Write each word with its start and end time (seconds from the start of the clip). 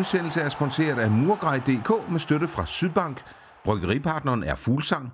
Udsendelse 0.00 0.40
er 0.40 0.48
sponsoreret 0.48 0.98
af 0.98 1.10
Murgrej.dk 1.10 2.10
med 2.10 2.20
støtte 2.20 2.48
fra 2.48 2.66
Sydbank. 2.66 3.22
Bryggeripartneren 3.64 4.44
er 4.44 4.54
Fuglsang. 4.54 5.12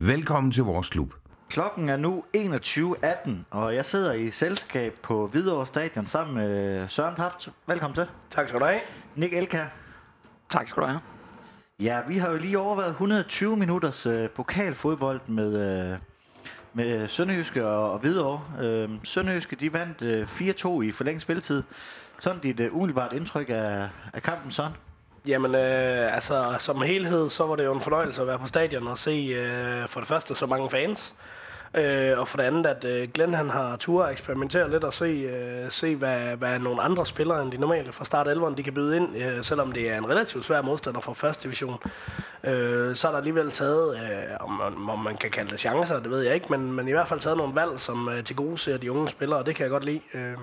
Velkommen 0.00 0.52
til 0.52 0.62
vores 0.62 0.88
klub. 0.88 1.14
Klokken 1.48 1.88
er 1.88 1.96
nu 1.96 2.24
21.18, 2.36 3.30
og 3.50 3.74
jeg 3.74 3.84
sidder 3.84 4.12
i 4.12 4.30
selskab 4.30 4.94
på 5.02 5.26
Hvidovre 5.26 5.66
Stadion 5.66 6.06
sammen 6.06 6.34
med 6.34 6.88
Søren 6.88 7.14
Papt. 7.14 7.48
Velkommen 7.66 7.94
til. 7.94 8.06
Tak 8.30 8.48
skal 8.48 8.60
du 8.60 8.64
have. 8.64 8.80
Nick 9.16 9.34
Elka. 9.34 9.64
Tak 10.48 10.68
skal 10.68 10.82
du 10.82 10.86
have. 10.86 11.00
Ja, 11.80 12.00
vi 12.08 12.18
har 12.18 12.30
jo 12.30 12.38
lige 12.38 12.58
overvejet 12.58 12.90
120 12.90 13.56
minutters 13.56 14.06
øh, 14.06 14.30
pokalfodbold 14.30 15.20
med, 15.26 15.90
øh, 15.92 15.98
med 16.74 17.08
Sønderjyske 17.08 17.66
og, 17.66 17.92
og 17.92 17.98
Hvidovre. 17.98 18.64
Øh, 18.66 18.90
Sønderjyske, 19.04 19.56
de 19.56 19.72
vandt 19.72 20.02
øh, 20.02 20.22
4-2 20.22 20.80
i 20.80 20.92
forlænget 20.92 21.22
spilletid. 21.22 21.62
Sådan 22.22 22.38
dit 22.38 22.60
uh, 22.60 22.76
umiddelbart 22.76 23.12
indtryk 23.12 23.48
af, 23.48 23.88
af 24.12 24.22
kampen, 24.22 24.50
sådan? 24.50 24.72
Jamen, 25.26 25.54
øh, 25.54 26.14
altså, 26.14 26.56
som 26.58 26.82
helhed, 26.82 27.30
så 27.30 27.46
var 27.46 27.56
det 27.56 27.64
jo 27.64 27.74
en 27.74 27.80
fornøjelse 27.80 28.20
at 28.20 28.26
være 28.26 28.38
på 28.38 28.46
stadion 28.46 28.86
og 28.86 28.98
se 28.98 29.10
øh, 29.10 29.88
for 29.88 30.00
det 30.00 30.08
første 30.08 30.34
så 30.34 30.46
mange 30.46 30.70
fans. 30.70 31.14
Øh, 31.74 32.18
og 32.18 32.28
for 32.28 32.36
det 32.36 32.44
andet, 32.44 32.66
at 32.66 32.84
øh, 32.84 33.08
Glenn 33.14 33.34
han 33.34 33.50
har 33.50 33.76
tur 33.76 34.04
at 34.04 34.12
eksperimentere 34.12 34.70
lidt 34.70 34.84
og 34.84 34.94
se, 34.94 35.04
øh, 35.04 35.70
se 35.70 35.96
hvad, 35.96 36.36
hvad 36.36 36.58
nogle 36.58 36.82
andre 36.82 37.06
spillere 37.06 37.42
end 37.42 37.52
de 37.52 37.56
normale 37.56 37.92
fra 37.92 38.04
start 38.04 38.28
11'eren, 38.28 38.54
de 38.54 38.62
kan 38.62 38.74
byde 38.74 38.96
ind, 38.96 39.16
øh, 39.16 39.44
selvom 39.44 39.72
det 39.72 39.90
er 39.90 39.98
en 39.98 40.08
relativt 40.08 40.44
svær 40.44 40.62
modstander 40.62 41.00
fra 41.00 41.12
første 41.12 41.42
division. 41.42 41.78
Øh, 42.44 42.96
så 42.96 43.08
er 43.08 43.12
der 43.12 43.18
alligevel 43.18 43.50
taget, 43.50 43.96
øh, 43.96 44.36
om, 44.40 44.50
man, 44.50 44.90
om 44.90 44.98
man 44.98 45.16
kan 45.16 45.30
kalde 45.30 45.50
det 45.50 45.60
chancer, 45.60 46.00
det 46.00 46.10
ved 46.10 46.20
jeg 46.20 46.34
ikke, 46.34 46.46
men, 46.50 46.72
men 46.72 46.88
i 46.88 46.92
hvert 46.92 47.08
fald 47.08 47.20
taget 47.20 47.36
nogle 47.36 47.54
valg, 47.54 47.80
som 47.80 48.08
øh, 48.08 48.24
til 48.24 48.36
gode 48.36 48.58
ser 48.58 48.76
de 48.76 48.92
unge 48.92 49.08
spillere, 49.08 49.38
og 49.38 49.46
det 49.46 49.54
kan 49.54 49.62
jeg 49.62 49.70
godt 49.70 49.84
lide. 49.84 50.00
Øh, 50.14 50.36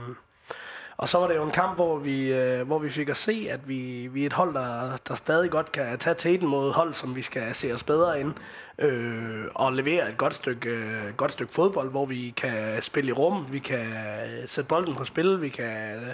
og 1.00 1.10
så 1.10 1.18
var 1.18 1.28
det 1.28 1.36
jo 1.36 1.44
en 1.44 1.52
kamp, 1.52 1.76
hvor 1.76 1.98
vi, 1.98 2.34
øh, 2.34 2.68
hvor 2.68 2.80
vi 2.80 2.90
fik 2.90 3.10
at 3.10 3.18
se, 3.18 3.48
at 3.52 3.68
vi, 3.68 4.08
vi 4.08 4.22
er 4.22 4.26
et 4.26 4.34
hold, 4.34 4.54
der, 4.54 4.98
der 5.08 5.16
stadig 5.16 5.52
godt 5.52 5.72
kan 5.72 6.00
tage 6.00 6.14
tæten 6.14 6.48
mod 6.48 6.72
hold, 6.72 6.94
som 6.94 7.16
vi 7.16 7.22
skal 7.22 7.56
se 7.56 7.74
os 7.74 7.84
bedre 7.84 8.20
ind. 8.20 8.34
Øh, 8.80 9.46
og 9.56 9.74
levere 9.74 10.10
et 10.10 10.18
godt 10.18 10.36
stykke, 10.36 10.70
øh, 10.70 11.14
godt 11.18 11.32
stykke 11.32 11.54
fodbold, 11.54 11.90
hvor 11.90 12.06
vi 12.06 12.34
kan 12.38 12.82
spille 12.82 13.10
i 13.10 13.12
rum, 13.12 13.46
vi 13.52 13.60
kan 13.60 13.88
sætte 14.46 14.68
bolden 14.68 14.96
på 14.96 15.06
spil, 15.06 15.42
vi 15.42 15.50
kan 15.50 15.96
øh, 15.96 16.14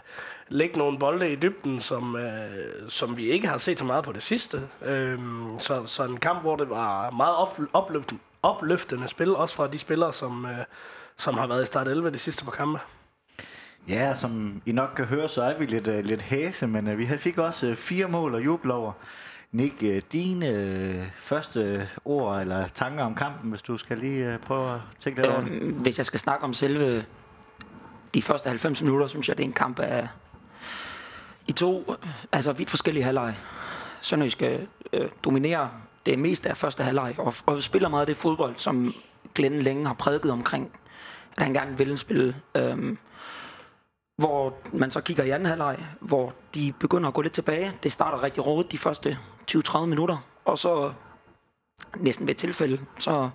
lægge 0.49 0.77
nogle 0.77 0.99
bolde 0.99 1.31
i 1.31 1.35
dybden, 1.35 1.81
som, 1.81 2.15
øh, 2.15 2.89
som 2.89 3.17
vi 3.17 3.29
ikke 3.29 3.47
har 3.47 3.57
set 3.57 3.79
så 3.79 3.85
meget 3.85 4.03
på 4.03 4.11
det 4.11 4.23
sidste. 4.23 4.61
Øh, 4.81 5.19
så, 5.59 5.85
så 5.85 6.03
en 6.03 6.17
kamp, 6.17 6.41
hvor 6.41 6.55
det 6.55 6.69
var 6.69 7.09
meget 7.09 7.35
opløftende, 7.73 8.21
opløftende 8.43 9.07
spil, 9.07 9.35
også 9.35 9.55
fra 9.55 9.67
de 9.67 9.79
spillere, 9.79 10.13
som, 10.13 10.45
øh, 10.45 10.65
som 11.17 11.37
har 11.37 11.47
været 11.47 11.63
i 11.63 11.65
start 11.65 11.87
11 11.87 12.09
de 12.09 12.19
sidste 12.19 12.45
par 12.45 12.51
kampe. 12.51 12.79
Ja, 13.87 14.15
som 14.15 14.61
I 14.65 14.71
nok 14.71 14.89
kan 14.95 15.05
høre, 15.05 15.29
så 15.29 15.41
er 15.41 15.57
vi 15.57 15.65
lidt, 15.65 15.87
uh, 15.87 15.95
lidt 15.95 16.21
hæse, 16.21 16.67
men 16.67 16.87
uh, 16.87 16.97
vi 16.97 17.07
fik 17.17 17.37
også 17.37 17.69
uh, 17.69 17.75
fire 17.75 18.07
mål 18.07 18.33
og 18.33 18.45
jubel 18.45 18.71
over. 18.71 18.91
Nick, 19.51 19.73
uh, 19.81 19.97
dine 20.11 20.49
uh, 20.99 21.07
første 21.17 21.89
ord 22.05 22.41
eller 22.41 22.67
tanker 22.67 23.03
om 23.03 23.15
kampen, 23.15 23.49
hvis 23.49 23.61
du 23.61 23.77
skal 23.77 23.97
lige 23.97 24.33
uh, 24.33 24.39
prøve 24.39 24.73
at 24.73 24.79
tænke 24.99 25.21
lidt 25.21 25.31
over 25.31 25.41
det. 25.41 25.51
Øhm, 25.51 25.73
hvis 25.73 25.97
jeg 25.97 26.05
skal 26.05 26.19
snakke 26.19 26.43
om 26.43 26.53
selve 26.53 27.05
de 28.13 28.21
første 28.21 28.49
90 28.49 28.81
minutter, 28.81 29.07
synes 29.07 29.29
jeg, 29.29 29.37
det 29.37 29.43
er 29.43 29.47
en 29.47 29.53
kamp 29.53 29.79
af 29.79 30.07
i 31.47 31.51
to 31.51 31.95
altså 32.31 32.53
vidt 32.53 32.69
forskellige 32.69 33.03
halvleje. 33.03 33.35
Sønderjyske 34.01 34.67
øh, 34.93 35.09
dominerer 35.23 35.67
det 36.05 36.19
meste 36.19 36.49
af 36.49 36.57
første 36.57 36.83
halvleg 36.83 37.15
og, 37.17 37.33
og 37.45 37.61
spiller 37.61 37.89
meget 37.89 38.01
af 38.01 38.07
det 38.07 38.17
fodbold, 38.17 38.53
som 38.57 38.93
Glenn 39.35 39.61
længe 39.61 39.87
har 39.87 39.93
prædiket 39.93 40.31
omkring, 40.31 40.79
at 41.37 41.43
han 41.43 41.53
gerne 41.53 41.77
vil 41.77 41.97
spille. 41.97 42.35
Øh, 42.55 42.97
hvor 44.17 44.53
man 44.73 44.91
så 44.91 45.01
kigger 45.01 45.23
i 45.23 45.29
anden 45.29 45.45
halvleg, 45.45 45.85
hvor 45.99 46.33
de 46.55 46.73
begynder 46.79 47.07
at 47.07 47.13
gå 47.13 47.21
lidt 47.21 47.33
tilbage. 47.33 47.73
Det 47.83 47.91
starter 47.91 48.23
rigtig 48.23 48.45
rådet 48.45 48.71
de 48.71 48.77
første 48.77 49.17
20-30 49.51 49.79
minutter, 49.85 50.17
og 50.45 50.59
så 50.59 50.93
næsten 51.97 52.27
ved 52.27 52.33
et 52.33 52.37
tilfælde, 52.37 52.79
så 52.99 53.29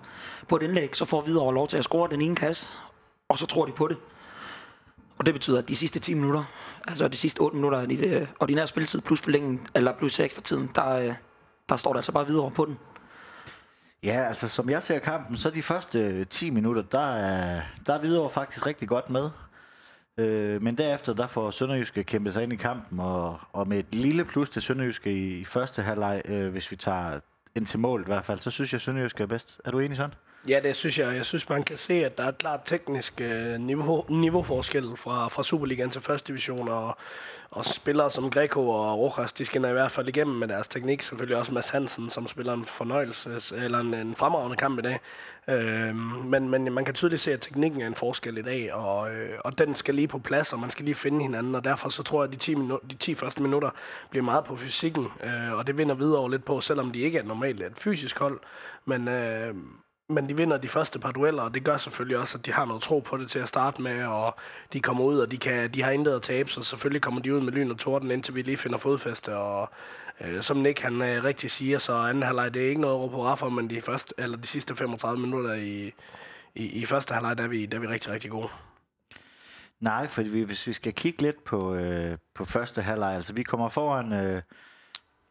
på 0.49 0.55
et 0.55 0.61
indlæg, 0.61 0.95
så 0.95 1.05
får 1.05 1.21
Hvidovre 1.21 1.53
lov 1.53 1.67
til 1.67 1.77
at 1.77 1.83
score 1.83 2.09
den 2.09 2.21
ene 2.21 2.35
kasse, 2.35 2.69
og 3.29 3.37
så 3.37 3.45
tror 3.45 3.65
de 3.65 3.71
på 3.71 3.87
det. 3.87 3.97
Og 5.17 5.25
det 5.25 5.33
betyder, 5.33 5.59
at 5.59 5.67
de 5.67 5.75
sidste 5.75 5.99
10 5.99 6.13
minutter, 6.13 6.43
altså 6.87 7.07
de 7.07 7.17
sidste 7.17 7.39
8 7.39 7.55
minutter 7.55 7.79
af 7.79 7.87
de 7.87 8.07
øh, 8.07 8.27
ordinære 8.39 8.67
spilletid 8.67 9.01
plus 9.01 9.21
forlængen, 9.21 9.67
eller 9.75 9.97
plus 9.97 10.19
ekstra 10.19 10.41
tiden, 10.41 10.71
der, 10.75 10.89
øh, 10.89 11.13
der 11.69 11.75
står 11.75 11.93
der 11.93 11.97
altså 11.97 12.11
bare 12.11 12.27
videre 12.27 12.51
på 12.51 12.65
den. 12.65 12.79
Ja, 14.03 14.23
altså 14.27 14.47
som 14.47 14.69
jeg 14.69 14.83
ser 14.83 14.99
kampen, 14.99 15.37
så 15.37 15.49
de 15.49 15.61
første 15.61 15.99
øh, 15.99 16.27
10 16.27 16.49
minutter, 16.49 16.81
der 16.81 17.15
er, 17.15 17.61
der 17.85 17.93
er 17.93 17.99
Hvidovre 17.99 18.29
faktisk 18.29 18.67
rigtig 18.67 18.87
godt 18.87 19.09
med. 19.09 19.29
Øh, 20.17 20.61
men 20.61 20.77
derefter, 20.77 21.13
der 21.13 21.27
får 21.27 21.51
Sønderjyske 21.51 22.03
kæmpet 22.03 22.33
sig 22.33 22.43
ind 22.43 22.53
i 22.53 22.55
kampen, 22.55 22.99
og, 22.99 23.39
og 23.53 23.67
med 23.67 23.79
et 23.79 23.95
lille 23.95 24.25
plus 24.25 24.49
til 24.49 24.61
Sønderjyske 24.61 25.11
i, 25.11 25.39
i 25.39 25.45
første 25.45 25.81
halvleg, 25.81 26.21
øh, 26.25 26.51
hvis 26.51 26.71
vi 26.71 26.75
tager 26.75 27.19
ind 27.55 27.65
til 27.65 27.79
målet 27.79 28.05
i 28.05 28.09
hvert 28.09 28.25
fald, 28.25 28.39
så 28.39 28.51
synes 28.51 28.73
jeg, 28.73 28.81
Sønderjyske 28.81 29.23
er 29.23 29.27
bedst. 29.27 29.61
Er 29.65 29.71
du 29.71 29.79
enig 29.79 29.97
sådan? 29.97 30.13
Ja, 30.47 30.59
det 30.63 30.75
synes 30.75 30.99
jeg. 30.99 31.15
Jeg 31.15 31.25
synes, 31.25 31.49
man 31.49 31.63
kan 31.63 31.77
se, 31.77 31.93
at 32.05 32.17
der 32.17 32.23
er 32.23 32.27
et 32.29 32.37
klart 32.37 32.59
teknisk 32.65 33.21
øh, 33.21 33.59
niveau, 33.59 34.05
niveauforskel 34.09 34.97
fra, 34.97 35.27
fra 35.27 35.43
Superligaen 35.43 35.89
til 35.89 36.01
første 36.01 36.27
division, 36.27 36.67
og, 36.67 36.97
og 37.51 37.65
spillere 37.65 38.09
som 38.09 38.29
Greco 38.29 38.69
og 38.69 38.99
Rojas, 38.99 39.33
de 39.33 39.45
skinner 39.45 39.69
i 39.69 39.73
hvert 39.73 39.91
fald 39.91 40.07
igennem 40.07 40.35
med 40.35 40.47
deres 40.47 40.67
teknik. 40.67 41.01
Selvfølgelig 41.01 41.37
også 41.37 41.53
Mads 41.53 41.69
Hansen, 41.69 42.09
som 42.09 42.27
spiller 42.27 42.53
en 42.53 42.65
fornøjelse, 42.65 43.55
eller 43.55 43.79
en, 43.79 43.93
en 43.93 44.15
fremragende 44.15 44.57
kamp 44.57 44.79
i 44.79 44.81
dag. 44.81 44.99
Øh, 45.47 45.95
men, 46.25 46.49
men 46.49 46.73
man 46.73 46.85
kan 46.85 46.93
tydeligt 46.93 47.21
se, 47.21 47.33
at 47.33 47.41
teknikken 47.41 47.81
er 47.81 47.87
en 47.87 47.95
forskel 47.95 48.37
i 48.37 48.41
dag, 48.41 48.73
og, 48.73 49.11
øh, 49.11 49.39
og 49.43 49.57
den 49.57 49.75
skal 49.75 49.95
lige 49.95 50.07
på 50.07 50.19
plads, 50.19 50.53
og 50.53 50.59
man 50.59 50.69
skal 50.69 50.85
lige 50.85 50.95
finde 50.95 51.21
hinanden, 51.21 51.55
og 51.55 51.63
derfor 51.63 51.89
så 51.89 52.03
tror 52.03 52.23
jeg, 52.23 52.27
at 52.27 52.33
de 52.33 52.37
10, 52.39 52.55
minu- 52.55 52.87
de 52.91 52.95
10 52.95 53.15
første 53.15 53.41
minutter 53.41 53.69
bliver 54.09 54.23
meget 54.23 54.43
på 54.45 54.55
fysikken, 54.55 55.07
øh, 55.23 55.53
og 55.53 55.67
det 55.67 55.77
vinder 55.77 55.95
videre 55.95 56.31
lidt 56.31 56.45
på, 56.45 56.61
selvom 56.61 56.91
de 56.91 56.99
ikke 56.99 57.17
er 57.17 57.23
normalt 57.23 57.61
et 57.61 57.77
fysisk 57.77 58.19
hold. 58.19 58.39
Men, 58.85 59.07
øh, 59.07 59.55
men 60.11 60.29
de 60.29 60.35
vinder 60.35 60.57
de 60.57 60.67
første 60.67 60.99
par 60.99 61.11
dueller, 61.11 61.43
og 61.43 61.53
det 61.53 61.63
gør 61.63 61.77
selvfølgelig 61.77 62.17
også, 62.17 62.37
at 62.37 62.45
de 62.45 62.53
har 62.53 62.65
noget 62.65 62.83
tro 62.83 62.99
på 62.99 63.17
det 63.17 63.31
til 63.31 63.39
at 63.39 63.47
starte 63.47 63.81
med, 63.81 64.03
og 64.05 64.35
de 64.73 64.79
kommer 64.79 65.03
ud, 65.03 65.19
og 65.19 65.31
de, 65.31 65.37
kan, 65.37 65.69
de 65.69 65.83
har 65.83 65.91
intet 65.91 66.15
at 66.15 66.21
tabe, 66.21 66.49
så 66.49 66.63
selvfølgelig 66.63 67.01
kommer 67.01 67.21
de 67.21 67.35
ud 67.35 67.41
med 67.41 67.53
lyn 67.53 67.71
og 67.71 67.77
torden, 67.77 68.11
indtil 68.11 68.35
vi 68.35 68.41
lige 68.41 68.57
finder 68.57 68.77
fodfæste, 68.77 69.35
og 69.35 69.69
øh, 70.21 70.43
som 70.43 70.57
Nick 70.57 70.79
han 70.79 71.01
øh, 71.01 71.23
rigtig 71.23 71.51
siger, 71.51 71.79
så 71.79 71.93
anden 71.93 72.23
halvleg, 72.23 72.53
det 72.53 72.63
er 72.63 72.69
ikke 72.69 72.81
noget 72.81 73.03
at 73.03 73.11
på 73.11 73.25
raffer, 73.25 73.49
men 73.49 73.69
de, 73.69 73.81
første, 73.81 74.13
eller 74.17 74.37
de 74.37 74.47
sidste 74.47 74.75
35 74.75 75.21
minutter 75.21 75.53
i, 75.53 75.93
i, 76.55 76.65
i 76.65 76.85
første 76.85 77.13
halvleg, 77.13 77.37
der 77.37 77.43
er, 77.43 77.47
vi, 77.47 77.65
der 77.65 77.77
er 77.77 77.81
vi 77.81 77.87
rigtig, 77.87 78.11
rigtig 78.11 78.31
gode. 78.31 78.47
Nej, 79.79 80.07
for 80.07 80.21
vi, 80.21 80.41
hvis 80.41 80.67
vi 80.67 80.73
skal 80.73 80.93
kigge 80.93 81.21
lidt 81.21 81.43
på, 81.43 81.75
øh, 81.75 82.17
på 82.33 82.45
første 82.45 82.81
halvleg, 82.81 83.15
altså 83.15 83.33
vi 83.33 83.43
kommer 83.43 83.69
foran 83.69 84.13
øh, 84.13 84.41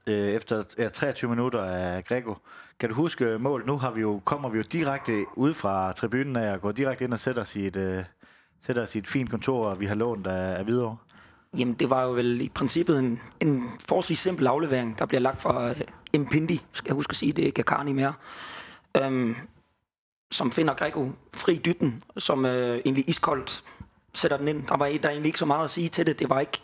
øh, 0.07 0.29
efter 0.29 0.65
ja, 0.79 0.89
23 0.89 1.31
minutter 1.31 1.65
af 1.65 2.05
Grego, 2.05 2.35
kan 2.81 2.89
du 2.89 2.95
huske 2.95 3.25
øh, 3.25 3.41
mål? 3.41 3.67
Nu 3.67 3.79
har 3.79 3.91
vi 3.91 4.01
jo, 4.01 4.21
kommer 4.25 4.49
vi 4.49 4.59
jo 4.59 4.65
direkte 4.73 5.25
ud 5.37 5.55
fra 5.55 5.93
tribunen 5.93 6.37
af 6.37 6.53
og 6.53 6.61
går 6.61 6.73
direkte 6.73 7.05
ind 7.05 7.13
og 7.13 7.21
sætter 7.21 7.43
os 7.43 7.57
i 7.57 7.67
et, 7.67 7.77
uh, 7.77 7.83
øh, 7.83 8.05
sætter 8.67 8.83
os 8.83 8.95
i 8.95 8.99
et 8.99 9.09
fint 9.09 9.31
kontor, 9.31 9.67
og 9.67 9.81
vi 9.81 9.87
har 9.87 9.95
lånt 9.95 10.27
af, 10.27 10.59
af 10.59 10.67
videre. 10.67 10.97
Jamen, 11.59 11.75
det 11.75 11.91
var 11.91 12.05
jo 12.05 12.13
vel 12.13 12.41
i 12.41 12.49
princippet 12.49 12.99
en, 12.99 13.21
en 13.41 13.65
forholdsvis 13.89 14.19
simpel 14.19 14.47
aflevering, 14.47 14.99
der 14.99 15.07
bliver 15.07 15.21
lagt 15.21 15.41
fra 15.41 15.65
uh, 15.65 15.71
øh, 15.71 15.81
Impindi, 16.13 16.61
skal 16.73 16.89
jeg 16.91 16.95
huske 16.95 17.11
at 17.11 17.17
sige, 17.17 17.33
det 17.33 17.49
er 17.49 17.53
Gakarni 17.53 17.93
mere, 17.93 18.13
um, 19.07 19.37
som 20.31 20.53
finder 20.53 20.75
Grego 20.75 21.09
fri 21.37 21.55
dytten, 21.55 21.73
dybden, 21.73 22.03
som 22.19 22.45
uh, 22.45 22.51
egentlig 22.51 23.09
iskoldt 23.09 23.65
sætter 24.15 24.37
den 24.37 24.49
ind. 24.49 24.67
Der 24.67 24.77
var 24.77 24.87
der 24.87 25.09
egentlig 25.09 25.27
ikke 25.27 25.39
så 25.39 25.47
meget 25.47 25.65
at 25.65 25.71
sige 25.71 25.89
til 25.89 26.07
det. 26.07 26.19
Det 26.19 26.31
var 26.31 26.41
ikke 26.41 26.61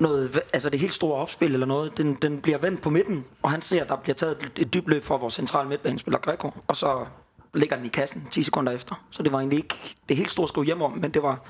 noget, 0.00 0.40
altså 0.52 0.70
det 0.70 0.80
helt 0.80 0.94
store 0.94 1.16
opspil 1.16 1.52
eller 1.52 1.66
noget, 1.66 1.98
den, 1.98 2.14
den 2.14 2.40
bliver 2.40 2.58
vendt 2.58 2.82
på 2.82 2.90
midten, 2.90 3.24
og 3.42 3.50
han 3.50 3.62
ser, 3.62 3.82
at 3.82 3.88
der 3.88 3.96
bliver 3.96 4.14
taget 4.14 4.36
et, 4.42 4.52
et 4.56 4.74
dybt 4.74 4.88
løb 4.88 5.04
fra 5.04 5.16
vores 5.16 5.34
centrale 5.34 5.68
midtbanespiller 5.68 6.18
Greco, 6.18 6.50
og 6.68 6.76
så 6.76 7.06
ligger 7.54 7.76
den 7.76 7.86
i 7.86 7.88
kassen 7.88 8.28
10 8.30 8.42
sekunder 8.42 8.72
efter. 8.72 9.04
Så 9.10 9.22
det 9.22 9.32
var 9.32 9.38
egentlig 9.38 9.56
ikke 9.56 9.96
det 10.08 10.16
helt 10.16 10.30
store 10.30 10.48
skud 10.48 10.64
hjem 10.64 10.82
om, 10.82 10.92
men 10.92 11.10
det 11.10 11.22
var 11.22 11.40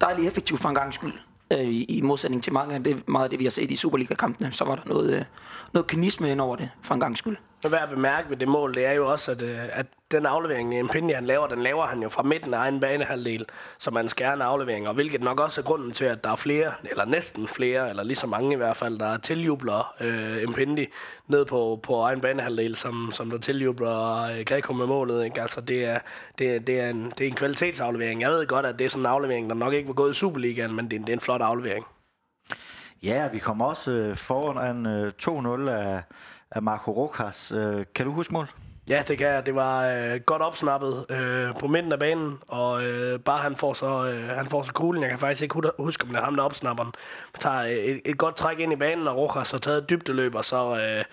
dejligt 0.00 0.28
effektivt 0.28 0.60
for 0.60 0.68
en 0.68 0.74
gang 0.74 0.94
skyld. 0.94 1.12
Øh, 1.50 1.60
i, 1.60 1.84
I 1.84 2.00
modsætning 2.00 2.42
til 2.42 2.52
mange 2.52 2.74
af 2.74 2.84
det, 2.84 3.08
meget 3.08 3.24
af 3.24 3.30
det, 3.30 3.38
vi 3.38 3.44
har 3.44 3.50
set 3.50 3.70
i 3.70 3.76
Superliga-kampene, 3.76 4.52
så 4.52 4.64
var 4.64 4.74
der 4.74 4.82
noget, 4.86 5.14
øh, 5.14 5.24
noget 5.72 5.86
kynisme 5.86 6.30
ind 6.30 6.40
over 6.40 6.56
det 6.56 6.70
for 6.82 6.94
en 6.94 7.00
gang 7.00 7.18
skyld. 7.18 7.36
Og 7.64 7.72
værd 7.72 7.82
at 7.82 7.90
bemærke 7.90 8.30
ved 8.30 8.36
det 8.36 8.48
mål, 8.48 8.74
det 8.74 8.86
er 8.86 8.92
jo 8.92 9.10
også, 9.10 9.30
at, 9.30 9.42
øh, 9.42 9.58
at 9.72 9.86
den 10.16 10.26
aflevering, 10.26 10.78
Impindi 10.78 11.12
han 11.12 11.24
laver, 11.24 11.46
den 11.46 11.62
laver 11.62 11.86
han 11.86 12.02
jo 12.02 12.08
fra 12.08 12.22
midten 12.22 12.54
af 12.54 12.58
egen 12.58 12.80
banehalvdel, 12.80 13.46
så 13.78 13.90
man 13.90 14.08
skærer 14.08 14.34
en 14.34 14.42
aflevering, 14.42 14.88
og 14.88 14.94
hvilket 14.94 15.20
nok 15.20 15.40
også 15.40 15.60
er 15.60 15.64
grunden 15.64 15.92
til, 15.92 16.04
at 16.04 16.24
der 16.24 16.30
er 16.30 16.36
flere, 16.36 16.72
eller 16.90 17.04
næsten 17.04 17.48
flere, 17.48 17.90
eller 17.90 18.02
lige 18.02 18.16
så 18.16 18.26
mange 18.26 18.52
i 18.52 18.56
hvert 18.56 18.76
fald, 18.76 18.98
der 18.98 19.16
tiljubler 19.16 19.94
øh, 20.00 20.42
Impendi 20.42 20.86
ned 21.28 21.44
på, 21.44 21.80
på 21.82 22.00
egen 22.00 22.20
banehalvdel, 22.20 22.76
som, 22.76 23.10
som 23.12 23.30
der 23.30 23.38
tiljubler 23.38 24.22
øh, 24.22 24.44
Greco 24.44 24.72
med 24.72 24.86
målet. 24.86 25.24
Ikke? 25.24 25.42
Altså, 25.42 25.60
det 25.60 25.84
er, 25.84 25.98
det, 26.38 26.66
det, 26.66 26.80
er 26.80 26.90
en, 26.90 27.12
det 27.18 27.24
er 27.24 27.28
en 27.28 27.36
kvalitetsaflevering. 27.36 28.20
Jeg 28.20 28.30
ved 28.30 28.46
godt, 28.46 28.66
at 28.66 28.78
det 28.78 28.84
er 28.84 28.88
sådan 28.88 29.02
en 29.02 29.06
aflevering, 29.06 29.50
der 29.50 29.56
nok 29.56 29.72
ikke 29.72 29.88
var 29.88 29.94
gået 29.94 30.10
i 30.10 30.14
Superligaen, 30.14 30.74
men 30.74 30.90
det, 30.90 31.00
det 31.00 31.08
er 31.08 31.12
en 31.12 31.20
flot 31.20 31.40
aflevering. 31.40 31.86
Ja, 33.02 33.28
vi 33.32 33.38
kom 33.38 33.60
også 33.60 33.90
øh, 33.90 34.16
foran 34.16 34.76
en 34.76 34.86
øh, 34.86 35.12
2-0 35.22 35.70
af 35.70 36.02
af 36.54 36.62
Marco 36.62 36.92
Rokas. 36.92 37.52
Øh, 37.52 37.86
kan 37.94 38.06
du 38.06 38.12
huske 38.12 38.32
mål? 38.32 38.48
Ja, 38.88 39.02
det 39.08 39.18
kan 39.18 39.26
jeg. 39.26 39.46
Det 39.46 39.54
var 39.54 39.86
øh, 39.88 40.20
godt 40.20 40.42
opsnappet 40.42 41.06
øh, 41.10 41.48
på 41.60 41.66
midten 41.66 41.92
af 41.92 41.98
banen, 41.98 42.38
og 42.48 42.84
øh, 42.84 43.20
bare 43.20 43.38
han 43.38 43.56
får 43.56 43.72
så 43.72 44.06
øh, 44.06 44.28
han 44.28 44.48
får 44.48 44.62
så 44.62 44.72
kuglen. 44.72 45.02
Jeg 45.02 45.10
kan 45.10 45.18
faktisk 45.18 45.42
ikke 45.42 45.52
hu- 45.54 45.82
huske, 45.84 46.02
om 46.02 46.08
det 46.08 46.18
er 46.18 46.22
ham, 46.24 46.36
der 46.36 46.42
opsnapper 46.42 46.84
den. 46.84 46.92
Man 47.34 47.40
tager 47.40 47.60
et, 47.60 48.00
et 48.04 48.18
godt 48.18 48.36
træk 48.36 48.58
ind 48.58 48.72
i 48.72 48.76
banen, 48.76 49.08
og 49.08 49.16
Rojas 49.16 49.50
har 49.50 49.58
taget 49.58 49.78
et 49.78 49.90
dybdeløb, 49.90 50.34
og 50.34 50.44
så 50.44 50.76
øh, 50.76 51.04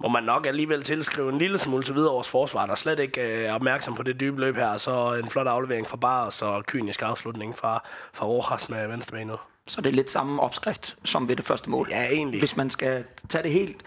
må 0.00 0.08
man 0.08 0.22
nok 0.22 0.46
alligevel 0.46 0.82
tilskrive 0.82 1.32
en 1.32 1.38
lille 1.38 1.58
smule 1.58 1.82
til 1.82 1.94
videre 1.94 2.12
vores 2.12 2.28
forsvar, 2.28 2.66
der 2.66 2.74
slet 2.74 2.98
ikke 2.98 3.20
øh, 3.20 3.44
er 3.44 3.52
opmærksom 3.52 3.94
på 3.94 4.02
det 4.02 4.20
dybe 4.20 4.40
løb 4.40 4.56
her. 4.56 4.76
Så 4.76 5.14
en 5.14 5.28
flot 5.30 5.46
aflevering 5.46 5.86
fra 5.86 5.96
Bar, 5.96 6.24
og 6.24 6.32
så 6.32 6.62
kynisk 6.66 7.02
afslutning 7.02 7.58
fra, 7.58 7.82
fra 8.12 8.26
Rojas 8.26 8.68
med 8.68 8.88
venstre 8.88 9.16
ben 9.16 9.30
ud. 9.30 9.36
Så 9.66 9.80
det 9.80 9.90
er 9.90 9.94
lidt 9.94 10.10
samme 10.10 10.42
opskrift 10.42 10.96
som 11.04 11.28
ved 11.28 11.36
det 11.36 11.44
første 11.44 11.70
mål. 11.70 11.88
Ja, 11.90 12.04
egentlig. 12.04 12.40
Hvis 12.40 12.56
man 12.56 12.70
skal 12.70 13.04
tage 13.28 13.42
det 13.42 13.52
helt 13.52 13.82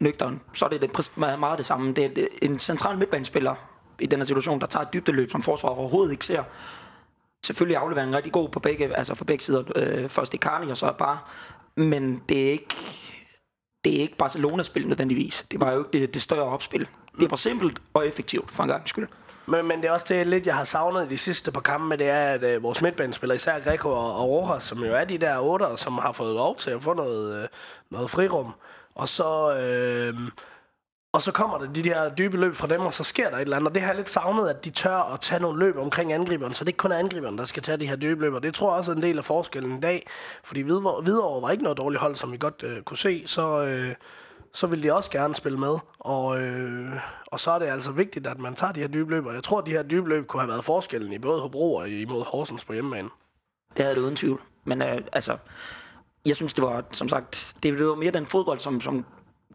nøgteren, 0.00 0.40
så 0.54 0.64
er 0.64 0.68
det, 0.68 0.80
det 0.80 1.12
meget, 1.16 1.38
meget 1.38 1.58
det 1.58 1.66
samme. 1.66 1.92
Det 1.92 2.04
er 2.04 2.26
en 2.42 2.58
central 2.58 2.98
midtbanespiller 2.98 3.54
i 4.00 4.06
den 4.06 4.18
her 4.18 4.26
situation, 4.26 4.60
der 4.60 4.66
tager 4.66 4.84
et 4.84 4.92
dybdeløb, 4.92 5.30
som 5.30 5.42
forsvaret 5.42 5.78
overhovedet 5.78 6.12
ikke 6.12 6.26
ser. 6.26 6.42
Selvfølgelig 7.46 7.74
er 7.74 7.80
afleveringen 7.80 8.16
rigtig 8.16 8.32
god 8.32 8.48
på 8.48 8.60
begge, 8.60 8.96
altså 8.96 9.14
for 9.14 9.24
begge 9.24 9.44
sider. 9.44 9.62
Øh, 9.76 10.08
først 10.08 10.34
i 10.34 10.36
Carni 10.36 10.70
og 10.70 10.76
så 10.76 10.92
bare. 10.98 11.18
Men 11.76 12.22
det 12.28 12.46
er 12.46 12.50
ikke, 12.50 12.74
det 13.84 13.96
er 13.96 14.00
ikke 14.00 14.16
Barcelona-spil 14.16 14.88
nødvendigvis. 14.88 15.46
Det 15.50 15.60
var 15.60 15.72
jo 15.72 15.78
ikke 15.78 15.90
det, 15.92 16.14
det 16.14 16.22
større 16.22 16.44
opspil. 16.44 16.88
Det 17.20 17.30
var 17.30 17.36
simpelt 17.36 17.78
og 17.94 18.06
effektivt 18.06 18.52
for 18.52 18.62
en 18.62 18.68
gang 18.68 18.88
skyld. 18.88 19.08
Men, 19.46 19.66
men 19.66 19.80
det 19.80 19.88
er 19.88 19.92
også 19.92 20.06
det 20.08 20.26
lidt, 20.26 20.46
jeg 20.46 20.56
har 20.56 20.64
savnet 20.64 21.06
i 21.06 21.08
de 21.08 21.18
sidste 21.18 21.52
par 21.52 21.60
kampe, 21.60 21.96
det 21.96 22.08
er, 22.08 22.32
at 22.32 22.42
øh, 22.42 22.62
vores 22.62 22.82
midtbanespillere, 22.82 23.34
især 23.34 23.60
Greco 23.60 23.88
og, 23.90 24.16
og 24.16 24.28
Rojas, 24.28 24.62
som 24.62 24.78
jo 24.78 24.94
er 24.94 25.04
de 25.04 25.18
der 25.18 25.38
otter, 25.38 25.76
som 25.76 25.98
har 25.98 26.12
fået 26.12 26.34
lov 26.34 26.56
til 26.56 26.70
at 26.70 26.82
få 26.82 26.94
noget, 26.94 27.42
øh, 27.42 27.48
noget 27.90 28.10
frirum. 28.10 28.52
Og 28.98 29.08
så, 29.08 29.56
øh, 29.58 30.14
og 31.12 31.22
så 31.22 31.32
kommer 31.32 31.58
der 31.58 31.72
de 31.72 31.82
der 31.82 32.14
dybe 32.14 32.36
løb 32.36 32.54
fra 32.54 32.66
dem, 32.66 32.80
og 32.80 32.92
så 32.92 33.04
sker 33.04 33.30
der 33.30 33.36
et 33.36 33.40
eller 33.40 33.56
andet. 33.56 33.68
Og 33.68 33.74
det 33.74 33.82
har 33.82 33.88
jeg 33.88 33.96
lidt 33.96 34.08
savnet, 34.08 34.48
at 34.48 34.64
de 34.64 34.70
tør 34.70 35.14
at 35.14 35.20
tage 35.20 35.40
nogle 35.40 35.58
løb 35.58 35.76
omkring 35.76 36.12
angriberen, 36.12 36.52
så 36.52 36.64
det 36.64 36.68
ikke 36.68 36.76
kun 36.76 36.92
er 36.92 36.96
angriberen, 36.96 37.38
der 37.38 37.44
skal 37.44 37.62
tage 37.62 37.78
de 37.78 37.88
her 37.88 37.96
dybe 37.96 38.20
løb. 38.20 38.34
Og 38.34 38.42
det 38.42 38.54
tror 38.54 38.70
jeg 38.70 38.78
også 38.78 38.92
er 38.92 38.96
en 38.96 39.02
del 39.02 39.18
af 39.18 39.24
forskellen 39.24 39.78
i 39.78 39.80
dag. 39.80 40.06
Fordi 40.44 40.60
Hvidovre, 40.60 41.42
var 41.42 41.50
ikke 41.50 41.62
noget 41.62 41.78
dårligt 41.78 42.00
hold, 42.00 42.16
som 42.16 42.32
vi 42.32 42.36
godt 42.38 42.62
øh, 42.62 42.82
kunne 42.82 42.96
se, 42.96 43.22
så... 43.26 43.62
Øh, 43.62 43.94
så 44.52 44.66
vil 44.66 44.82
de 44.82 44.94
også 44.94 45.10
gerne 45.10 45.34
spille 45.34 45.58
med. 45.58 45.76
Og, 45.98 46.40
øh, 46.40 46.92
og 47.26 47.40
så 47.40 47.50
er 47.50 47.58
det 47.58 47.66
altså 47.66 47.92
vigtigt, 47.92 48.26
at 48.26 48.38
man 48.38 48.54
tager 48.54 48.72
de 48.72 48.80
her 48.80 48.88
dybe 48.88 49.10
løb. 49.10 49.26
Og 49.26 49.34
jeg 49.34 49.42
tror, 49.42 49.58
at 49.58 49.66
de 49.66 49.70
her 49.70 49.82
dybe 49.82 50.08
løb 50.08 50.26
kunne 50.26 50.40
have 50.40 50.48
været 50.48 50.64
forskellen 50.64 51.12
i 51.12 51.18
både 51.18 51.40
Hobro 51.40 51.74
og 51.74 51.88
imod 51.88 52.24
Horsens 52.24 52.64
på 52.64 52.72
hjemmebane. 52.72 53.08
Det 53.76 53.84
havde 53.84 53.94
det 53.94 54.02
uden 54.02 54.16
tvivl. 54.16 54.40
Men 54.64 54.82
øh, 54.82 55.00
altså, 55.12 55.36
jeg 56.28 56.36
synes, 56.36 56.54
det 56.54 56.64
var, 56.64 56.84
som 56.92 57.08
sagt, 57.08 57.54
det 57.62 57.86
var 57.86 57.94
mere 57.94 58.10
den 58.10 58.26
fodbold, 58.26 58.60
som, 58.60 58.80
som 58.80 59.04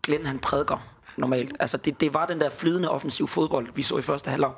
Glenn 0.03 0.25
han 0.25 0.39
prædiker 0.39 0.77
normalt. 1.17 1.55
Altså, 1.59 1.77
det, 1.77 2.01
det 2.01 2.13
var 2.13 2.25
den 2.25 2.41
der 2.41 2.49
flydende 2.49 2.89
offensiv 2.89 3.27
fodbold, 3.27 3.67
vi 3.75 3.83
så 3.83 3.97
i 3.97 4.01
første 4.01 4.29
halvleg, 4.29 4.51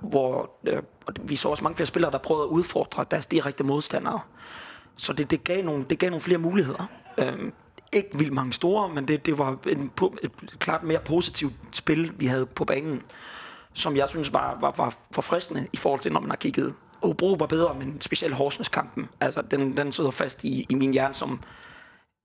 hvor 0.00 0.50
øh, 0.66 0.82
og 1.06 1.14
vi 1.22 1.36
så 1.36 1.48
også 1.48 1.64
mange 1.64 1.76
flere 1.76 1.86
spillere, 1.86 2.12
der 2.12 2.18
prøvede 2.18 2.44
at 2.44 2.48
udfordre 2.48 3.04
deres 3.10 3.26
direkte 3.26 3.64
modstandere. 3.64 4.20
Så 4.96 5.12
det, 5.12 5.30
det, 5.30 5.44
gav 5.44 5.64
nogle, 5.64 5.84
det 5.90 5.98
gav 5.98 6.10
nogle 6.10 6.20
flere 6.20 6.38
muligheder. 6.38 6.86
Øh, 7.18 7.52
ikke 7.92 8.08
vildt 8.18 8.32
mange 8.32 8.52
store, 8.52 8.88
men 8.88 9.08
det, 9.08 9.26
det 9.26 9.38
var 9.38 9.56
en, 9.66 9.92
et 10.22 10.32
klart 10.58 10.82
mere 10.82 11.00
positivt 11.04 11.54
spil, 11.72 12.12
vi 12.18 12.26
havde 12.26 12.46
på 12.46 12.64
banen, 12.64 13.02
som 13.72 13.96
jeg 13.96 14.08
synes 14.08 14.32
var, 14.32 14.58
var, 14.60 14.74
var 14.76 14.96
forfriskende 15.10 15.66
i 15.72 15.76
forhold 15.76 16.00
til, 16.00 16.12
når 16.12 16.20
man 16.20 16.30
har 16.30 16.36
kigget. 16.36 16.74
Hobro 17.02 17.36
var 17.38 17.46
bedre, 17.46 17.74
men 17.74 18.00
specielt 18.00 18.34
Horsens-kampen. 18.34 19.08
Altså, 19.20 19.42
den, 19.42 19.76
den 19.76 19.92
sidder 19.92 20.10
fast 20.10 20.44
i, 20.44 20.66
i 20.68 20.74
min 20.74 20.92
hjerne 20.92 21.14
som 21.14 21.40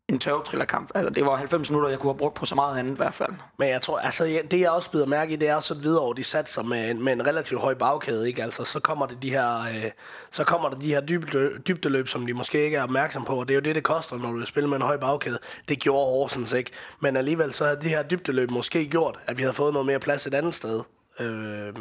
en 0.09 0.19
tørvetrillerkamp. 0.19 0.91
Altså, 0.95 1.09
det 1.09 1.25
var 1.25 1.35
90 1.35 1.69
minutter, 1.69 1.89
jeg 1.89 1.99
kunne 1.99 2.11
have 2.13 2.17
brugt 2.17 2.35
på 2.35 2.45
så 2.45 2.55
meget 2.55 2.79
andet 2.79 2.93
i 2.93 2.95
hvert 2.95 3.13
fald. 3.13 3.29
Men 3.59 3.69
jeg 3.69 3.81
tror, 3.81 3.99
altså 3.99 4.41
det 4.51 4.59
jeg 4.59 4.69
også 4.71 4.91
bider 4.91 5.05
mærke 5.05 5.33
i, 5.33 5.35
det 5.35 5.49
er 5.49 5.55
også 5.55 5.73
at 5.73 5.79
Hvidovre, 5.79 6.13
de 6.17 6.23
satser 6.23 6.63
med, 6.63 6.91
en- 6.91 7.03
med 7.03 7.13
en 7.13 7.27
relativt 7.27 7.61
høj 7.61 7.73
bagkæde, 7.73 8.27
ikke? 8.27 8.43
Altså, 8.43 8.63
så 8.63 8.79
kommer 8.79 9.05
det 9.05 9.23
de 9.23 9.29
her, 9.29 9.61
øh, 9.61 9.91
så 10.31 10.43
kommer 10.43 10.69
der 10.69 10.79
de 10.79 10.87
her 10.87 11.01
dybde, 11.01 11.49
dybdeløb, 11.67 12.07
som 12.07 12.25
de 12.25 12.33
måske 12.33 12.63
ikke 12.65 12.77
er 12.77 12.83
opmærksom 12.83 13.25
på, 13.25 13.39
og 13.39 13.47
det 13.47 13.53
er 13.53 13.55
jo 13.55 13.61
det, 13.61 13.75
det 13.75 13.83
koster, 13.83 14.17
når 14.17 14.31
du 14.31 14.45
spiller 14.45 14.67
med 14.69 14.77
en 14.77 14.81
høj 14.83 14.97
bagkæde. 14.97 15.39
Det 15.67 15.79
gjorde 15.79 16.05
Horsens 16.05 16.53
ikke, 16.53 16.71
men 16.99 17.17
alligevel 17.17 17.53
så 17.53 17.65
havde 17.65 17.81
de 17.81 17.89
her 17.89 18.03
dybdeløb 18.03 18.51
måske 18.51 18.87
gjort, 18.89 19.19
at 19.27 19.37
vi 19.37 19.43
havde 19.43 19.53
fået 19.53 19.73
noget 19.73 19.85
mere 19.85 19.99
plads 19.99 20.27
et 20.27 20.33
andet 20.33 20.53
sted, 20.53 20.81
øh, 21.19 21.73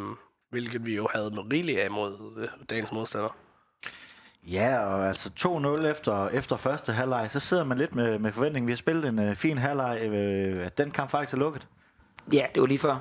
hvilket 0.53 0.85
vi 0.85 0.95
jo 0.95 1.07
havde 1.13 1.31
med 1.31 1.51
rigeligt 1.53 1.79
af 1.79 1.91
mod 1.91 2.17
øh, 2.37 2.47
dagens 2.69 2.91
modstander. 2.91 3.35
Ja, 4.47 4.85
og 4.85 5.07
altså 5.07 5.29
2-0 5.39 5.85
efter, 5.85 6.27
efter 6.27 6.57
første 6.57 6.93
halvleg, 6.93 7.31
så 7.31 7.39
sidder 7.39 7.63
man 7.63 7.77
lidt 7.77 7.95
med, 7.95 8.19
med 8.19 8.31
forventning. 8.31 8.67
Vi 8.67 8.71
har 8.71 8.77
spillet 8.77 9.05
en 9.05 9.19
uh, 9.19 9.35
fin 9.35 9.57
halvleg, 9.57 10.01
øh, 10.01 10.65
at 10.65 10.77
den 10.77 10.91
kamp 10.91 11.09
faktisk 11.09 11.33
er 11.33 11.37
lukket. 11.37 11.67
Ja, 12.33 12.45
det 12.55 12.61
var 12.61 12.67
lige 12.67 12.79
før. 12.79 12.97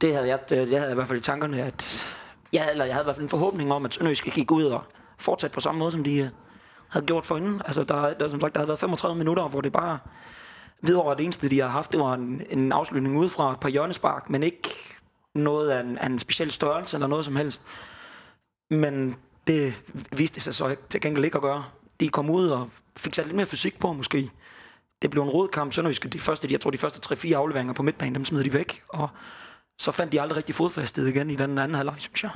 Det 0.00 0.14
havde 0.14 0.28
jeg, 0.28 0.50
det, 0.50 0.70
jeg 0.70 0.80
havde 0.80 0.92
i 0.92 0.94
hvert 0.94 1.08
fald 1.08 1.18
i 1.18 1.22
tankerne, 1.22 1.62
at 1.62 2.06
jeg, 2.52 2.70
eller 2.70 2.84
jeg 2.84 2.94
havde 2.94 3.02
i 3.02 3.06
hvert 3.06 3.16
fald 3.16 3.24
en 3.24 3.30
forhåbning 3.30 3.72
om, 3.72 3.84
at 3.84 3.94
Sønderjyske 3.94 4.30
gik 4.30 4.50
ud 4.50 4.64
og 4.64 4.84
fortsætte 5.18 5.54
på 5.54 5.60
samme 5.60 5.78
måde, 5.78 5.92
som 5.92 6.04
de 6.04 6.18
øh, 6.18 6.28
havde 6.88 7.06
gjort 7.06 7.26
forinden. 7.26 7.62
Altså, 7.66 7.82
der, 7.82 8.14
der, 8.14 8.28
som 8.28 8.40
sagt, 8.40 8.54
der 8.54 8.60
havde 8.60 8.68
været 8.68 8.80
35 8.80 9.18
minutter, 9.18 9.48
hvor 9.48 9.60
det 9.60 9.72
bare 9.72 9.98
videre 10.80 11.16
det 11.16 11.24
eneste, 11.24 11.48
de 11.48 11.60
har 11.60 11.68
haft, 11.68 11.92
det 11.92 12.00
var 12.00 12.14
en, 12.14 12.42
en 12.50 12.72
afslutning 12.72 13.18
udefra 13.18 13.52
et 13.52 13.60
par 13.60 13.68
hjørnespark, 13.68 14.30
men 14.30 14.42
ikke 14.42 14.97
noget 15.38 15.70
af 15.70 15.80
en, 15.80 15.98
af 15.98 16.06
en 16.06 16.18
speciel 16.18 16.50
størrelse 16.50 16.96
eller 16.96 17.06
noget 17.06 17.24
som 17.24 17.36
helst. 17.36 17.62
Men 18.70 19.16
det 19.46 19.82
viste 20.12 20.40
sig 20.40 20.54
så 20.54 20.76
til 20.90 21.00
gengæld 21.00 21.24
ikke 21.24 21.36
at 21.36 21.42
gøre. 21.42 21.64
De 22.00 22.08
kom 22.08 22.30
ud 22.30 22.48
og 22.48 22.70
fik 22.96 23.14
sat 23.14 23.26
lidt 23.26 23.36
mere 23.36 23.46
fysik 23.46 23.78
på 23.78 23.92
måske. 23.92 24.30
Det 25.02 25.10
blev 25.10 25.22
en 25.22 25.30
rød 25.30 25.48
kamp. 25.48 25.72
Sønderjyske, 25.72 26.08
de 26.08 26.20
første, 26.20 26.48
jeg 26.50 26.60
tror 26.60 26.70
de 26.70 26.78
første 26.78 27.14
3-4 27.14 27.32
afleveringer 27.32 27.74
på 27.74 27.82
midtbanen, 27.82 28.14
dem 28.14 28.24
smed 28.24 28.44
de 28.44 28.52
væk. 28.52 28.82
Og 28.88 29.08
så 29.78 29.92
fandt 29.92 30.12
de 30.12 30.20
aldrig 30.20 30.36
rigtig 30.36 30.54
fodfæstet 30.54 31.08
igen 31.08 31.30
i 31.30 31.36
den 31.36 31.58
anden 31.58 31.74
halvleg, 31.74 31.94
synes 31.98 32.22
jeg. 32.22 32.30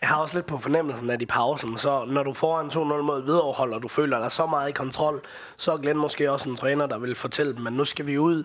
Jeg 0.00 0.08
har 0.08 0.16
også 0.16 0.36
lidt 0.36 0.46
på 0.46 0.58
fornemmelsen, 0.58 1.10
at 1.10 1.22
i 1.22 1.26
pausen, 1.26 1.78
så 1.78 2.04
når 2.04 2.22
du 2.22 2.32
får 2.32 2.60
en 2.60 2.70
2-0 2.70 2.78
mod 2.78 3.22
Hvidovre, 3.22 3.74
og 3.74 3.82
du 3.82 3.88
føler 3.88 4.18
dig 4.18 4.32
så 4.32 4.46
meget 4.46 4.68
i 4.68 4.72
kontrol, 4.72 5.22
så 5.56 5.72
er 5.72 5.76
Glenn 5.76 5.98
måske 5.98 6.30
også 6.30 6.50
en 6.50 6.56
træner, 6.56 6.86
der 6.86 6.98
vil 6.98 7.14
fortælle 7.14 7.56
dem, 7.56 7.66
at 7.66 7.72
nu 7.72 7.84
skal 7.84 8.06
vi 8.06 8.18
ud 8.18 8.44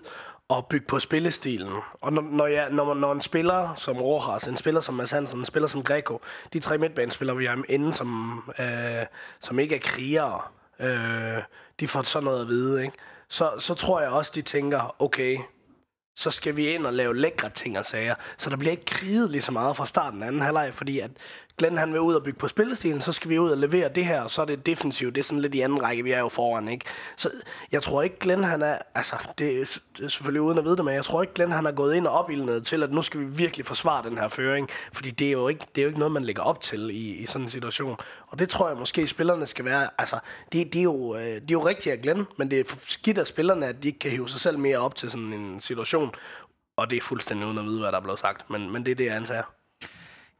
at 0.58 0.66
bygge 0.66 0.86
på 0.86 0.98
spillestilen. 0.98 1.72
Og 2.00 2.12
når, 2.12 2.22
når, 2.22 2.46
jeg, 2.46 2.70
når, 2.70 2.94
når 2.94 3.12
en 3.12 3.20
spiller 3.20 3.74
som 3.74 3.96
Rojas, 3.96 4.46
en 4.48 4.56
spiller 4.56 4.80
som 4.80 4.94
Mads 4.94 5.10
Hansen, 5.10 5.38
en 5.38 5.44
spiller 5.44 5.66
som 5.66 5.82
Greco, 5.82 6.20
de 6.52 6.58
tre 6.58 6.78
midtbanespillere, 6.78 7.36
vi 7.36 7.46
har 7.46 7.62
inde, 7.68 7.92
som, 7.92 8.42
øh, 8.58 9.06
som 9.40 9.58
ikke 9.58 9.74
er 9.74 9.80
krigere, 9.80 10.40
øh, 10.80 11.42
de 11.80 11.88
får 11.88 12.02
sådan 12.02 12.24
noget 12.24 12.40
at 12.40 12.48
vide, 12.48 12.82
ikke? 12.84 12.96
Så, 13.28 13.50
så 13.58 13.74
tror 13.74 14.00
jeg 14.00 14.10
også, 14.10 14.32
de 14.34 14.42
tænker, 14.42 14.96
okay, 14.98 15.38
så 16.16 16.30
skal 16.30 16.56
vi 16.56 16.74
ind 16.74 16.86
og 16.86 16.92
lave 16.92 17.16
lækre 17.16 17.50
ting 17.50 17.78
og 17.78 17.84
sager. 17.84 18.14
Så 18.38 18.50
der 18.50 18.56
bliver 18.56 18.70
ikke 18.70 18.84
kriget 18.84 19.30
lige 19.30 19.42
så 19.42 19.52
meget 19.52 19.76
fra 19.76 19.86
starten 19.86 20.22
af 20.22 20.26
anden 20.26 20.42
halvleg, 20.42 20.74
fordi 20.74 20.98
at 20.98 21.10
Glenn 21.58 21.78
han 21.78 21.92
vil 21.92 22.00
ud 22.00 22.14
og 22.14 22.22
bygge 22.22 22.38
på 22.38 22.48
spillestilen, 22.48 23.00
så 23.00 23.12
skal 23.12 23.30
vi 23.30 23.38
ud 23.38 23.50
og 23.50 23.58
levere 23.58 23.88
det 23.88 24.04
her, 24.04 24.22
og 24.22 24.30
så 24.30 24.42
er 24.42 24.46
det 24.46 24.66
defensivt. 24.66 25.14
Det 25.14 25.20
er 25.20 25.24
sådan 25.24 25.40
lidt 25.40 25.54
i 25.54 25.60
anden 25.60 25.82
række, 25.82 26.02
vi 26.02 26.12
er 26.12 26.18
jo 26.18 26.28
foran, 26.28 26.68
ikke? 26.68 26.84
Så 27.16 27.30
jeg 27.72 27.82
tror 27.82 28.02
ikke, 28.02 28.18
Glenn 28.18 28.44
han 28.44 28.62
er, 28.62 28.78
altså 28.94 29.14
det 29.38 29.60
er, 29.60 29.78
det 29.96 30.04
er 30.04 30.08
selvfølgelig 30.08 30.40
uden 30.40 30.58
at 30.58 30.64
vide 30.64 30.76
det, 30.76 30.84
men 30.84 30.94
jeg 30.94 31.04
tror 31.04 31.22
ikke, 31.22 31.34
Glenn 31.34 31.52
han 31.52 31.66
er 31.66 31.72
gået 31.72 31.94
ind 31.94 32.06
og 32.06 32.12
opildnet 32.12 32.66
til, 32.66 32.82
at 32.82 32.92
nu 32.92 33.02
skal 33.02 33.20
vi 33.20 33.24
virkelig 33.24 33.66
forsvare 33.66 34.08
den 34.08 34.18
her 34.18 34.28
føring, 34.28 34.68
fordi 34.92 35.10
det 35.10 35.26
er 35.26 35.32
jo 35.32 35.48
ikke, 35.48 35.66
det 35.74 35.80
er 35.80 35.82
jo 35.82 35.88
ikke 35.88 35.98
noget, 35.98 36.12
man 36.12 36.24
lægger 36.24 36.42
op 36.42 36.60
til 36.60 36.90
i, 36.90 37.14
i 37.14 37.26
sådan 37.26 37.42
en 37.42 37.50
situation. 37.50 37.96
Og 38.26 38.38
det 38.38 38.48
tror 38.48 38.68
jeg 38.68 38.76
måske, 38.76 39.06
spillerne 39.06 39.46
skal 39.46 39.64
være, 39.64 39.88
altså 39.98 40.18
det, 40.52 40.72
det, 40.72 40.78
er, 40.78 40.82
jo, 40.82 41.16
øh, 41.16 41.22
det 41.22 41.34
er 41.34 41.52
jo 41.52 41.66
rigtigt 41.66 41.92
at 41.92 42.02
Glenn, 42.02 42.26
men 42.38 42.50
det 42.50 42.60
er 42.60 42.76
skidt 42.88 43.18
af 43.18 43.26
spillerne, 43.26 43.66
at 43.66 43.82
de 43.82 43.88
ikke 43.88 43.98
kan 43.98 44.10
hive 44.10 44.28
sig 44.28 44.40
selv 44.40 44.58
mere 44.58 44.78
op 44.78 44.94
til 44.94 45.10
sådan 45.10 45.32
en 45.32 45.60
situation, 45.60 46.10
og 46.76 46.90
det 46.90 46.96
er 46.96 47.00
fuldstændig 47.00 47.46
uden 47.46 47.58
at 47.58 47.64
vide, 47.64 47.80
hvad 47.80 47.92
der 47.92 47.98
er 47.98 48.02
blevet 48.02 48.20
sagt, 48.20 48.50
men, 48.50 48.70
men 48.70 48.84
det 48.84 48.90
er 48.90 48.94
det, 48.94 49.04
jeg 49.04 49.16
antager. 49.16 49.61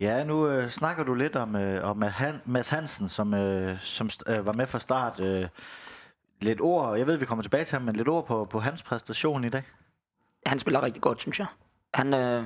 Ja, 0.02 0.24
nu 0.24 0.48
øh, 0.48 0.70
snakker 0.70 1.04
du 1.04 1.14
lidt 1.14 1.36
om, 1.36 1.56
øh, 1.56 1.84
om 1.90 2.02
Han- 2.02 2.40
Mads 2.44 2.68
Hansen, 2.68 3.08
som, 3.08 3.34
øh, 3.34 3.80
som 3.80 4.10
øh, 4.26 4.46
var 4.46 4.52
med 4.52 4.66
fra 4.66 4.78
start. 4.78 5.20
Øh, 5.20 5.48
lidt 6.40 6.60
ord, 6.60 6.98
jeg 6.98 7.06
ved, 7.06 7.16
vi 7.16 7.26
kommer 7.26 7.42
tilbage 7.42 7.64
til 7.64 7.72
ham, 7.72 7.82
men 7.82 7.96
lidt 7.96 8.08
ord 8.08 8.26
på, 8.26 8.44
på 8.44 8.60
hans 8.60 8.82
præstation 8.82 9.44
i 9.44 9.48
dag. 9.48 9.62
Han 10.46 10.58
spiller 10.58 10.82
rigtig 10.82 11.02
godt, 11.02 11.20
synes 11.20 11.38
jeg. 11.38 11.46
Han, 11.94 12.14
øh, 12.14 12.44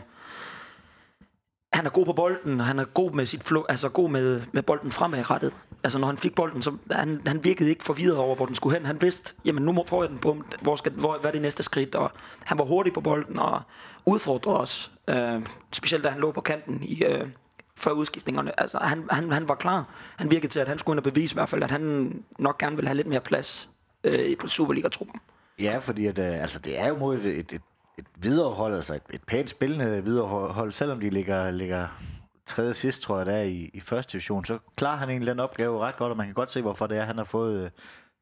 han 1.72 1.86
er 1.86 1.90
god 1.90 2.06
på 2.06 2.12
bolden, 2.12 2.60
han 2.60 2.78
er 2.78 2.84
god 2.84 3.10
med 3.12 3.26
sit 3.26 3.42
flow, 3.42 3.64
altså 3.68 3.88
god 3.88 4.10
med, 4.10 4.42
med 4.52 4.62
bolden 4.62 4.92
fremadrettet. 4.92 5.52
Altså 5.84 5.98
når 5.98 6.06
han 6.06 6.18
fik 6.18 6.34
bolden, 6.34 6.62
så 6.62 6.76
han, 6.90 7.20
han 7.26 7.44
virkede 7.44 7.70
ikke 7.70 7.84
forvirret 7.84 8.16
over, 8.16 8.36
hvor 8.36 8.46
den 8.46 8.54
skulle 8.54 8.76
hen. 8.76 8.86
Han 8.86 9.02
vidste, 9.02 9.34
jamen 9.44 9.62
nu 9.62 9.72
må 9.72 9.84
får 9.86 10.02
jeg 10.02 10.10
den 10.10 10.18
på, 10.18 10.42
hvor 10.62 10.76
skal, 10.76 10.92
hvor, 10.92 11.18
hvad 11.18 11.30
er 11.30 11.32
det 11.32 11.42
næste 11.42 11.62
skridt? 11.62 11.94
Og 11.94 12.10
han 12.44 12.58
var 12.58 12.64
hurtig 12.64 12.92
på 12.92 13.00
bolden 13.00 13.38
og 13.38 13.62
udfordrede 14.06 14.60
os. 14.60 14.92
Øh, 15.08 15.42
specielt 15.72 16.04
da 16.04 16.08
han 16.08 16.20
lå 16.20 16.32
på 16.32 16.40
kanten 16.40 16.82
i, 16.82 17.04
øh, 17.04 17.28
før 17.76 17.90
udskiftningerne. 17.90 18.60
Altså 18.60 18.78
han, 18.78 19.04
han, 19.10 19.32
han 19.32 19.48
var 19.48 19.54
klar. 19.54 19.88
Han 20.16 20.30
virkede 20.30 20.52
til, 20.52 20.60
at 20.60 20.68
han 20.68 20.78
skulle 20.78 20.94
ind 20.94 21.06
og 21.06 21.12
bevise 21.12 21.32
i 21.32 21.36
hvert 21.36 21.48
fald, 21.48 21.62
at 21.62 21.70
han 21.70 22.12
nok 22.38 22.58
gerne 22.58 22.76
ville 22.76 22.88
have 22.88 22.96
lidt 22.96 23.06
mere 23.06 23.20
plads 23.20 23.70
øh, 24.04 24.36
på 24.36 24.46
Superliga-truppen. 24.46 25.20
Ja, 25.58 25.78
fordi 25.78 26.06
at, 26.06 26.18
øh, 26.18 26.42
altså, 26.42 26.58
det 26.58 26.80
er 26.80 26.88
jo 26.88 26.96
mod 26.96 27.18
et, 27.18 27.26
et, 27.26 27.52
et, 27.52 27.62
et 27.98 28.06
viderehold, 28.16 28.74
altså 28.74 28.94
et, 28.94 29.02
et 29.10 29.22
pænt 29.26 29.50
spillende 29.50 30.04
viderehold, 30.04 30.72
selvom 30.72 31.00
de 31.00 31.10
ligger, 31.10 31.50
ligger 31.50 31.88
tredje 32.46 32.74
sidst, 32.74 33.02
tror 33.02 33.16
jeg, 33.16 33.26
der 33.26 33.40
i, 33.40 33.70
i 33.74 33.80
første 33.80 34.12
division, 34.12 34.44
så 34.44 34.58
klarer 34.76 34.96
han 34.96 35.10
egentlig 35.10 35.30
den 35.30 35.40
opgave 35.40 35.80
ret 35.80 35.96
godt, 35.96 36.10
og 36.10 36.16
man 36.16 36.26
kan 36.26 36.34
godt 36.34 36.52
se, 36.52 36.62
hvorfor 36.62 36.86
det 36.86 36.98
er, 36.98 37.02
han 37.02 37.16
har 37.16 37.24
fået 37.24 37.64
øh, 37.64 37.70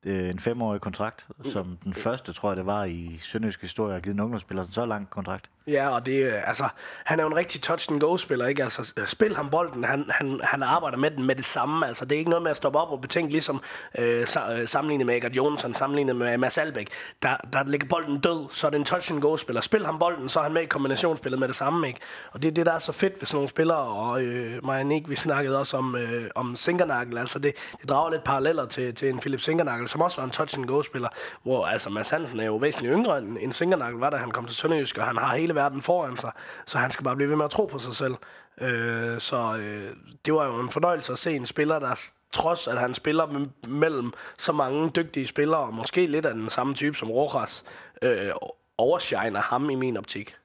øh, 0.04 0.24
øh, 0.24 0.30
en 0.30 0.38
femårig 0.38 0.80
kontrakt, 0.80 1.26
som 1.44 1.78
den 1.84 1.94
første, 1.94 2.32
tror 2.32 2.50
jeg 2.50 2.56
det 2.56 2.66
var, 2.66 2.84
i 2.84 3.18
Sønderjysk 3.22 3.60
historie, 3.60 3.92
har 3.92 4.00
givet 4.00 4.14
en 4.14 4.20
ungdomsspiller 4.20 4.64
så 4.72 4.86
lang 4.86 5.10
kontrakt. 5.10 5.50
Ja, 5.66 5.88
og 5.88 6.06
det, 6.06 6.26
øh, 6.26 6.48
altså, 6.48 6.68
han 7.04 7.18
er 7.20 7.24
jo 7.24 7.30
en 7.30 7.36
rigtig 7.36 7.62
touch-and-go-spiller, 7.62 8.46
ikke? 8.46 8.62
Altså, 8.62 8.92
spil 9.06 9.36
ham 9.36 9.50
bolden, 9.50 9.84
han, 9.84 10.04
han, 10.10 10.40
han 10.42 10.62
arbejder 10.62 10.98
med 10.98 11.10
den 11.10 11.26
med 11.26 11.34
det 11.34 11.44
samme. 11.44 11.86
Altså, 11.86 12.04
det 12.04 12.12
er 12.12 12.18
ikke 12.18 12.30
noget 12.30 12.42
med 12.42 12.50
at 12.50 12.56
stoppe 12.56 12.78
op 12.78 12.90
og 12.90 13.00
betænke, 13.00 13.32
ligesom 13.32 13.60
øh, 13.98 14.26
sammenlignet 14.66 15.06
med 15.06 15.16
Egert 15.16 15.36
Jonsson, 15.36 15.74
sammenlignet 15.74 16.16
med 16.16 16.38
Mads 16.38 16.58
Albeck. 16.58 16.88
Der, 17.22 17.36
der 17.52 17.64
ligger 17.64 17.86
bolden 17.88 18.20
død, 18.20 18.46
så 18.52 18.66
er 18.66 18.70
det 18.70 18.78
en 18.78 18.84
touch-and-go-spiller. 18.84 19.60
Spil 19.60 19.86
ham 19.86 19.98
bolden, 19.98 20.28
så 20.28 20.38
er 20.38 20.42
han 20.42 20.52
med 20.52 20.62
i 20.62 20.66
kombinationsspillet 20.66 21.40
med 21.40 21.48
det 21.48 21.56
samme, 21.56 21.88
ikke? 21.88 22.00
Og 22.32 22.42
det 22.42 22.48
er 22.48 22.52
det, 22.52 22.66
der 22.66 22.72
er 22.72 22.78
så 22.78 22.92
fedt 22.92 23.12
ved 23.20 23.26
sådan 23.26 23.36
nogle 23.36 23.48
spillere, 23.48 23.78
og 23.78 24.22
øh, 24.22 24.62
og 24.62 24.86
Nick, 24.86 25.10
vi 25.10 25.16
snakkede 25.16 25.58
også 25.58 25.76
om, 25.76 25.96
øh, 25.96 26.30
om 26.34 26.56
Sinkernagel. 26.56 27.18
Altså, 27.18 27.38
det, 27.38 27.54
det 27.80 27.88
drager 27.88 28.10
lidt 28.10 28.24
paralleller 28.24 28.66
til, 28.66 28.94
til 28.94 29.08
en 29.08 29.18
Philip 29.18 29.40
Sinkernagel, 29.40 29.88
som 29.94 30.00
også 30.00 30.20
var 30.20 30.24
en 30.24 30.30
touch-and-go-spiller, 30.30 31.08
hvor 31.42 31.66
altså, 31.66 31.90
Mads 31.90 32.10
Hansen 32.10 32.40
er 32.40 32.44
jo 32.44 32.56
væsentligt 32.56 32.94
yngre 32.94 33.18
end, 33.18 33.38
end 33.40 33.52
Sinkernagel 33.52 33.94
var, 33.94 34.10
da 34.10 34.16
han 34.16 34.30
kom 34.30 34.46
til 34.46 34.56
Sønderjysk, 34.56 34.98
og 34.98 35.04
han 35.04 35.16
har 35.16 35.36
hele 35.36 35.54
verden 35.54 35.82
foran 35.82 36.16
sig, 36.16 36.32
så 36.66 36.78
han 36.78 36.90
skal 36.90 37.04
bare 37.04 37.16
blive 37.16 37.28
ved 37.28 37.36
med 37.36 37.44
at 37.44 37.50
tro 37.50 37.66
på 37.66 37.78
sig 37.78 37.94
selv. 37.94 38.14
Øh, 38.60 39.20
så 39.20 39.56
øh, 39.56 39.96
det 40.26 40.34
var 40.34 40.46
jo 40.46 40.60
en 40.60 40.70
fornøjelse 40.70 41.12
at 41.12 41.18
se 41.18 41.32
en 41.32 41.46
spiller, 41.46 41.78
der 41.78 42.10
trods 42.32 42.68
at 42.68 42.80
han 42.80 42.94
spiller 42.94 43.46
mellem 43.68 44.12
så 44.38 44.52
mange 44.52 44.90
dygtige 44.90 45.26
spillere, 45.26 45.60
og 45.60 45.74
måske 45.74 46.06
lidt 46.06 46.26
af 46.26 46.34
den 46.34 46.48
samme 46.48 46.74
type 46.74 46.96
som 46.96 47.10
Rojas, 47.10 47.64
øh, 48.02 48.32
overshiner 48.78 49.40
ham 49.40 49.70
i 49.70 49.74
min 49.74 49.96
optik. 49.96 50.36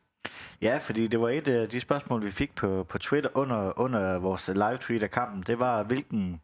Ja, 0.62 0.78
fordi 0.82 1.08
det 1.08 1.22
var 1.22 1.30
et 1.30 1.48
af 1.48 1.70
de 1.70 1.80
spørgsmål, 1.80 2.26
vi 2.26 2.32
fik 2.32 2.56
på, 2.56 2.86
på 2.90 2.98
Twitter 2.98 3.30
under, 3.34 3.80
under 3.80 4.20
vores 4.20 4.48
live 4.48 4.78
tweet 4.78 5.04
af 5.04 5.12
kampen. 5.12 5.44
Det 5.48 5.60
var, 5.60 5.84
hvilken 5.84 6.42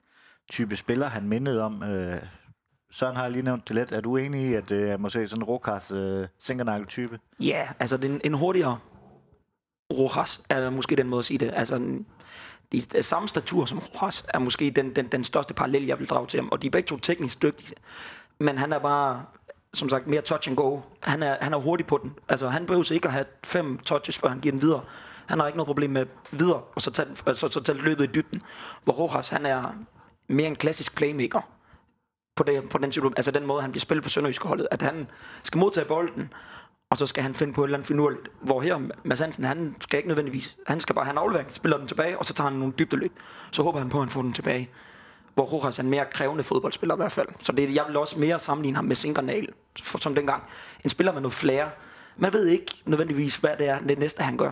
type 0.49 0.75
spiller 0.75 1.07
han 1.07 1.27
mindede 1.27 1.63
om. 1.63 1.83
Øh, 1.83 2.21
Søren 2.95 3.15
har 3.15 3.29
lige 3.29 3.41
nævnt 3.41 3.67
det 3.67 3.75
lidt. 3.75 3.91
Er 3.91 4.01
du 4.01 4.17
enig 4.17 4.49
i, 4.49 4.53
at 4.53 4.69
det 4.69 4.89
er 4.89 4.97
måske 4.97 5.27
sådan 5.27 5.41
en 5.41 5.43
Rokas 5.43 5.91
øh, 5.91 6.27
type 6.87 7.19
Ja, 7.39 7.67
altså 7.79 7.97
det 7.97 8.09
er 8.09 8.13
en, 8.13 8.21
en 8.23 8.33
hurtigere 8.33 8.79
Rojas, 9.93 10.41
er 10.49 10.69
måske 10.69 10.95
den 10.95 11.07
måde 11.07 11.19
at 11.19 11.25
sige 11.25 11.37
det. 11.37 11.51
Altså, 11.55 11.77
de, 12.71 12.81
de 12.81 13.03
samme 13.03 13.27
statur 13.27 13.65
som 13.65 13.79
Rojas 13.79 14.25
er 14.33 14.39
måske 14.39 14.71
den, 14.71 14.95
den, 14.95 15.07
den 15.07 15.23
største 15.23 15.53
parallel, 15.53 15.85
jeg 15.85 15.99
vil 15.99 16.07
drage 16.07 16.27
til 16.27 16.39
ham. 16.39 16.49
Og 16.51 16.61
de 16.61 16.67
er 16.67 16.71
begge 16.71 16.87
to 16.87 16.97
teknisk 16.97 17.41
dygtige. 17.41 17.73
Men 18.39 18.57
han 18.57 18.73
er 18.73 18.79
bare, 18.79 19.25
som 19.73 19.89
sagt, 19.89 20.07
mere 20.07 20.21
touch 20.21 20.49
and 20.49 20.57
go. 20.57 20.79
Han 20.99 21.23
er, 21.23 21.37
han 21.41 21.53
er 21.53 21.57
hurtig 21.57 21.85
på 21.85 21.99
den. 22.03 22.13
Altså, 22.29 22.49
han 22.49 22.65
behøver 22.65 22.91
ikke 22.91 23.07
at 23.07 23.13
have 23.13 23.25
fem 23.43 23.77
touches, 23.77 24.17
før 24.17 24.29
han 24.29 24.39
giver 24.39 24.51
den 24.51 24.61
videre. 24.61 24.81
Han 25.25 25.39
har 25.39 25.47
ikke 25.47 25.57
noget 25.57 25.67
problem 25.67 25.89
med 25.89 26.05
videre, 26.31 26.61
og 26.75 26.81
så 26.81 26.91
tage, 26.91 27.35
så, 27.35 27.47
så 27.47 27.63
tage 27.63 27.77
løbet 27.77 28.03
i 28.03 28.11
dybden. 28.11 28.41
Hvor 28.83 28.93
Rojas, 28.93 29.29
han 29.29 29.45
er 29.45 29.75
mere 30.27 30.47
en 30.47 30.55
klassisk 30.55 30.95
playmaker 30.95 31.54
på, 32.35 32.43
det, 32.43 32.69
på 32.69 32.77
den, 32.77 33.13
altså 33.17 33.31
den 33.31 33.45
måde, 33.45 33.61
han 33.61 33.71
bliver 33.71 33.81
spillet 33.81 34.03
på 34.03 34.09
Sønderjysk 34.09 34.43
holdet. 34.43 34.67
At 34.71 34.81
han 34.81 35.07
skal 35.43 35.59
modtage 35.59 35.87
bolden, 35.87 36.33
og 36.89 36.97
så 36.97 37.05
skal 37.05 37.23
han 37.23 37.33
finde 37.33 37.53
på 37.53 37.63
et 37.63 37.67
eller 37.67 37.77
andet 37.77 37.87
finurligt. 37.87 38.29
Hvor 38.41 38.61
her, 38.61 38.79
Mads 39.03 39.19
Hansen, 39.19 39.43
han 39.43 39.75
skal 39.79 39.97
ikke 39.97 40.07
nødvendigvis. 40.07 40.57
Han 40.67 40.79
skal 40.79 40.95
bare 40.95 41.05
have 41.05 41.11
en 41.11 41.17
aflevering, 41.17 41.51
spiller 41.51 41.77
den 41.77 41.87
tilbage, 41.87 42.17
og 42.19 42.25
så 42.25 42.33
tager 42.33 42.49
han 42.49 42.59
nogle 42.59 42.73
dybdeløb. 42.79 43.11
Så 43.51 43.63
håber 43.63 43.79
han 43.79 43.89
på, 43.89 43.97
at 43.97 44.03
han 44.03 44.09
får 44.09 44.21
den 44.21 44.33
tilbage. 44.33 44.69
Hvor 45.33 45.43
Rojas 45.43 45.79
er 45.79 45.83
en 45.83 45.89
mere 45.89 46.05
krævende 46.11 46.43
fodboldspiller 46.43 46.95
i 46.95 46.97
hvert 46.97 47.11
fald. 47.11 47.27
Så 47.39 47.51
det, 47.51 47.75
jeg 47.75 47.83
vil 47.87 47.97
også 47.97 48.19
mere 48.19 48.39
sammenligne 48.39 48.75
ham 48.75 48.85
med 48.85 48.95
Sinkernal, 48.95 49.47
som 49.75 50.15
dengang. 50.15 50.43
En 50.83 50.89
spiller 50.89 51.13
med 51.13 51.21
noget 51.21 51.33
flere. 51.33 51.69
Man 52.17 52.33
ved 52.33 52.47
ikke 52.47 52.81
nødvendigvis, 52.85 53.35
hvad 53.35 53.57
det 53.57 53.69
er, 53.69 53.79
det 53.79 53.99
næste 53.99 54.23
han 54.23 54.37
gør. 54.37 54.51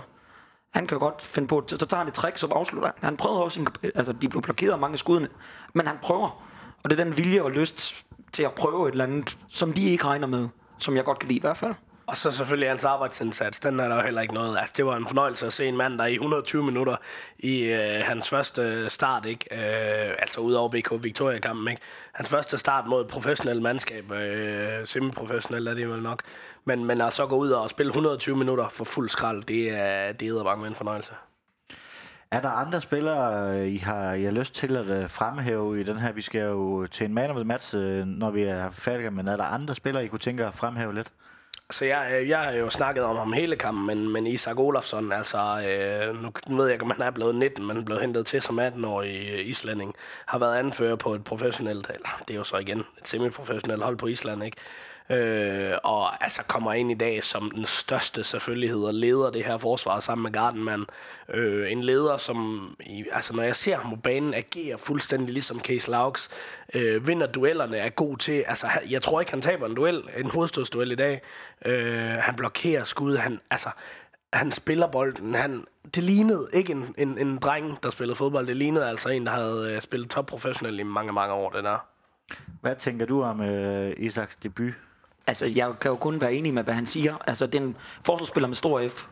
Han 0.71 0.87
kan 0.87 0.99
godt 0.99 1.21
finde 1.21 1.47
på, 1.47 1.63
så 1.67 1.77
tager 1.77 1.97
han 1.97 2.07
et 2.07 2.13
trick, 2.13 2.37
så 2.37 2.47
afslutter 2.47 2.89
han. 2.89 2.95
Han 3.03 3.17
prøvede 3.17 3.43
også, 3.43 3.65
altså 3.95 4.13
de 4.13 4.29
blev 4.29 4.41
blokeret 4.41 4.71
af 4.71 4.79
mange 4.79 4.97
skuddene, 4.97 5.29
men 5.73 5.87
han 5.87 5.97
prøver. 6.01 6.43
Og 6.83 6.89
det 6.89 6.99
er 6.99 7.03
den 7.03 7.17
vilje 7.17 7.41
og 7.41 7.51
lyst 7.51 8.05
til 8.31 8.43
at 8.43 8.51
prøve 8.51 8.87
et 8.87 8.91
eller 8.91 9.03
andet, 9.05 9.37
som 9.49 9.73
de 9.73 9.89
ikke 9.89 10.05
regner 10.05 10.27
med, 10.27 10.47
som 10.77 10.95
jeg 10.95 11.03
godt 11.03 11.19
kan 11.19 11.27
lide 11.27 11.37
i 11.37 11.41
hvert 11.41 11.57
fald. 11.57 11.73
Og 12.07 12.17
så 12.17 12.31
selvfølgelig 12.31 12.69
hans 12.69 12.83
arbejdsindsats, 12.83 13.59
den 13.59 13.79
er 13.79 13.87
der 13.87 13.95
jo 13.95 14.01
heller 14.01 14.21
ikke 14.21 14.33
noget. 14.33 14.57
Altså, 14.57 14.73
det 14.77 14.85
var 14.85 14.95
en 14.95 15.07
fornøjelse 15.07 15.47
at 15.47 15.53
se 15.53 15.65
en 15.65 15.77
mand, 15.77 15.97
der 15.97 16.05
i 16.05 16.13
120 16.13 16.63
minutter 16.63 16.95
i 17.39 17.63
øh, 17.63 18.01
hans 18.05 18.29
første 18.29 18.89
start, 18.89 19.25
ikke? 19.25 19.45
Øh, 19.51 20.15
altså 20.19 20.41
ud 20.41 20.53
over 20.53 20.69
BK 20.69 21.03
Victoria-kampen, 21.03 21.67
ikke? 21.67 21.81
Hans 22.13 22.29
første 22.29 22.57
start 22.57 22.87
mod 22.87 23.01
et 23.01 23.07
professionelt 23.07 23.61
mandskab, 23.61 24.11
øh, 24.11 24.87
semiprofessionelt 24.87 25.67
er 25.67 25.73
det 25.73 25.89
vel 25.89 26.01
nok. 26.01 26.23
Men, 26.65 26.85
men 26.85 27.01
at 27.01 27.13
så 27.13 27.25
gå 27.27 27.35
ud 27.35 27.49
og 27.49 27.69
spille 27.69 27.89
120 27.89 28.37
minutter 28.37 28.69
for 28.69 28.83
fuld 28.83 29.09
skrald, 29.09 29.43
det 29.43 29.69
er, 29.69 30.11
det 30.11 30.27
er 30.27 30.43
bare 30.43 30.67
en 30.67 30.75
fornøjelse. 30.75 31.13
Er 32.33 32.41
der 32.41 32.49
andre 32.49 32.81
spillere, 32.81 33.49
øh, 33.59 33.67
I 33.67 33.77
har, 33.77 34.13
I 34.13 34.23
har 34.23 34.31
lyst 34.31 34.55
til 34.55 34.77
at 34.77 34.85
øh, 34.85 35.09
fremhæve 35.09 35.81
i 35.81 35.83
den 35.83 35.99
her? 35.99 36.11
Vi 36.11 36.21
skal 36.21 36.41
jo 36.41 36.87
til 36.87 37.05
en 37.05 37.13
man 37.13 37.29
of 37.29 37.35
the 37.35 37.43
match, 37.43 37.75
øh, 37.75 38.05
når 38.05 38.31
vi 38.31 38.43
er 38.43 38.71
færdige, 38.71 39.11
men 39.11 39.27
er 39.27 39.37
der 39.37 39.43
andre 39.43 39.75
spillere, 39.75 40.05
I 40.05 40.07
kunne 40.07 40.19
tænke 40.19 40.45
at 40.45 40.53
fremhæve 40.53 40.93
lidt? 40.93 41.11
Så 41.71 41.85
jeg, 41.85 42.25
jeg 42.27 42.39
har 42.39 42.51
jo 42.51 42.69
snakket 42.69 43.03
om 43.03 43.17
ham 43.17 43.33
hele 43.33 43.55
kampen, 43.55 43.85
men, 43.85 44.09
men 44.09 44.27
Isak 44.27 44.59
Olafsson, 44.59 45.11
altså, 45.11 45.61
øh, 45.61 46.23
nu 46.23 46.55
ved 46.57 46.65
jeg 46.65 46.73
ikke, 46.73 46.85
om 46.85 46.91
han 46.91 47.01
er 47.01 47.11
blevet 47.11 47.35
19, 47.35 47.65
men 47.67 47.85
blevet 47.85 48.01
hentet 48.01 48.25
til 48.25 48.41
som 48.41 48.59
18-årig 48.59 49.29
øh, 49.33 49.47
islænding, 49.47 49.93
har 50.25 50.39
været 50.39 50.55
anfører 50.55 50.95
på 50.95 51.13
et 51.13 51.23
professionelt, 51.23 51.89
eller 51.89 52.21
det 52.27 52.33
er 52.33 52.37
jo 52.37 52.43
så 52.43 52.57
igen 52.57 52.79
et 52.79 53.07
semiprofessionelt 53.07 53.83
hold 53.83 53.97
på 53.97 54.07
Island, 54.07 54.43
ikke? 54.43 54.57
Øh, 55.09 55.73
og 55.83 56.23
altså 56.23 56.43
kommer 56.43 56.73
ind 56.73 56.91
i 56.91 56.93
dag 56.93 57.23
som 57.23 57.51
den 57.51 57.65
største 57.65 58.23
selvfølgelighed 58.23 58.83
og 58.83 58.93
leder 58.93 59.29
det 59.29 59.45
her 59.45 59.57
forsvar 59.57 59.99
sammen 59.99 60.23
med 60.23 60.31
Gardenman. 60.31 60.85
Øh, 61.29 61.71
en 61.71 61.83
leder, 61.83 62.17
som, 62.17 62.69
i, 62.79 63.05
altså 63.11 63.35
når 63.35 63.43
jeg 63.43 63.55
ser 63.55 63.77
ham 63.77 63.89
på 63.89 64.01
banen, 64.01 64.33
agerer 64.33 64.77
fuldstændig 64.77 65.33
ligesom 65.33 65.59
Case 65.59 65.91
Laux. 65.91 66.29
Øh, 66.73 67.07
vinder 67.07 67.27
duellerne, 67.27 67.77
er 67.77 67.89
god 67.89 68.17
til, 68.17 68.43
altså 68.47 68.67
jeg 68.89 69.01
tror 69.01 69.19
ikke, 69.19 69.31
han 69.31 69.41
taber 69.41 69.65
en 69.65 69.75
duel, 69.75 70.03
en 70.17 70.29
hovedstødsduel 70.29 70.91
i 70.91 70.95
dag. 70.95 71.21
Øh, 71.65 71.95
han 71.97 72.35
blokerer 72.35 72.83
skud, 72.83 73.17
han, 73.17 73.39
altså 73.49 73.69
han 74.33 74.51
spiller 74.51 74.87
bolden. 74.87 75.35
Han, 75.35 75.65
det 75.95 76.03
lignede 76.03 76.47
ikke 76.53 76.71
en, 76.71 76.95
en, 76.97 77.17
en 77.17 77.37
dreng, 77.37 77.83
der 77.83 77.89
spillede 77.89 78.15
fodbold. 78.15 78.47
Det 78.47 78.55
lignede 78.55 78.89
altså 78.89 79.09
en, 79.09 79.25
der 79.25 79.31
havde 79.31 79.73
øh, 79.73 79.81
spillet 79.81 80.09
topprofessionelt 80.09 80.79
i 80.79 80.83
mange, 80.83 81.13
mange 81.13 81.33
år, 81.33 81.49
det 81.49 81.63
der. 81.63 81.77
Hvad 82.61 82.75
tænker 82.75 83.05
du 83.05 83.23
om 83.23 83.41
øh, 83.41 83.93
Isaks 83.97 84.35
debut? 84.35 84.73
Altså, 85.27 85.45
jeg 85.45 85.71
kan 85.81 85.89
jo 85.89 85.95
kun 85.95 86.21
være 86.21 86.33
enig 86.33 86.53
med, 86.53 86.63
hvad 86.63 86.73
han 86.73 86.85
siger. 86.85 87.15
Altså, 87.27 87.47
den 87.47 87.75
forsvarsspiller 88.05 88.47
med 88.47 88.55
stor 88.55 88.87
F. 88.89 89.05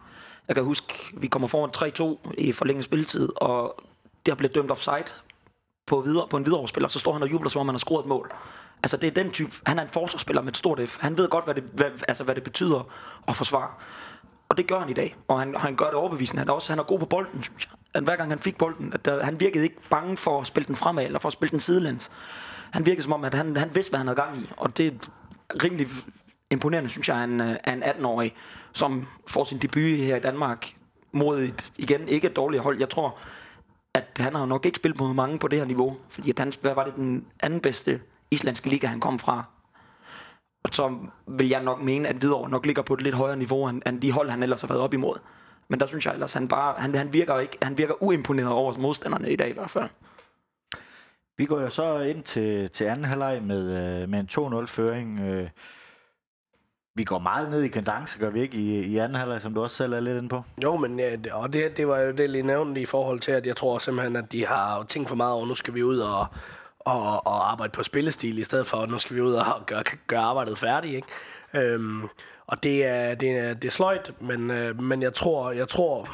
Jeg 0.47 0.55
kan 0.55 0.63
huske, 0.63 1.13
vi 1.17 1.27
kommer 1.27 1.47
foran 1.47 2.27
3-2 2.27 2.33
i 2.37 2.51
forlænget 2.51 2.85
spilletid, 2.85 3.29
og 3.35 3.83
der 4.25 4.35
bliver 4.35 4.53
dømt 4.53 4.71
offside 4.71 5.05
på, 5.87 6.01
videre, 6.01 6.27
på 6.27 6.37
en 6.37 6.45
videreoverspiller, 6.45 6.87
så 6.89 6.99
står 6.99 7.13
han 7.13 7.23
og 7.23 7.31
jubler, 7.31 7.49
som 7.49 7.59
om 7.59 7.67
han 7.67 7.75
har 7.75 7.79
scoret 7.79 8.03
et 8.03 8.09
mål. 8.09 8.31
Altså, 8.83 8.97
det 8.97 9.07
er 9.07 9.23
den 9.23 9.31
type. 9.31 9.51
Han 9.65 9.79
er 9.79 9.83
en 9.83 9.89
forsvarsspiller 9.89 10.41
med 10.41 10.51
et 10.51 10.57
stort 10.57 10.79
F. 10.89 10.97
Han 10.99 11.17
ved 11.17 11.29
godt, 11.29 11.45
hvad 11.45 11.55
det, 11.55 11.63
hvad, 11.73 11.91
altså, 12.07 12.23
hvad 12.23 12.35
det 12.35 12.43
betyder 12.43 12.89
at 13.27 13.35
forsvare. 13.35 13.69
Og 14.49 14.57
det 14.57 14.67
gør 14.67 14.79
han 14.79 14.89
i 14.89 14.93
dag. 14.93 15.15
Og 15.27 15.39
han, 15.39 15.55
han 15.55 15.75
gør 15.75 15.85
det 15.85 15.93
overbevisende. 15.93 16.39
Han 16.39 16.49
er, 16.49 16.53
også, 16.53 16.71
han 16.71 16.79
er 16.79 16.83
god 16.83 16.99
på 16.99 17.05
bolden, 17.05 17.43
synes 17.43 17.65
jeg. 17.65 17.77
At 17.93 18.03
hver 18.03 18.15
gang 18.15 18.29
han 18.29 18.39
fik 18.39 18.57
bolden, 18.57 18.93
at 18.93 19.05
der, 19.05 19.23
han 19.23 19.39
virkede 19.39 19.63
ikke 19.63 19.77
bange 19.89 20.17
for 20.17 20.41
at 20.41 20.47
spille 20.47 20.67
den 20.67 20.75
fremad, 20.75 21.05
eller 21.05 21.19
for 21.19 21.29
at 21.29 21.33
spille 21.33 21.51
den 21.51 21.59
sidelæns. 21.59 22.11
Han 22.71 22.85
virkede 22.85 23.03
som 23.03 23.13
om, 23.13 23.23
at 23.23 23.33
han, 23.33 23.57
han 23.57 23.75
vidste, 23.75 23.89
hvad 23.89 23.97
han 23.97 24.07
havde 24.07 24.21
gang 24.21 24.37
i. 24.37 24.49
Og 24.57 24.77
det, 24.77 25.09
rimelig 25.63 25.87
imponerende, 26.51 26.89
synes 26.89 27.09
jeg, 27.09 27.29
øh, 27.29 27.33
en, 27.33 27.41
en 27.73 27.83
18-årig, 27.83 28.35
som 28.71 29.07
får 29.27 29.43
sin 29.43 29.57
debut 29.57 29.97
her 29.97 30.15
i 30.15 30.19
Danmark 30.19 30.73
mod 31.11 31.39
et, 31.39 31.71
igen, 31.77 32.07
ikke 32.07 32.27
et 32.27 32.35
dårligt 32.35 32.63
hold. 32.63 32.79
Jeg 32.79 32.89
tror, 32.89 33.17
at 33.93 34.07
han 34.17 34.35
har 34.35 34.45
nok 34.45 34.65
ikke 34.65 34.75
spillet 34.75 34.99
mod 34.99 35.13
mange 35.13 35.39
på 35.39 35.47
det 35.47 35.59
her 35.59 35.65
niveau, 35.65 35.97
fordi 36.09 36.29
at 36.29 36.39
han, 36.39 36.53
hvad 36.61 36.73
var 36.73 36.83
det 36.83 36.95
den 36.95 37.25
anden 37.39 37.59
bedste 37.59 38.01
islandske 38.31 38.69
liga, 38.69 38.87
han 38.87 38.99
kom 38.99 39.19
fra. 39.19 39.43
Og 40.63 40.69
så 40.71 40.97
vil 41.27 41.49
jeg 41.49 41.63
nok 41.63 41.81
mene, 41.81 42.07
at 42.07 42.15
Hvidovre 42.15 42.49
nok 42.49 42.65
ligger 42.65 42.81
på 42.81 42.93
et 42.93 43.01
lidt 43.01 43.15
højere 43.15 43.37
niveau, 43.37 43.67
end, 43.67 43.81
end 43.85 44.01
de 44.01 44.11
hold, 44.11 44.29
han 44.29 44.43
ellers 44.43 44.61
har 44.61 44.67
været 44.67 44.81
op 44.81 44.93
imod. 44.93 45.19
Men 45.67 45.79
der 45.79 45.85
synes 45.85 46.05
jeg 46.05 46.13
ellers, 46.13 46.33
han 46.33 46.47
bare, 46.47 46.75
han, 46.77 46.95
han 46.95 47.13
virker 47.13 47.39
ikke, 47.39 47.57
han 47.61 47.77
virker 47.77 48.03
uimponeret 48.03 48.49
over 48.49 48.73
modstanderne 48.77 49.31
i 49.31 49.35
dag 49.35 49.49
i 49.49 49.53
hvert 49.53 49.69
fald. 49.69 49.89
Vi 51.41 51.45
går 51.45 51.61
jo 51.61 51.69
så 51.69 51.99
ind 51.99 52.23
til, 52.23 52.69
til 52.69 52.85
anden 52.85 53.05
halvleg 53.05 53.43
med, 53.43 53.61
øh, 53.61 54.09
med 54.09 54.19
en 54.19 54.29
2-0-føring. 54.31 55.19
Øh. 55.19 55.49
Vi 56.95 57.03
går 57.03 57.19
meget 57.19 57.49
ned 57.49 57.61
i 57.61 57.67
kandance, 57.67 58.19
gør 58.19 58.29
vi 58.29 58.41
ikke, 58.41 58.57
i, 58.57 58.79
i 58.79 58.97
anden 58.97 59.15
halvleg, 59.15 59.41
som 59.41 59.53
du 59.53 59.63
også 59.63 59.75
selv 59.75 59.93
er 59.93 59.99
lidt 59.99 60.17
inde 60.17 60.29
på? 60.29 60.43
Jo, 60.63 60.77
men 60.77 60.99
ja, 60.99 61.17
og 61.31 61.53
det, 61.53 61.77
det 61.77 61.87
var 61.87 61.99
jo 61.99 62.11
det, 62.11 62.29
lige 62.29 62.43
nævnte 62.43 62.81
i 62.81 62.85
forhold 62.85 63.19
til, 63.19 63.31
at 63.31 63.45
jeg 63.45 63.55
tror 63.55 63.79
simpelthen, 63.79 64.15
at 64.15 64.31
de 64.31 64.45
har 64.45 64.83
tænkt 64.83 65.09
for 65.09 65.15
meget 65.15 65.33
over, 65.33 65.45
nu 65.45 65.55
skal 65.55 65.73
vi 65.73 65.83
ud 65.83 65.99
og, 65.99 66.25
og, 66.79 67.27
og 67.27 67.51
arbejde 67.51 67.71
på 67.71 67.83
spillestil, 67.83 68.37
i 68.37 68.43
stedet 68.43 68.67
for, 68.67 68.77
at 68.77 68.89
nu 68.89 68.97
skal 68.97 69.15
vi 69.15 69.21
ud 69.21 69.33
og 69.33 69.45
gøre, 69.65 69.83
gøre 70.07 70.21
arbejdet 70.21 70.57
færdigt, 70.57 70.95
ikke? 70.95 71.07
Øhm, 71.53 72.07
og 72.47 72.63
det 72.63 72.85
er, 72.85 73.15
det 73.15 73.31
er, 73.31 73.53
det 73.53 73.67
er 73.67 73.71
sløjt, 73.71 74.11
men, 74.19 74.51
øh, 74.51 74.81
men 74.81 75.01
jeg 75.01 75.13
tror, 75.13 75.51
jeg 75.51 75.69
tror, 75.69 76.09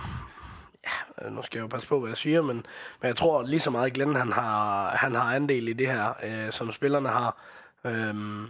Øh, 1.22 1.32
nu 1.32 1.42
skal 1.44 1.58
jeg 1.58 1.64
jo 1.64 1.68
passe 1.68 1.88
på, 1.88 2.00
hvad 2.00 2.10
jeg 2.10 2.18
siger, 2.18 2.42
men, 2.42 2.56
men 3.02 3.08
jeg 3.08 3.16
tror 3.16 3.44
lige 3.44 3.60
så 3.60 3.70
meget, 3.72 3.94
Glenn 3.94 4.16
han 4.16 4.32
har, 4.32 4.90
han 4.90 5.16
har 5.16 5.36
andel 5.36 5.68
i 5.68 5.74
det 5.74 5.88
her, 5.88 6.14
øh, 6.24 6.52
som 6.52 6.72
spillerne 6.72 7.10
har. 7.10 7.38
Øhm, 7.86 8.46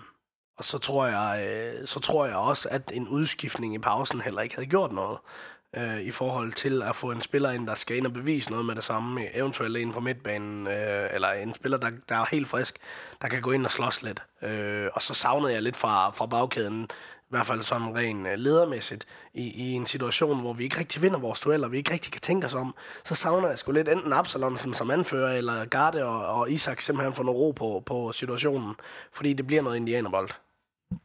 og 0.57 0.63
så 0.63 0.77
tror, 0.77 1.05
jeg, 1.07 1.47
øh, 1.47 1.87
så 1.87 1.99
tror 1.99 2.25
jeg 2.25 2.35
også, 2.35 2.69
at 2.71 2.91
en 2.93 3.07
udskiftning 3.07 3.75
i 3.75 3.79
pausen 3.79 4.21
heller 4.21 4.41
ikke 4.41 4.55
havde 4.55 4.69
gjort 4.69 4.91
noget. 4.91 5.17
øh, 5.75 6.01
i 6.01 6.11
forhold 6.11 6.53
til 6.53 6.81
at 6.83 6.95
få 6.95 7.11
en 7.11 7.21
spiller 7.21 7.51
ind, 7.51 7.67
der 7.67 7.75
skal 7.75 7.97
ind 7.97 8.05
og 8.05 8.13
bevise 8.13 8.49
noget 8.51 8.65
med 8.65 8.75
det 8.75 8.83
samme, 8.83 9.35
eventuelt 9.35 9.77
en 9.77 9.93
fra 9.93 9.99
midtbanen, 9.99 10.67
øh, 10.67 11.09
eller 11.13 11.31
en 11.31 11.53
spiller, 11.53 11.77
der, 11.77 11.91
der 12.09 12.15
er 12.15 12.25
helt 12.31 12.47
frisk, 12.47 12.77
der 13.21 13.27
kan 13.27 13.41
gå 13.41 13.51
ind 13.51 13.65
og 13.65 13.71
slås 13.71 14.03
lidt. 14.03 14.23
Øh, 14.41 14.89
og 14.93 15.01
så 15.01 15.13
savnede 15.13 15.53
jeg 15.53 15.61
lidt 15.61 15.75
fra, 15.75 16.09
fra 16.09 16.25
bagkæden, 16.25 16.89
i 17.27 17.29
hvert 17.29 17.45
fald 17.45 17.61
sådan 17.61 17.95
rent 17.95 18.27
øh, 18.27 18.33
ledermæssigt, 18.37 19.05
i, 19.33 19.41
i 19.41 19.71
en 19.73 19.85
situation, 19.85 20.41
hvor 20.41 20.53
vi 20.53 20.63
ikke 20.63 20.79
rigtig 20.79 21.01
vinder 21.01 21.19
vores 21.19 21.39
dueller, 21.39 21.67
vi 21.67 21.77
ikke 21.77 21.93
rigtig 21.93 22.11
kan 22.11 22.21
tænke 22.21 22.47
os 22.47 22.53
om, 22.53 22.75
så 23.05 23.15
savner 23.15 23.47
jeg 23.47 23.59
sgu 23.59 23.71
lidt 23.71 23.89
enten 23.89 24.13
Absalonsen 24.13 24.73
som 24.73 24.91
anfører, 24.91 25.37
eller 25.37 25.65
Garde 25.65 26.03
og, 26.03 26.25
og 26.25 26.51
Isak 26.51 26.81
simpelthen 26.81 27.13
får 27.13 27.23
noget 27.23 27.39
ro 27.39 27.51
på, 27.51 27.83
på 27.85 28.11
situationen, 28.11 28.75
fordi 29.11 29.33
det 29.33 29.47
bliver 29.47 29.61
noget 29.61 29.75
indianerbold. 29.75 30.29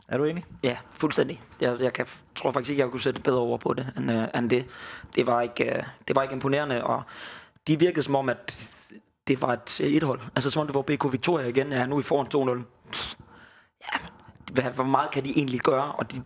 Er 0.08 0.18
du 0.18 0.24
enig? 0.24 0.44
Ja, 0.62 0.78
fuldstændig. 0.90 1.42
Jeg, 1.60 1.80
jeg 1.80 1.92
kan, 1.92 2.06
tror 2.36 2.50
faktisk 2.50 2.70
ikke, 2.70 2.82
jeg 2.82 2.90
kunne 2.90 3.00
sætte 3.00 3.20
bedre 3.20 3.38
over 3.38 3.58
på 3.58 3.74
det, 3.74 3.92
end, 3.96 4.10
uh, 4.10 4.38
end 4.38 4.50
det. 4.50 4.66
Det 5.16 5.26
var, 5.26 5.40
ikke, 5.40 5.64
uh, 5.64 5.84
det 6.08 6.16
var 6.16 6.22
ikke 6.22 6.32
imponerende, 6.32 6.84
og 6.84 7.02
de 7.66 7.78
virkede 7.78 8.02
som 8.02 8.14
om, 8.14 8.28
at 8.28 8.68
det 9.28 9.42
var 9.42 9.52
et 9.52 9.80
ethold. 9.80 10.20
Altså 10.36 10.50
som 10.50 10.60
om 10.60 10.66
det 10.66 10.74
var 10.74 10.82
BK 10.82 11.12
Victoria 11.12 11.46
igen. 11.46 11.72
Ja, 11.72 11.86
nu 11.86 11.96
vi 11.96 12.02
foran 12.02 12.58
2-0. 12.58 12.64
Ja, 13.80 14.06
hvad, 14.52 14.64
hvor 14.64 14.84
meget 14.84 15.10
kan 15.10 15.24
de 15.24 15.30
egentlig 15.36 15.60
gøre? 15.60 15.92
Og 15.92 16.12
de, 16.12 16.22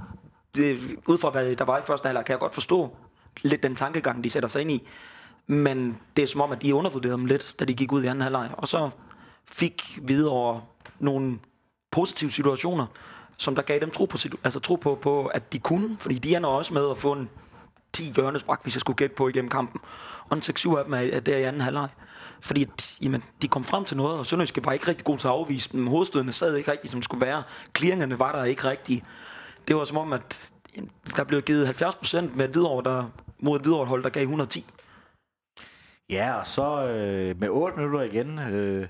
det, 0.56 0.96
ud 1.06 1.18
fra 1.18 1.30
hvad 1.30 1.56
der 1.56 1.64
var 1.64 1.78
i 1.78 1.82
første 1.86 2.06
halvleg, 2.06 2.24
kan 2.24 2.32
jeg 2.32 2.40
godt 2.40 2.54
forstå 2.54 2.96
lidt 3.42 3.62
den 3.62 3.76
tankegang, 3.76 4.24
de 4.24 4.30
sætter 4.30 4.48
sig 4.48 4.60
ind 4.60 4.70
i. 4.70 4.88
Men 5.46 5.98
det 6.16 6.22
er 6.22 6.26
som 6.26 6.40
om, 6.40 6.52
at 6.52 6.62
de 6.62 6.74
undervurderede 6.74 7.16
dem 7.16 7.26
lidt, 7.26 7.54
da 7.58 7.64
de 7.64 7.74
gik 7.74 7.92
ud 7.92 8.02
i 8.02 8.06
anden 8.06 8.22
halvleg. 8.22 8.50
Og 8.52 8.68
så 8.68 8.90
fik 9.44 9.98
videre 10.02 10.62
nogle 10.98 11.38
positive 11.90 12.30
situationer, 12.30 12.86
som 13.36 13.54
der 13.54 13.62
gav 13.62 13.80
dem 13.80 13.90
tro 13.90 14.04
på, 14.04 14.18
altså 14.44 14.60
tro 14.60 14.74
på, 14.74 14.98
på, 15.02 15.26
at 15.26 15.52
de 15.52 15.58
kunne. 15.58 15.96
Fordi 16.00 16.18
de 16.18 16.36
ender 16.36 16.48
også 16.48 16.74
med 16.74 16.90
at 16.90 16.98
få 16.98 17.12
en 17.12 17.28
10 17.92 18.12
hjørnesbræk, 18.16 18.58
hvis 18.62 18.74
jeg 18.74 18.80
skulle 18.80 18.96
gætte 18.96 19.16
på 19.16 19.28
igennem 19.28 19.50
kampen. 19.50 19.80
Og 20.28 20.36
en 20.36 20.42
6-7 20.42 20.76
af 20.76 20.84
dem 20.84 20.94
er 20.94 21.20
der 21.20 21.36
i 21.36 21.42
anden 21.42 21.60
halvleg. 21.60 21.88
Fordi 22.40 22.62
at, 22.62 22.98
jamen, 23.02 23.22
de 23.42 23.48
kom 23.48 23.64
frem 23.64 23.84
til 23.84 23.96
noget, 23.96 24.18
og 24.18 24.26
Sønderjyske 24.26 24.64
var 24.64 24.72
ikke 24.72 24.88
rigtig 24.88 25.04
god 25.04 25.18
til 25.18 25.26
at 25.26 25.32
afvise 25.32 25.72
dem. 25.72 25.86
Hovedstødene 25.86 26.32
sad 26.32 26.56
ikke 26.56 26.72
rigtigt, 26.72 26.90
som 26.90 27.02
skulle 27.02 27.26
være. 27.26 27.42
Clearingerne 27.76 28.18
var 28.18 28.32
der 28.32 28.44
ikke 28.44 28.64
rigtigt. 28.64 29.04
Det 29.68 29.76
var 29.76 29.84
som 29.84 29.96
om, 29.96 30.12
at 30.12 30.50
der 31.16 31.24
blev 31.24 31.42
givet 31.42 31.66
70 31.66 31.94
procent 31.94 32.36
med 32.36 32.48
et 32.48 32.54
videre, 32.54 32.82
der, 32.84 33.04
mod 33.38 33.58
et 33.58 33.64
videre 33.64 33.84
hold, 33.84 34.02
der 34.02 34.08
gav 34.08 34.22
110. 34.22 34.66
Ja, 36.10 36.34
og 36.34 36.46
så 36.46 36.86
øh, 36.86 37.40
med 37.40 37.48
8 37.48 37.76
minutter 37.76 38.02
igen, 38.02 38.38
øh, 38.38 38.88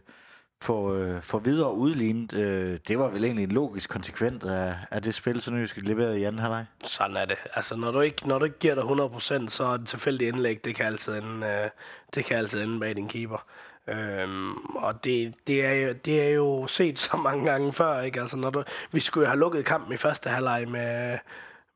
for, 0.67 0.93
øh, 0.93 1.23
for 1.23 1.39
videre 1.39 1.75
udlignet. 1.75 2.35
Øh, 2.35 2.79
det 2.89 2.99
var 2.99 3.09
vel 3.09 3.25
egentlig 3.25 3.45
en 3.45 3.53
logisk 3.53 3.91
konsekvens 3.91 4.45
af, 4.45 4.75
af 4.91 5.03
det 5.03 5.15
spil, 5.15 5.41
som 5.41 5.55
nu 5.55 5.67
skal 5.67 5.89
i 6.19 6.25
anden 6.25 6.39
halvleg. 6.39 6.65
Sådan 6.85 7.17
er 7.17 7.25
det. 7.25 7.37
Altså, 7.55 7.77
når 7.77 7.91
du 7.91 8.01
ikke, 8.01 8.29
når 8.29 8.39
du 8.39 8.45
ikke 8.45 8.59
giver 8.59 8.75
dig 8.75 8.85
100%, 8.85 9.49
så 9.49 9.65
er 9.65 9.77
det 9.77 9.89
tilfældigt 9.89 10.35
indlæg, 10.35 10.65
det 10.65 10.75
kan 10.75 10.87
altid 10.87 11.13
ende, 11.19 11.47
øh, 11.47 11.71
det 12.15 12.25
kan 12.25 12.37
altid 12.37 12.63
ende 12.63 12.81
bag 12.81 12.97
din 12.97 13.09
keeper. 13.09 13.45
Øhm, 13.89 14.57
og 14.57 15.05
det, 15.05 15.35
det, 15.47 15.65
er 15.67 15.73
jo, 15.73 15.93
det 16.05 16.23
er 16.23 16.29
jo 16.29 16.67
set 16.67 16.99
så 16.99 17.17
mange 17.17 17.45
gange 17.45 17.73
før, 17.73 18.01
ikke? 18.01 18.21
Altså, 18.21 18.37
når 18.37 18.51
du, 18.51 18.63
vi 18.93 19.01
skulle 19.01 19.25
jo 19.25 19.31
have 19.31 19.41
lukket 19.41 19.65
kampen 19.65 19.93
i 19.93 19.97
første 19.97 20.31
halvleg 20.31 20.69
med, 20.69 21.19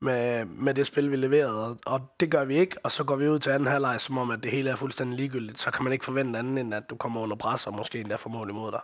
med, 0.01 0.45
med 0.45 0.73
det 0.73 0.87
spil, 0.87 1.11
vi 1.11 1.15
leverede, 1.15 1.67
og, 1.67 1.77
og 1.85 2.01
det 2.19 2.31
gør 2.31 2.45
vi 2.45 2.57
ikke, 2.57 2.75
og 2.83 2.91
så 2.91 3.03
går 3.03 3.15
vi 3.15 3.29
ud 3.29 3.39
til 3.39 3.49
anden 3.49 3.67
halvleg, 3.67 4.01
som 4.01 4.17
om, 4.17 4.31
at 4.31 4.43
det 4.43 4.51
hele 4.51 4.69
er 4.69 4.75
fuldstændig 4.75 5.17
ligegyldigt, 5.17 5.59
så 5.59 5.71
kan 5.71 5.83
man 5.83 5.93
ikke 5.93 6.05
forvente 6.05 6.39
andet, 6.39 6.59
end 6.59 6.73
at 6.73 6.89
du 6.89 6.95
kommer 6.95 7.21
under 7.21 7.35
pres, 7.35 7.67
og 7.67 7.73
måske 7.73 7.99
endda 7.99 8.15
får 8.15 8.29
mål 8.29 8.49
imod 8.49 8.71
dig. 8.71 8.81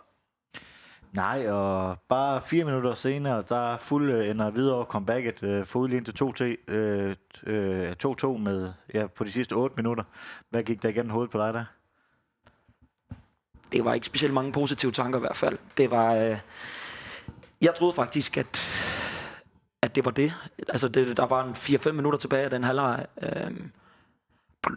Nej, 1.12 1.50
og 1.50 1.98
bare 2.08 2.42
fire 2.42 2.64
minutter 2.64 2.94
senere, 2.94 3.44
der 3.48 3.78
fuld 3.78 4.30
ender 4.30 4.50
videre 4.50 4.84
comebacket 4.84 5.42
øh, 5.42 5.66
for 5.66 5.78
udlignet 5.78 6.14
til 6.16 6.56
2-2 6.68 6.72
øh, 6.72 7.16
øh, 7.46 7.94
2-2 8.06 8.26
med 8.26 8.72
ja, 8.94 9.06
på 9.06 9.24
de 9.24 9.32
sidste 9.32 9.52
8 9.52 9.76
minutter. 9.76 10.04
Hvad 10.50 10.62
gik 10.62 10.82
der 10.82 10.88
igen 10.88 11.10
hovedet 11.10 11.30
på 11.30 11.38
dig 11.38 11.54
der? 11.54 11.64
Det 13.72 13.84
var 13.84 13.94
ikke 13.94 14.06
specielt 14.06 14.34
mange 14.34 14.52
positive 14.52 14.92
tanker 14.92 15.18
i 15.18 15.20
hvert 15.20 15.36
fald. 15.36 15.58
Det 15.76 15.90
var... 15.90 16.14
Øh, 16.14 16.38
jeg 17.60 17.74
troede 17.74 17.94
faktisk, 17.94 18.36
at 18.36 18.60
at 19.88 19.94
det 19.94 20.04
var 20.04 20.10
det. 20.10 20.32
Altså, 20.68 20.88
det, 20.88 21.16
der 21.16 21.26
var 21.26 21.44
en 21.44 21.52
4-5 21.52 21.92
minutter 21.92 22.18
tilbage 22.18 22.44
af 22.44 22.50
den 22.50 22.64
halvleg. 22.64 23.06
Øhm, 23.22 23.70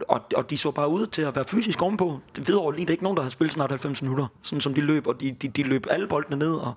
og, 0.08 0.20
og 0.36 0.50
de 0.50 0.58
så 0.58 0.70
bare 0.70 0.88
ud 0.88 1.06
til 1.06 1.22
at 1.22 1.36
være 1.36 1.44
fysisk 1.44 1.82
ovenpå. 1.82 2.20
Det 2.36 2.48
ved 2.48 2.54
over 2.54 2.72
lige, 2.72 2.80
det 2.80 2.90
er 2.90 2.94
ikke 2.94 3.02
nogen, 3.02 3.16
der 3.16 3.22
har 3.22 3.30
spillet 3.30 3.52
snart 3.52 3.70
90 3.70 4.02
minutter. 4.02 4.26
Sådan 4.42 4.60
som 4.60 4.74
de 4.74 4.80
løb, 4.80 5.06
og 5.06 5.20
de, 5.20 5.32
de, 5.42 5.48
de 5.48 5.62
løb 5.62 5.86
alle 5.90 6.08
boldene 6.08 6.36
ned, 6.36 6.54
og 6.54 6.74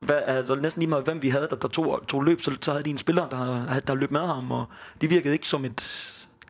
hvad, 0.00 0.20
altså, 0.26 0.54
næsten 0.54 0.80
lige 0.80 0.88
meget, 0.88 1.04
hvem 1.04 1.22
vi 1.22 1.28
havde, 1.28 1.48
der, 1.50 1.56
der 1.56 1.68
tog, 1.68 2.06
tog 2.08 2.22
løb, 2.22 2.40
så, 2.40 2.56
så 2.60 2.70
havde 2.70 2.84
de 2.84 2.90
en 2.90 2.98
spiller, 2.98 3.28
der, 3.28 3.80
der 3.80 3.94
løb 3.94 4.10
med 4.10 4.26
ham, 4.26 4.50
og 4.50 4.64
de 5.00 5.08
virkede 5.08 5.34
ikke 5.34 5.48
som 5.48 5.64
et, 5.64 5.82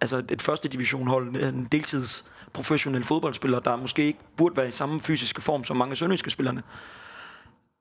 altså 0.01 0.23
et 0.31 0.42
første 0.42 0.68
divisionshold, 0.68 1.37
en 1.37 1.68
deltids 1.73 2.25
professionel 2.53 3.05
fodboldspiller, 3.05 3.61
der 3.61 3.77
måske 3.77 4.05
ikke 4.05 4.18
burde 4.37 4.57
være 4.57 4.68
i 4.68 4.71
samme 4.71 5.01
fysiske 5.01 5.40
form 5.40 5.64
som 5.64 5.77
mange 5.77 5.97
sønderjyske 5.97 6.31
spillerne. 6.31 6.62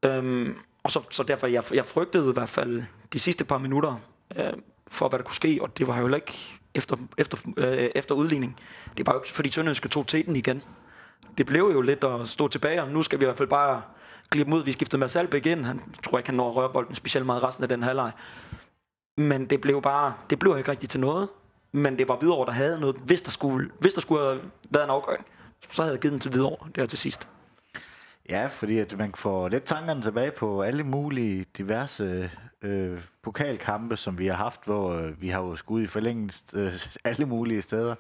Øhm, 0.06 0.56
og 0.84 0.92
så, 0.92 1.02
så 1.10 1.24
derfor, 1.24 1.48
jeg, 1.48 1.64
jeg 1.74 1.86
frygtede 1.86 2.30
i 2.30 2.34
hvert 2.34 2.50
fald 2.50 2.84
de 3.14 3.20
sidste 3.20 3.46
par 3.46 3.58
minutter 3.58 3.96
øh, 4.36 4.54
for, 4.88 5.10
hvad 5.10 5.20
der 5.20 5.26
kunne 5.26 5.36
ske, 5.36 5.60
og 5.62 5.78
det 5.78 5.88
var 5.88 6.00
jo 6.00 6.16
ikke 6.16 6.60
efter, 6.76 6.96
efter, 7.18 7.38
øh, 7.58 7.90
efter 7.96 8.16
udligning. 8.16 8.60
Det 8.98 9.08
var 9.08 9.14
jo 9.14 9.20
ikke, 9.20 9.32
fordi 9.32 9.50
Sønderjyske 9.50 9.90
tog 9.90 10.08
teten 10.08 10.36
igen. 10.36 10.64
Det 11.38 11.46
blev 11.46 11.72
jo 11.74 11.82
lidt 11.82 12.04
at 12.04 12.30
stå 12.30 12.48
tilbage, 12.48 12.82
og 12.82 12.90
nu 12.90 13.04
skal 13.04 13.20
vi 13.20 13.24
i 13.24 13.26
hvert 13.26 13.38
fald 13.38 13.50
bare 13.50 13.82
klippe 14.30 14.56
ud. 14.56 14.64
Vi 14.64 14.72
skiftede 14.72 15.00
med 15.00 15.10
Salbæk 15.10 15.46
igen. 15.46 15.66
Han 15.66 15.82
tror 16.04 16.18
ikke, 16.18 16.30
han 16.30 16.36
når 16.36 16.50
at 16.50 16.56
røre 16.56 16.70
bolden 16.74 16.96
specielt 16.96 17.26
meget 17.26 17.44
resten 17.44 17.64
af 17.64 17.70
den 17.70 17.84
halvleg. 17.84 18.12
Men 19.18 19.46
det 19.46 19.62
blev 19.62 19.82
bare, 19.82 20.14
det 20.30 20.40
blev 20.40 20.58
ikke 20.58 20.72
rigtigt 20.72 20.92
til 20.92 21.00
noget. 21.00 21.30
Men 21.72 21.98
det 21.98 22.08
var 22.08 22.18
videre, 22.22 22.46
der 22.46 22.52
havde 22.52 22.80
noget. 22.80 22.96
Hvis 22.96 23.22
der 23.22 23.32
skulle, 23.32 23.72
hvis 23.80 23.94
der 23.94 24.02
skulle 24.02 24.22
have 24.22 24.42
været 24.70 24.84
en 24.84 24.90
afgøring, 24.90 25.26
så 25.70 25.82
havde 25.82 25.94
jeg 25.94 26.02
givet 26.02 26.12
den 26.12 26.20
til 26.20 26.34
videre 26.34 26.56
der 26.76 26.86
til 26.86 26.98
sidst. 26.98 27.28
Ja, 28.30 28.48
fordi 28.48 28.80
at 28.80 28.98
man 28.98 29.14
får 29.16 29.48
lidt 29.50 29.64
tankerne 29.64 30.02
tilbage 30.02 30.32
på 30.32 30.62
alle 30.62 30.84
mulige 30.84 31.46
diverse 31.58 32.32
øh, 32.62 33.02
pokalkampe, 33.22 33.98
som 33.98 34.20
vi 34.20 34.28
har 34.28 34.36
haft, 34.36 34.66
hvor 34.66 34.94
øh, 34.94 35.22
vi 35.22 35.30
har 35.30 35.42
jo 35.42 35.56
skudt 35.56 35.84
i 35.84 35.88
forlængelse 35.88 36.44
øh, 36.54 36.74
alle 37.10 37.26
mulige 37.26 37.62
steder. 37.62 37.96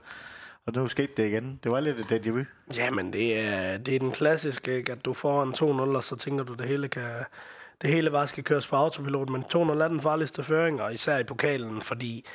Og 0.65 0.73
nu 0.75 0.87
skete 0.87 1.13
det 1.17 1.27
igen. 1.27 1.59
Det 1.63 1.71
var 1.71 1.79
lidt 1.79 2.11
et 2.11 2.11
déjà 2.11 2.31
vu. 2.31 2.43
Jamen, 2.77 3.13
det 3.13 3.39
er, 3.39 3.77
det 3.77 3.95
er 3.95 3.99
den 3.99 4.11
klassiske, 4.11 4.77
ikke? 4.77 4.91
at 4.91 5.05
du 5.05 5.13
får 5.13 5.43
en 5.43 5.53
2-0, 5.53 5.63
og 5.95 6.03
så 6.03 6.15
tænker 6.15 6.43
du, 6.43 6.53
at 6.53 6.59
det 6.59 6.67
hele 6.67 6.87
kan, 6.87 7.09
det 7.81 7.89
hele 7.89 8.11
bare 8.11 8.27
skal 8.27 8.43
køres 8.43 8.67
på 8.67 8.75
autopilot, 8.75 9.29
men 9.29 9.43
2-0 9.43 9.57
er 9.57 9.87
den 9.87 10.01
farligste 10.01 10.43
føring, 10.43 10.81
og 10.81 10.93
især 10.93 11.17
i 11.17 11.23
pokalen, 11.23 11.81
fordi 11.81 12.25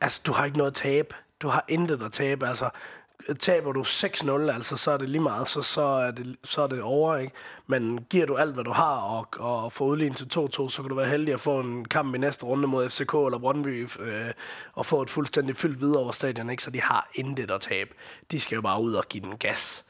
altså, 0.00 0.22
du 0.26 0.32
har 0.32 0.44
ikke 0.44 0.58
noget 0.58 0.70
at 0.70 0.76
tabe. 0.76 1.14
Du 1.40 1.48
har 1.48 1.64
intet 1.68 2.02
at 2.02 2.12
tabe. 2.12 2.48
Altså, 2.48 2.70
taber 3.38 3.72
du 3.72 3.80
6-0, 3.80 4.30
altså, 4.30 4.76
så 4.76 4.90
er 4.90 4.96
det 4.96 5.08
lige 5.08 5.22
meget, 5.22 5.48
så, 5.48 5.62
så, 5.62 5.82
er 5.82 6.10
det, 6.10 6.36
så 6.44 6.62
er 6.62 6.66
det 6.66 6.82
over, 6.82 7.16
ikke? 7.16 7.32
Men 7.66 8.04
giver 8.10 8.26
du 8.26 8.36
alt, 8.36 8.54
hvad 8.54 8.64
du 8.64 8.72
har, 8.72 8.96
og, 8.96 9.26
og 9.38 9.72
får 9.72 9.84
udlignet 9.84 10.18
til 10.18 10.24
2-2, 10.24 10.68
så 10.68 10.82
kan 10.82 10.88
du 10.88 10.94
være 10.94 11.08
heldig 11.08 11.34
at 11.34 11.40
få 11.40 11.60
en 11.60 11.84
kamp 11.84 12.14
i 12.14 12.18
næste 12.18 12.44
runde 12.46 12.68
mod 12.68 12.90
FCK 12.90 13.14
eller 13.14 13.38
Brøndby, 13.38 13.88
øh, 14.00 14.30
og 14.72 14.86
få 14.86 15.02
et 15.02 15.10
fuldstændig 15.10 15.56
fyldt 15.56 15.80
videre 15.80 16.02
over 16.02 16.12
stadion, 16.12 16.50
ikke? 16.50 16.62
Så 16.62 16.70
de 16.70 16.80
har 16.80 17.10
intet 17.14 17.50
at 17.50 17.60
tabe. 17.60 17.90
De 18.30 18.40
skal 18.40 18.56
jo 18.56 18.62
bare 18.62 18.82
ud 18.82 18.94
og 18.94 19.04
give 19.08 19.24
den 19.24 19.36
gas. 19.36 19.84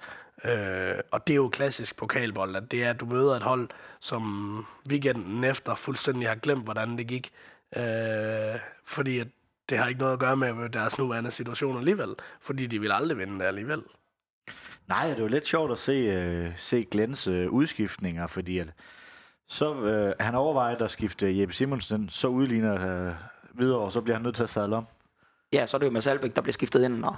Øh, 0.45 0.95
og 1.11 1.27
det 1.27 1.33
er 1.33 1.37
jo 1.37 1.49
klassisk 1.49 1.97
pokalbold, 1.97 2.57
at 2.57 2.71
det 2.71 2.85
er, 2.85 2.91
at 2.91 3.01
du 3.01 3.07
møder 3.07 3.37
et 3.37 3.43
hold, 3.43 3.69
som 4.01 4.67
weekenden 4.91 5.45
efter 5.45 5.75
fuldstændig 5.75 6.29
har 6.29 6.35
glemt, 6.35 6.65
hvordan 6.65 6.99
det 6.99 7.07
gik. 7.07 7.33
Øh, 7.77 8.61
fordi 8.85 9.19
at 9.19 9.29
det 9.69 9.79
har 9.79 9.89
ikke 9.89 10.01
noget 10.01 10.13
at 10.13 10.19
gøre 10.19 10.37
med 10.37 10.69
deres 10.69 10.99
nuværende 10.99 11.31
situation 11.31 11.79
alligevel, 11.79 12.15
fordi 12.41 12.67
de 12.67 12.81
vil 12.81 12.93
aldrig 12.93 13.19
vinde 13.19 13.39
det 13.39 13.45
alligevel. 13.45 13.83
Nej, 14.89 15.09
det 15.15 15.23
var 15.23 15.29
lidt 15.29 15.49
sjovt 15.49 15.73
at 15.73 15.79
se, 15.79 16.47
uh, 16.47 16.53
se 16.57 16.85
Glens 16.85 17.29
uh, 17.29 17.47
udskiftninger, 17.47 18.27
fordi 18.27 18.59
at 18.59 18.73
så 19.49 19.71
uh, 19.71 20.25
han 20.25 20.35
overvejet 20.35 20.83
at 20.83 20.91
skifte 20.91 21.41
Jeppe 21.41 21.55
Simonsen, 21.55 22.09
så 22.09 22.29
udligner 22.29 23.09
uh, 23.09 23.15
videre, 23.59 23.79
og 23.79 23.93
så 23.93 24.01
bliver 24.01 24.17
han 24.17 24.23
nødt 24.23 24.37
til 24.37 24.43
at 24.43 24.51
sadle 24.51 24.77
om. 24.77 24.87
Ja, 25.53 25.67
så 25.67 25.77
er 25.77 25.79
det 25.79 25.87
jo 25.87 25.91
Mads 25.91 26.07
Albeck, 26.07 26.37
der 26.37 26.43
bliver 26.43 26.53
skiftet 26.53 26.85
ind, 26.85 27.05
og 27.05 27.17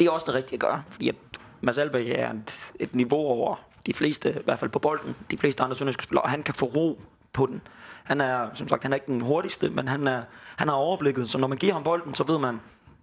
det 0.00 0.06
er 0.06 0.10
også 0.10 0.26
det 0.26 0.34
rigtige 0.34 0.56
at 0.56 0.60
gøre, 0.60 0.82
fordi 0.90 1.08
at 1.08 1.14
Mads 1.60 1.78
Albeck 1.78 2.08
er 2.08 2.30
et, 2.30 2.72
et 2.80 2.94
niveau 2.94 3.20
over 3.20 3.56
de 3.86 3.94
fleste, 3.94 4.30
i 4.30 4.44
hvert 4.44 4.58
fald 4.58 4.70
på 4.70 4.78
bolden, 4.78 5.16
de 5.30 5.38
fleste 5.38 5.62
andre 5.62 5.76
sønderjyske 5.76 6.02
spillere, 6.02 6.22
og 6.22 6.30
han 6.30 6.42
kan 6.42 6.54
få 6.54 6.66
ro 6.66 7.00
på 7.32 7.46
den. 7.46 7.60
Han 8.06 8.20
er, 8.20 8.48
som 8.54 8.68
sagt, 8.68 8.82
han 8.82 8.92
er 8.92 8.96
ikke 8.96 9.06
den 9.06 9.20
hurtigste, 9.20 9.70
men 9.70 9.88
han, 9.88 10.06
er, 10.06 10.22
han 10.56 10.68
har 10.68 10.74
overblikket, 10.74 11.30
så 11.30 11.38
når 11.38 11.48
man 11.48 11.58
giver 11.58 11.72
ham 11.72 11.82
bolden, 11.82 12.14
så 12.14 12.24
ved 12.24 12.38
man, 12.38 12.60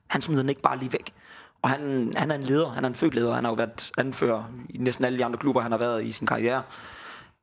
han 0.08 0.22
smider 0.22 0.42
den 0.42 0.50
ikke 0.50 0.62
bare 0.62 0.78
lige 0.80 0.94
væk. 0.94 1.13
Og 1.62 1.70
han, 1.70 2.13
han 2.16 2.32
er 2.32 2.36
en 2.36 2.44
leder, 2.44 2.70
han 2.70 2.84
er 2.84 2.89
en 2.89 2.96
født 2.96 3.16
leder, 3.16 3.34
han 3.34 3.44
har 3.44 3.52
jo 3.52 3.56
været 3.56 3.92
anfører 3.98 4.44
i 4.70 4.78
næsten 4.78 5.06
alle 5.06 5.18
de 5.18 5.26
andre 5.26 5.39
klubber, 5.39 5.62
han 5.62 5.72
har 5.72 5.80
været 5.80 6.06
i 6.06 6.12
sin 6.12 6.28
karriere. 6.28 6.63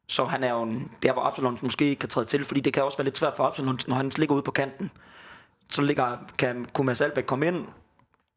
Så 0.08 0.24
han 0.24 0.44
er 0.44 0.50
jo 0.50 0.62
en, 0.62 0.90
der, 1.02 1.12
hvor 1.12 1.22
Absalon 1.22 1.58
måske 1.62 1.84
ikke 1.84 2.00
kan 2.00 2.08
træde 2.08 2.26
til, 2.26 2.44
fordi 2.44 2.60
det 2.60 2.72
kan 2.72 2.84
også 2.84 2.98
være 2.98 3.04
lidt 3.04 3.18
svært 3.18 3.36
for 3.36 3.44
Absalon, 3.44 3.78
når 3.88 3.94
han 3.94 4.12
ligger 4.16 4.34
ude 4.34 4.42
på 4.42 4.50
kanten. 4.50 4.90
Så 5.70 5.82
ligger, 5.82 6.16
kan 6.38 6.66
Kumas 6.72 7.00
Albæk 7.00 7.24
komme 7.24 7.46
ind 7.46 7.66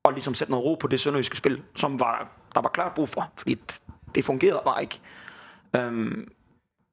og 0.03 0.13
ligesom 0.13 0.33
sætte 0.33 0.51
noget 0.51 0.65
ro 0.65 0.75
på 0.75 0.87
det 0.87 0.99
sønderjyske 0.99 1.37
spil, 1.37 1.61
som 1.75 1.99
var, 1.99 2.27
der 2.55 2.61
var 2.61 2.69
klart 2.69 2.93
brug 2.93 3.09
for, 3.09 3.31
fordi 3.37 3.57
det 4.15 4.25
fungerede 4.25 4.61
bare 4.65 4.81
ikke. 4.81 4.99
Øhm, 5.75 6.31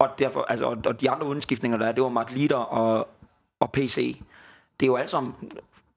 og, 0.01 0.09
derfor, 0.19 0.43
altså, 0.43 0.67
og, 0.85 1.01
de 1.01 1.11
andre 1.11 1.27
udskiftninger, 1.27 1.79
der 1.79 1.87
er, 1.87 1.93
det 1.93 2.03
var 2.03 2.09
Mark 2.09 2.31
Lieder 2.31 2.57
og, 2.57 3.09
og 3.61 3.73
PC. 3.73 4.21
Det 4.81 4.87
er 4.87 4.91
jo 4.91 4.97
alt 4.97 5.11
sammen 5.11 5.35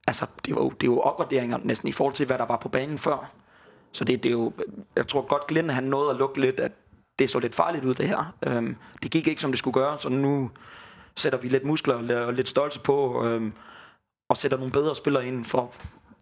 altså, 0.08 0.26
det, 0.46 0.56
var 0.56 0.62
jo, 0.62 0.70
det 0.70 0.90
var 0.90 0.96
jo 0.96 1.02
opgraderinger 1.02 1.60
næsten 1.64 1.90
i 1.90 1.92
forhold 1.92 2.16
til, 2.16 2.26
hvad 2.26 2.38
der 2.38 2.46
var 2.46 2.58
på 2.58 2.70
banen 2.70 2.98
før. 2.98 3.32
Så 3.92 4.04
det, 4.04 4.24
det 4.24 4.30
er 4.30 4.34
jo, 4.34 4.54
jeg 4.96 5.08
tror 5.08 5.22
godt, 5.22 5.48
Glenn 5.48 5.70
han 5.70 5.84
nåede 5.84 6.10
at 6.10 6.16
lukke 6.16 6.42
lidt, 6.42 6.60
at 6.60 6.72
det 7.20 7.30
så 7.30 7.40
lidt 7.40 7.56
farligt 7.56 7.86
ud, 7.86 7.94
det 7.94 8.08
her. 8.08 8.34
Øhm, 8.48 8.76
det 9.04 9.12
gik 9.12 9.28
ikke, 9.28 9.42
som 9.42 9.52
det 9.52 9.60
skulle 9.60 9.74
gøre, 9.74 10.00
så 10.00 10.10
nu 10.10 10.52
sætter 11.16 11.40
vi 11.40 11.48
lidt 11.48 11.64
muskler 11.64 12.26
og 12.26 12.34
lidt 12.34 12.50
stolse 12.50 12.80
på, 12.80 13.26
øhm, 13.26 13.54
og 14.30 14.38
sætter 14.38 14.58
nogle 14.58 14.72
bedre 14.72 14.96
spillere 14.96 15.28
ind 15.28 15.46
for 15.46 15.74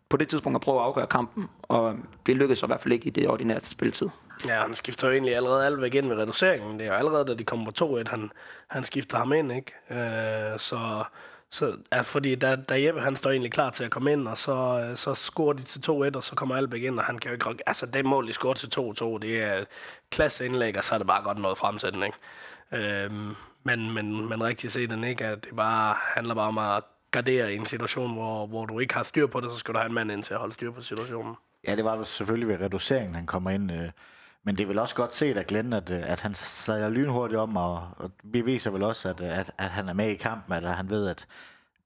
på 0.09 0.17
det 0.17 0.27
tidspunkt 0.27 0.55
at 0.55 0.61
prøve 0.61 0.79
at 0.79 0.85
afgøre 0.85 1.07
kampen, 1.07 1.49
og 1.63 1.95
det 2.25 2.37
lykkedes 2.37 2.63
i 2.63 2.65
hvert 2.65 2.81
fald 2.81 2.93
ikke 2.93 3.07
i 3.07 3.09
det 3.09 3.29
ordinære 3.29 3.59
spilletid. 3.63 4.09
Ja, 4.47 4.61
han 4.61 4.73
skifter 4.73 5.07
jo 5.07 5.13
egentlig 5.13 5.35
allerede 5.35 5.65
alt 5.65 5.85
igen 5.85 6.09
ved 6.09 6.17
reduceringen. 6.17 6.79
Det 6.79 6.87
er 6.87 6.91
jo 6.91 6.97
allerede, 6.97 7.25
da 7.25 7.33
de 7.33 7.43
kommer 7.43 7.71
på 7.71 7.99
2-1, 8.05 8.09
han, 8.09 8.31
han 8.67 8.83
skifter 8.83 9.17
ham 9.17 9.33
ind, 9.33 9.51
ikke? 9.51 9.73
Øh, 9.89 10.59
så, 10.59 11.03
så 11.49 11.75
ja, 11.93 12.01
fordi 12.01 12.35
da, 12.35 12.55
da 12.55 12.83
Jeppe 12.83 13.01
han 13.01 13.15
står 13.15 13.31
egentlig 13.31 13.51
klar 13.51 13.69
til 13.69 13.83
at 13.83 13.91
komme 13.91 14.11
ind, 14.11 14.27
og 14.27 14.37
så, 14.37 14.85
øh, 14.85 14.97
så 14.97 15.13
scorer 15.13 15.53
de 15.53 15.63
til 15.63 15.79
2-1, 15.91 15.91
og 16.15 16.23
så 16.23 16.35
kommer 16.35 16.55
Albeck 16.55 16.83
ind, 16.83 16.99
og 16.99 17.05
han 17.05 17.17
kan 17.19 17.29
jo 17.29 17.33
ikke... 17.33 17.63
Altså, 17.69 17.85
det 17.85 18.05
mål, 18.05 18.27
de 18.27 18.33
scorer 18.33 18.53
til 18.53 18.67
2-2, 18.79 19.17
det 19.17 19.43
er 19.43 19.65
klasse 20.11 20.45
indlæg, 20.45 20.77
og 20.77 20.83
så 20.83 20.93
er 20.93 20.97
det 20.97 21.07
bare 21.07 21.23
godt 21.23 21.37
noget 21.37 21.57
fremsætning. 21.57 22.13
Øh, 22.71 23.11
men, 23.63 23.93
men, 23.93 24.29
men 24.29 24.43
rigtig 24.43 24.71
set 24.71 24.89
den 24.89 25.03
ikke, 25.03 25.25
at 25.25 25.43
det 25.43 25.55
bare 25.55 25.95
handler 26.15 26.35
bare 26.35 26.47
om 26.47 26.57
at 26.57 26.83
gardere 27.11 27.53
i 27.53 27.55
en 27.55 27.65
situation, 27.65 28.13
hvor, 28.13 28.47
hvor 28.47 28.65
du 28.65 28.79
ikke 28.79 28.93
har 28.93 29.03
styr 29.03 29.27
på 29.27 29.39
det, 29.41 29.51
så 29.51 29.57
skal 29.57 29.73
du 29.73 29.79
have 29.79 29.87
en 29.87 29.93
mand 29.93 30.11
ind 30.11 30.23
til 30.23 30.33
at 30.33 30.39
holde 30.39 30.53
styr 30.53 30.71
på 30.71 30.81
situationen. 30.81 31.35
Ja, 31.67 31.75
det 31.75 31.85
var 31.85 32.03
selvfølgelig 32.03 32.47
ved 32.47 32.61
reduceringen, 32.61 33.15
han 33.15 33.25
kommer 33.25 33.49
ind. 33.49 33.71
Øh, 33.71 33.89
men 34.43 34.55
det 34.55 34.63
er 34.63 34.67
vel 34.67 34.79
også 34.79 34.95
godt 34.95 35.15
set 35.15 35.37
af 35.37 35.47
Glenn, 35.47 35.73
at, 35.73 35.91
øh, 35.91 36.11
at 36.11 36.21
han 36.21 36.33
sadler 36.33 36.89
lynhurtigt 36.89 37.39
om, 37.39 37.57
og, 37.57 37.87
og 37.97 38.11
vi 38.23 38.41
viser 38.41 38.71
vel 38.71 38.83
også, 38.83 39.09
at, 39.09 39.21
at, 39.21 39.51
at 39.57 39.69
han 39.69 39.89
er 39.89 39.93
med 39.93 40.07
i 40.09 40.15
kampen, 40.15 40.53
at 40.53 40.75
han 40.75 40.89
ved, 40.89 41.07
at 41.07 41.27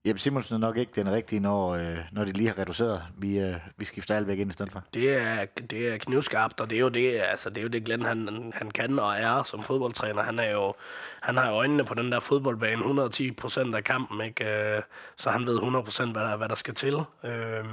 Jeppe 0.06 0.20
Simonsen 0.20 0.54
er 0.54 0.58
nok 0.58 0.76
ikke 0.76 0.92
den 0.94 1.12
rigtige, 1.12 1.40
når, 1.40 1.74
øh, 1.74 1.98
når 2.12 2.24
de 2.24 2.32
lige 2.32 2.48
har 2.48 2.58
reduceret. 2.58 3.02
Vi, 3.18 3.38
øh, 3.38 3.54
vi 3.76 3.84
skifter 3.84 4.16
alt 4.16 4.26
væk 4.26 4.38
ind 4.38 4.50
i 4.50 4.52
stedet 4.52 4.72
for. 4.72 4.82
Det 4.94 5.16
er, 5.16 5.44
det 5.44 5.92
er 5.92 5.98
knivskarpt, 5.98 6.60
og 6.60 6.70
det 6.70 6.76
er 6.76 6.80
jo 6.80 6.88
det, 6.88 7.20
altså, 7.20 7.50
det, 7.50 7.58
er 7.58 7.62
jo 7.62 7.68
det 7.68 7.84
Glenn 7.84 8.04
han, 8.04 8.52
han 8.54 8.70
kan 8.70 8.98
og 8.98 9.16
er 9.16 9.42
som 9.42 9.62
fodboldtræner. 9.62 10.22
Han, 10.22 10.38
er 10.38 10.50
jo, 10.50 10.74
han 11.22 11.36
har 11.36 11.48
jo 11.48 11.54
øjnene 11.54 11.84
på 11.84 11.94
den 11.94 12.12
der 12.12 12.20
fodboldbane 12.20 12.80
110 12.80 13.30
procent 13.30 13.74
af 13.74 13.84
kampen, 13.84 14.20
ikke? 14.20 14.44
Øh, 14.44 14.82
så 15.16 15.30
han 15.30 15.46
ved 15.46 15.54
100 15.54 15.84
procent, 15.84 16.12
hvad 16.12 16.22
der, 16.22 16.36
hvad 16.36 16.48
der 16.48 16.54
skal 16.54 16.74
til. 16.74 16.94
Øh, 17.24 17.64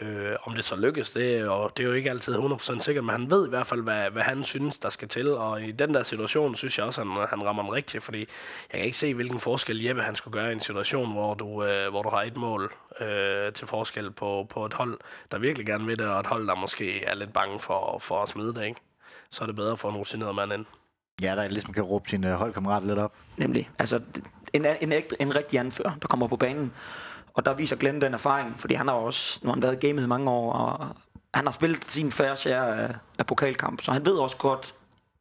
Øh, 0.00 0.36
om 0.42 0.54
det 0.54 0.64
så 0.64 0.76
lykkes, 0.76 1.10
det 1.10 1.40
jo, 1.40 1.70
det 1.76 1.82
er 1.82 1.86
jo 1.86 1.92
ikke 1.92 2.10
altid 2.10 2.36
100% 2.36 2.80
sikkert, 2.80 3.04
men 3.04 3.12
han 3.12 3.30
ved 3.30 3.46
i 3.46 3.48
hvert 3.48 3.66
fald, 3.66 3.82
hvad, 3.82 4.10
hvad 4.10 4.22
han 4.22 4.44
synes, 4.44 4.78
der 4.78 4.88
skal 4.88 5.08
til. 5.08 5.28
Og 5.32 5.62
i 5.62 5.72
den 5.72 5.94
der 5.94 6.02
situation, 6.02 6.54
synes 6.54 6.78
jeg 6.78 6.86
også, 6.86 7.00
at 7.00 7.06
han, 7.06 7.26
han 7.30 7.44
rammer 7.44 7.62
den 7.62 7.72
rigtigt, 7.72 8.04
fordi 8.04 8.18
jeg 8.18 8.26
kan 8.70 8.80
ikke 8.80 8.98
se, 8.98 9.14
hvilken 9.14 9.40
forskel 9.40 9.82
Jeppe 9.82 10.02
han 10.02 10.14
skulle 10.14 10.40
gøre 10.40 10.50
i 10.50 10.52
en 10.52 10.60
situation, 10.60 11.12
hvor 11.12 11.34
du, 11.34 11.64
øh, 11.64 11.90
hvor 11.90 12.02
du 12.02 12.08
har 12.08 12.22
et 12.22 12.36
mål 12.36 12.72
øh, 13.00 13.52
til 13.52 13.66
forskel 13.66 14.10
på, 14.10 14.46
på 14.50 14.66
et 14.66 14.74
hold, 14.74 14.98
der 15.30 15.38
virkelig 15.38 15.66
gerne 15.66 15.86
vil 15.86 15.98
det, 15.98 16.06
og 16.06 16.20
et 16.20 16.26
hold, 16.26 16.46
der 16.46 16.54
måske 16.54 17.04
er 17.04 17.14
lidt 17.14 17.32
bange 17.32 17.58
for, 17.58 17.98
for 17.98 18.22
at 18.22 18.28
smide 18.28 18.54
det. 18.54 18.64
Ikke? 18.64 18.80
Så 19.30 19.44
er 19.44 19.46
det 19.46 19.56
bedre 19.56 19.72
at 19.72 19.78
få 19.78 19.88
en 19.88 19.96
rutineret 19.96 20.34
mand 20.34 20.52
ind. 20.52 20.66
Ja, 21.22 21.36
der 21.36 21.48
ligesom 21.48 21.72
kan 21.72 21.82
råbe 21.82 22.08
sin 22.08 22.24
holdkammerat 22.24 22.84
lidt 22.86 22.98
op. 22.98 23.14
Nemlig. 23.36 23.70
Altså, 23.78 24.00
en, 24.52 24.66
en, 24.66 24.92
en, 24.92 25.02
en 25.20 25.36
rigtig 25.36 25.58
anfører, 25.58 25.92
der 26.02 26.08
kommer 26.08 26.28
på 26.28 26.36
banen, 26.36 26.72
og 27.34 27.44
der 27.44 27.54
viser 27.54 27.76
Glenn 27.76 28.00
den 28.00 28.14
erfaring, 28.14 28.54
fordi 28.58 28.74
han 28.74 28.88
har 28.88 28.94
også, 28.94 29.40
nu 29.42 29.48
har 29.48 29.54
han 29.54 29.62
været 29.62 29.84
i 29.84 29.86
gamet 29.86 30.02
i 30.02 30.06
mange 30.06 30.30
år, 30.30 30.52
og 30.52 30.88
han 31.34 31.46
har 31.46 31.52
spillet 31.52 31.84
sin 31.84 32.12
færre 32.12 32.36
share 32.36 32.78
af, 32.78 32.94
af 33.18 33.26
pokalkamp, 33.26 33.82
så 33.82 33.92
han 33.92 34.06
ved 34.06 34.12
også 34.12 34.36
godt, 34.36 34.74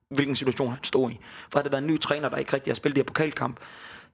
hvilken 0.09 0.35
situation 0.35 0.69
han 0.69 0.83
står 0.83 1.09
i. 1.09 1.19
For 1.51 1.59
har 1.59 1.63
det 1.63 1.71
været 1.71 1.81
en 1.81 1.87
ny 1.87 1.99
træner, 1.99 2.29
der 2.29 2.37
ikke 2.37 2.53
rigtig 2.53 2.71
har 2.71 2.75
spillet 2.75 2.95
de 2.95 2.99
her 2.99 3.05
pokalkamp, 3.05 3.57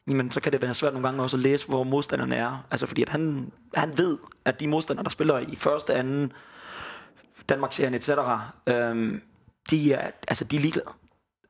jamen 0.08 0.31
så 0.31 0.41
kan 0.41 0.51
det 0.51 0.62
være 0.62 0.73
svært 0.73 0.93
nogle 0.93 1.08
gange 1.08 1.23
også 1.23 1.38
at 1.38 1.41
læse, 1.41 1.67
hvor 1.67 1.84
modstanderne 1.84 2.36
er. 2.36 2.65
Altså 2.71 2.86
fordi 2.86 3.01
at 3.01 3.10
han, 3.10 3.51
han 3.75 3.97
ved, 3.97 4.17
at 4.45 4.60
de 4.60 4.67
modstandere, 4.67 5.03
der 5.03 5.10
spiller 5.10 5.39
i 5.39 5.55
første, 5.55 5.93
anden, 5.93 6.34
Danmark-serien, 7.49 7.93
etc., 7.93 8.10
øhm, 8.67 9.21
de 9.69 9.93
er, 9.93 10.12
altså 10.27 10.43
de 10.43 10.55
er 10.55 10.60
ligeglade. 10.60 10.89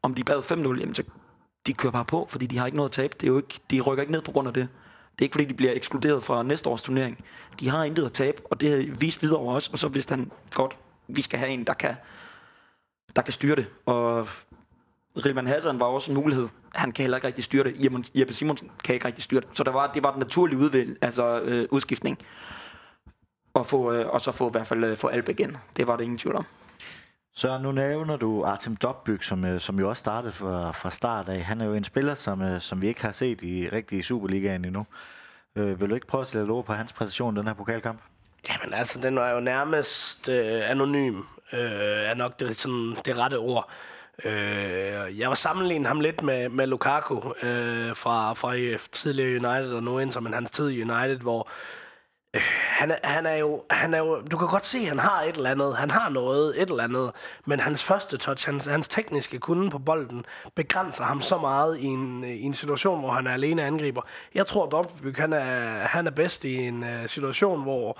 Om 0.01 0.13
de 0.13 0.23
bad 0.23 0.39
5-0, 0.39 0.79
jamen 0.79 0.95
så 0.95 1.03
de 1.67 1.73
kører 1.73 1.91
bare 1.91 2.05
på, 2.05 2.27
fordi 2.29 2.45
de 2.45 2.58
har 2.58 2.65
ikke 2.65 2.77
noget 2.77 2.89
at 2.89 2.93
tabe. 2.93 3.13
Det 3.19 3.27
er 3.27 3.31
jo 3.31 3.38
ikke, 3.38 3.60
de 3.71 3.81
rykker 3.81 4.01
ikke 4.01 4.12
ned 4.12 4.21
på 4.21 4.31
grund 4.31 4.47
af 4.47 4.53
det. 4.53 4.67
Det 5.15 5.21
er 5.21 5.25
ikke 5.25 5.34
fordi, 5.34 5.45
de 5.45 5.54
bliver 5.54 5.73
ekskluderet 5.73 6.23
fra 6.23 6.43
næste 6.43 6.69
års 6.69 6.82
turnering. 6.82 7.25
De 7.60 7.69
har 7.69 7.84
intet 7.84 8.06
at 8.06 8.13
tabe, 8.13 8.41
og 8.45 8.62
det 8.62 8.69
har 8.69 8.95
vist 8.97 9.21
videre 9.21 9.38
over 9.38 9.56
os. 9.56 9.69
Og 9.69 9.78
så 9.78 9.88
vidste 9.88 10.15
han 10.15 10.32
godt, 10.54 10.78
vi 11.08 11.21
skal 11.21 11.39
have 11.39 11.51
en, 11.51 11.63
der 11.63 11.73
kan, 11.73 11.95
der 13.15 13.21
kan 13.21 13.34
styre 13.34 13.56
det. 13.56 13.65
Og 13.86 14.28
Rilman 15.25 15.47
Hassan 15.47 15.80
var 15.80 15.86
også 15.86 16.12
en 16.12 16.17
mulighed. 16.17 16.47
Han 16.73 16.91
kan 16.91 17.04
heller 17.04 17.17
ikke 17.17 17.28
rigtig 17.28 17.43
styre 17.43 17.63
det. 17.63 18.10
Jeppe 18.15 18.34
Simonsen 18.34 18.71
kan 18.84 18.95
ikke 18.95 19.06
rigtig 19.06 19.23
styre 19.23 19.41
det. 19.41 19.49
Så 19.54 19.63
der 19.63 19.71
var, 19.71 19.91
det 19.91 20.04
var 20.04 20.12
den 20.12 20.19
naturlige 20.19 20.58
udvælg, 20.60 20.97
altså 21.01 21.41
øh, 21.41 21.67
udskiftning. 21.71 22.17
Og, 23.54 23.65
få, 23.65 23.91
øh, 23.91 24.08
og 24.10 24.21
så 24.21 24.32
få 24.32 24.47
i 24.47 24.51
hvert 24.51 24.67
fald 24.67 24.84
øh, 24.84 24.97
få 24.97 25.08
Albe 25.08 25.32
igen. 25.32 25.58
Det 25.78 25.88
var 25.88 25.95
det 25.95 26.04
ingen 26.04 26.17
tvivl 26.17 26.36
om. 26.36 26.45
Så 27.38 27.58
nu 27.58 27.71
nævner 27.71 28.17
du 28.17 28.43
Artem 28.43 28.76
Dobbyk, 28.76 29.24
som, 29.24 29.45
øh, 29.45 29.62
som 29.62 29.80
jo 29.80 29.89
også 29.89 30.00
startede 30.00 30.34
fra, 30.34 30.71
fra 30.71 30.91
start 30.91 31.30
af. 31.30 31.41
Han 31.41 31.62
er 31.62 31.65
jo 31.65 31.74
en 31.74 31.84
spiller, 31.84 32.15
som, 32.15 32.41
øh, 32.41 32.62
som 32.62 32.82
vi 32.82 32.88
ikke 32.88 33.02
har 33.02 33.12
set 33.12 33.41
i 33.41 33.69
rigtig 33.69 34.06
Superligaen 34.06 34.65
endnu. 34.65 34.86
Øh, 35.56 35.82
vil 35.82 35.89
du 35.89 35.95
ikke 35.95 36.08
prøve 36.08 36.21
at 36.21 36.28
sætte 36.28 36.52
ord 36.52 36.65
på 36.65 36.74
hans 36.74 36.93
præstation 36.93 37.36
i 37.36 37.39
den 37.39 37.48
her 37.48 37.54
pokalkamp? 37.54 38.00
Jamen 38.50 38.74
altså, 38.74 39.00
den 39.02 39.15
var 39.15 39.30
jo 39.30 39.39
nærmest 39.39 40.30
øh, 40.30 40.69
anonym, 40.69 41.17
øh, 41.54 41.60
er 42.10 42.13
nok 42.13 42.39
det, 42.39 42.58
sådan, 42.58 42.95
det 43.06 43.17
rette 43.17 43.38
ord. 43.38 43.69
Øh, 44.26 45.19
jeg 45.19 45.30
var 45.30 45.36
sammenlignet 45.36 45.88
ham 45.88 46.00
lidt 46.00 46.24
med, 46.24 46.50
med 46.50 46.67
Lukaku 46.67 47.15
øh, 47.43 47.95
fra, 47.95 48.34
fra 48.34 48.56
øh, 48.56 48.80
tidligere 48.91 49.30
United 49.30 49.74
og 49.74 49.84
nu 49.84 50.00
ind 50.00 50.12
som 50.12 50.34
hans 50.34 50.52
tid 50.52 50.69
i 50.69 50.82
United, 50.82 51.19
hvor 51.19 51.50
han 52.39 52.91
er, 52.91 52.95
han, 53.04 53.26
er 53.26 53.36
jo, 53.36 53.63
han 53.69 53.93
er 53.93 53.98
jo, 53.98 54.21
du 54.21 54.38
kan 54.38 54.48
godt 54.48 54.65
se, 54.65 54.78
at 54.78 54.88
han 54.88 55.00
har 55.00 55.21
et 55.21 55.36
eller 55.36 55.50
andet, 55.50 55.76
han 55.76 55.91
har 55.91 56.10
noget, 56.10 56.62
et 56.62 56.69
eller 56.69 56.84
andet, 56.84 57.12
men 57.45 57.60
hans 57.60 57.84
første 57.84 58.17
touch, 58.17 58.48
hans, 58.48 58.65
hans 58.65 58.88
tekniske 58.88 59.39
kunde 59.39 59.69
på 59.69 59.80
bolden, 59.80 60.26
begrænser 60.56 61.04
ham 61.04 61.21
så 61.21 61.38
meget 61.38 61.78
i 61.80 61.86
en, 61.86 62.24
i 62.24 62.41
en 62.41 62.54
situation, 62.54 63.00
hvor 63.00 63.12
han 63.12 63.28
er 63.28 63.34
alene 63.34 63.63
angriber. 63.63 64.02
Jeg 64.36 64.48
tror, 64.48 64.65
Dortmund, 64.65 65.15
han 65.15 65.34
er, 65.34 65.88
han 65.88 66.08
er 66.08 66.12
bedst 66.12 66.45
i 66.45 66.56
en 66.56 66.84
uh, 66.84 67.08
situation, 67.08 67.63
hvor 67.63 67.98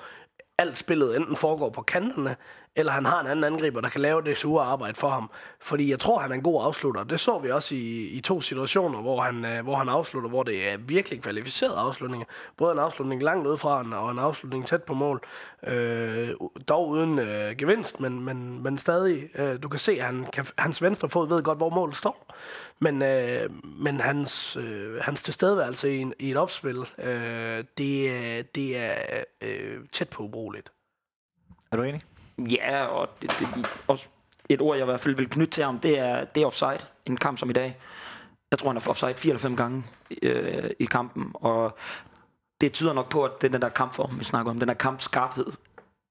alt 0.58 0.78
spillet 0.78 1.16
enten 1.16 1.36
foregår 1.36 1.70
på 1.70 1.82
kanterne, 1.82 2.36
eller 2.76 2.92
han 2.92 3.06
har 3.06 3.22
en 3.22 3.28
anden 3.28 3.44
angriber, 3.44 3.82
der 3.82 3.90
kan 3.90 4.02
lave 4.02 4.22
det 4.22 4.38
sure 4.38 4.66
arbejde 4.66 4.96
for 4.96 5.10
ham. 5.10 5.32
Fordi 5.60 5.90
jeg 5.90 6.00
tror, 6.00 6.20
han 6.20 6.32
er 6.32 6.36
en 6.36 6.42
god 6.42 6.64
afslutter. 6.64 7.04
Det 7.04 7.20
så 7.20 7.40
vi 7.40 7.52
også 7.52 7.76
i, 7.76 8.08
i 8.08 8.22
to 8.22 8.42
situationer, 8.42 9.02
hvor 9.02 9.22
han, 9.22 9.46
øh, 9.46 9.64
hvor 9.64 9.76
han 9.76 9.90
afslutter, 9.90 10.30
hvor 10.30 10.44
det 10.44 10.72
er 10.72 10.78
virkelig 10.78 11.22
kvalificerede 11.22 11.78
afslutninger. 11.78 12.26
Både 12.58 12.72
en 12.72 12.80
afslutning 12.80 13.24
langt 13.24 13.48
ud 13.48 13.58
fra 13.58 14.00
og 14.02 14.12
en 14.12 14.20
afslutning 14.20 14.68
tæt 14.68 14.84
på 14.84 14.94
mål. 14.94 15.22
Øh, 15.68 16.30
dog 16.68 16.88
uden 16.90 17.20
øh, 17.20 17.56
gevinst, 17.58 18.00
men, 18.00 18.20
men, 18.26 18.64
men 18.64 18.78
stadig. 18.78 19.30
Øh, 19.40 19.64
du 19.64 19.70
kan 19.70 19.80
se, 19.80 19.92
at 19.92 20.06
han 20.06 20.26
kan, 20.34 20.46
hans 20.58 20.82
venstre 20.82 21.10
fod 21.10 21.28
ved 21.28 21.44
godt, 21.44 21.58
hvor 21.58 21.70
målet 21.70 21.96
står. 21.96 22.36
Men, 22.80 23.02
øh, 23.02 23.50
men 23.64 24.00
hans, 24.00 24.56
øh, 24.56 25.02
hans 25.02 25.24
tilstedeværelse 25.24 25.96
i, 25.96 25.98
en, 25.98 26.14
i 26.20 26.32
et 26.32 26.38
opspil, 26.38 26.86
øh, 26.98 27.64
det, 27.78 28.56
det 28.56 28.78
er 28.78 29.24
øh, 29.42 29.80
tæt 29.92 30.10
på 30.10 30.24
ubrugeligt. 30.24 30.72
Er 31.72 31.78
du 31.78 31.84
enig? 31.84 32.02
Ja, 32.38 32.86
og 32.86 33.10
det, 33.22 33.32
det, 33.40 33.48
det, 33.56 33.66
også 33.88 34.08
et 34.50 34.62
ord, 34.62 34.78
jeg 34.78 34.84
i 34.84 34.86
hvert 34.86 35.00
fald 35.00 35.16
vil 35.16 35.30
knytte 35.30 35.52
til 35.52 35.64
ham, 35.64 35.80
det 35.80 36.00
er, 36.00 36.26
det 36.26 36.44
er 36.44 36.48
offside. 36.48 36.80
En 37.06 37.18
kamp 37.18 37.38
som 37.38 37.50
i 37.50 37.54
dag. 37.54 37.78
Jeg 38.52 38.60
tror, 38.60 38.70
han 38.70 38.78
er 38.78 38.90
offside 38.90 39.14
fire 39.16 39.32
eller 39.32 39.40
fem 39.40 39.56
gange 39.56 39.84
øh, 40.22 40.70
i 40.80 40.86
kampen, 40.86 41.32
og 41.34 41.78
det 42.62 42.74
tyder 42.74 42.94
nok 42.94 43.10
på, 43.10 43.24
at 43.24 43.32
det 43.42 43.48
er 43.48 43.52
den 43.52 43.62
der 43.62 43.70
kampform, 43.70 44.20
vi 44.20 44.24
snakker 44.24 44.52
om, 44.52 44.60
den 44.60 44.68
der 44.68 44.74
kampskarphed. 44.74 45.46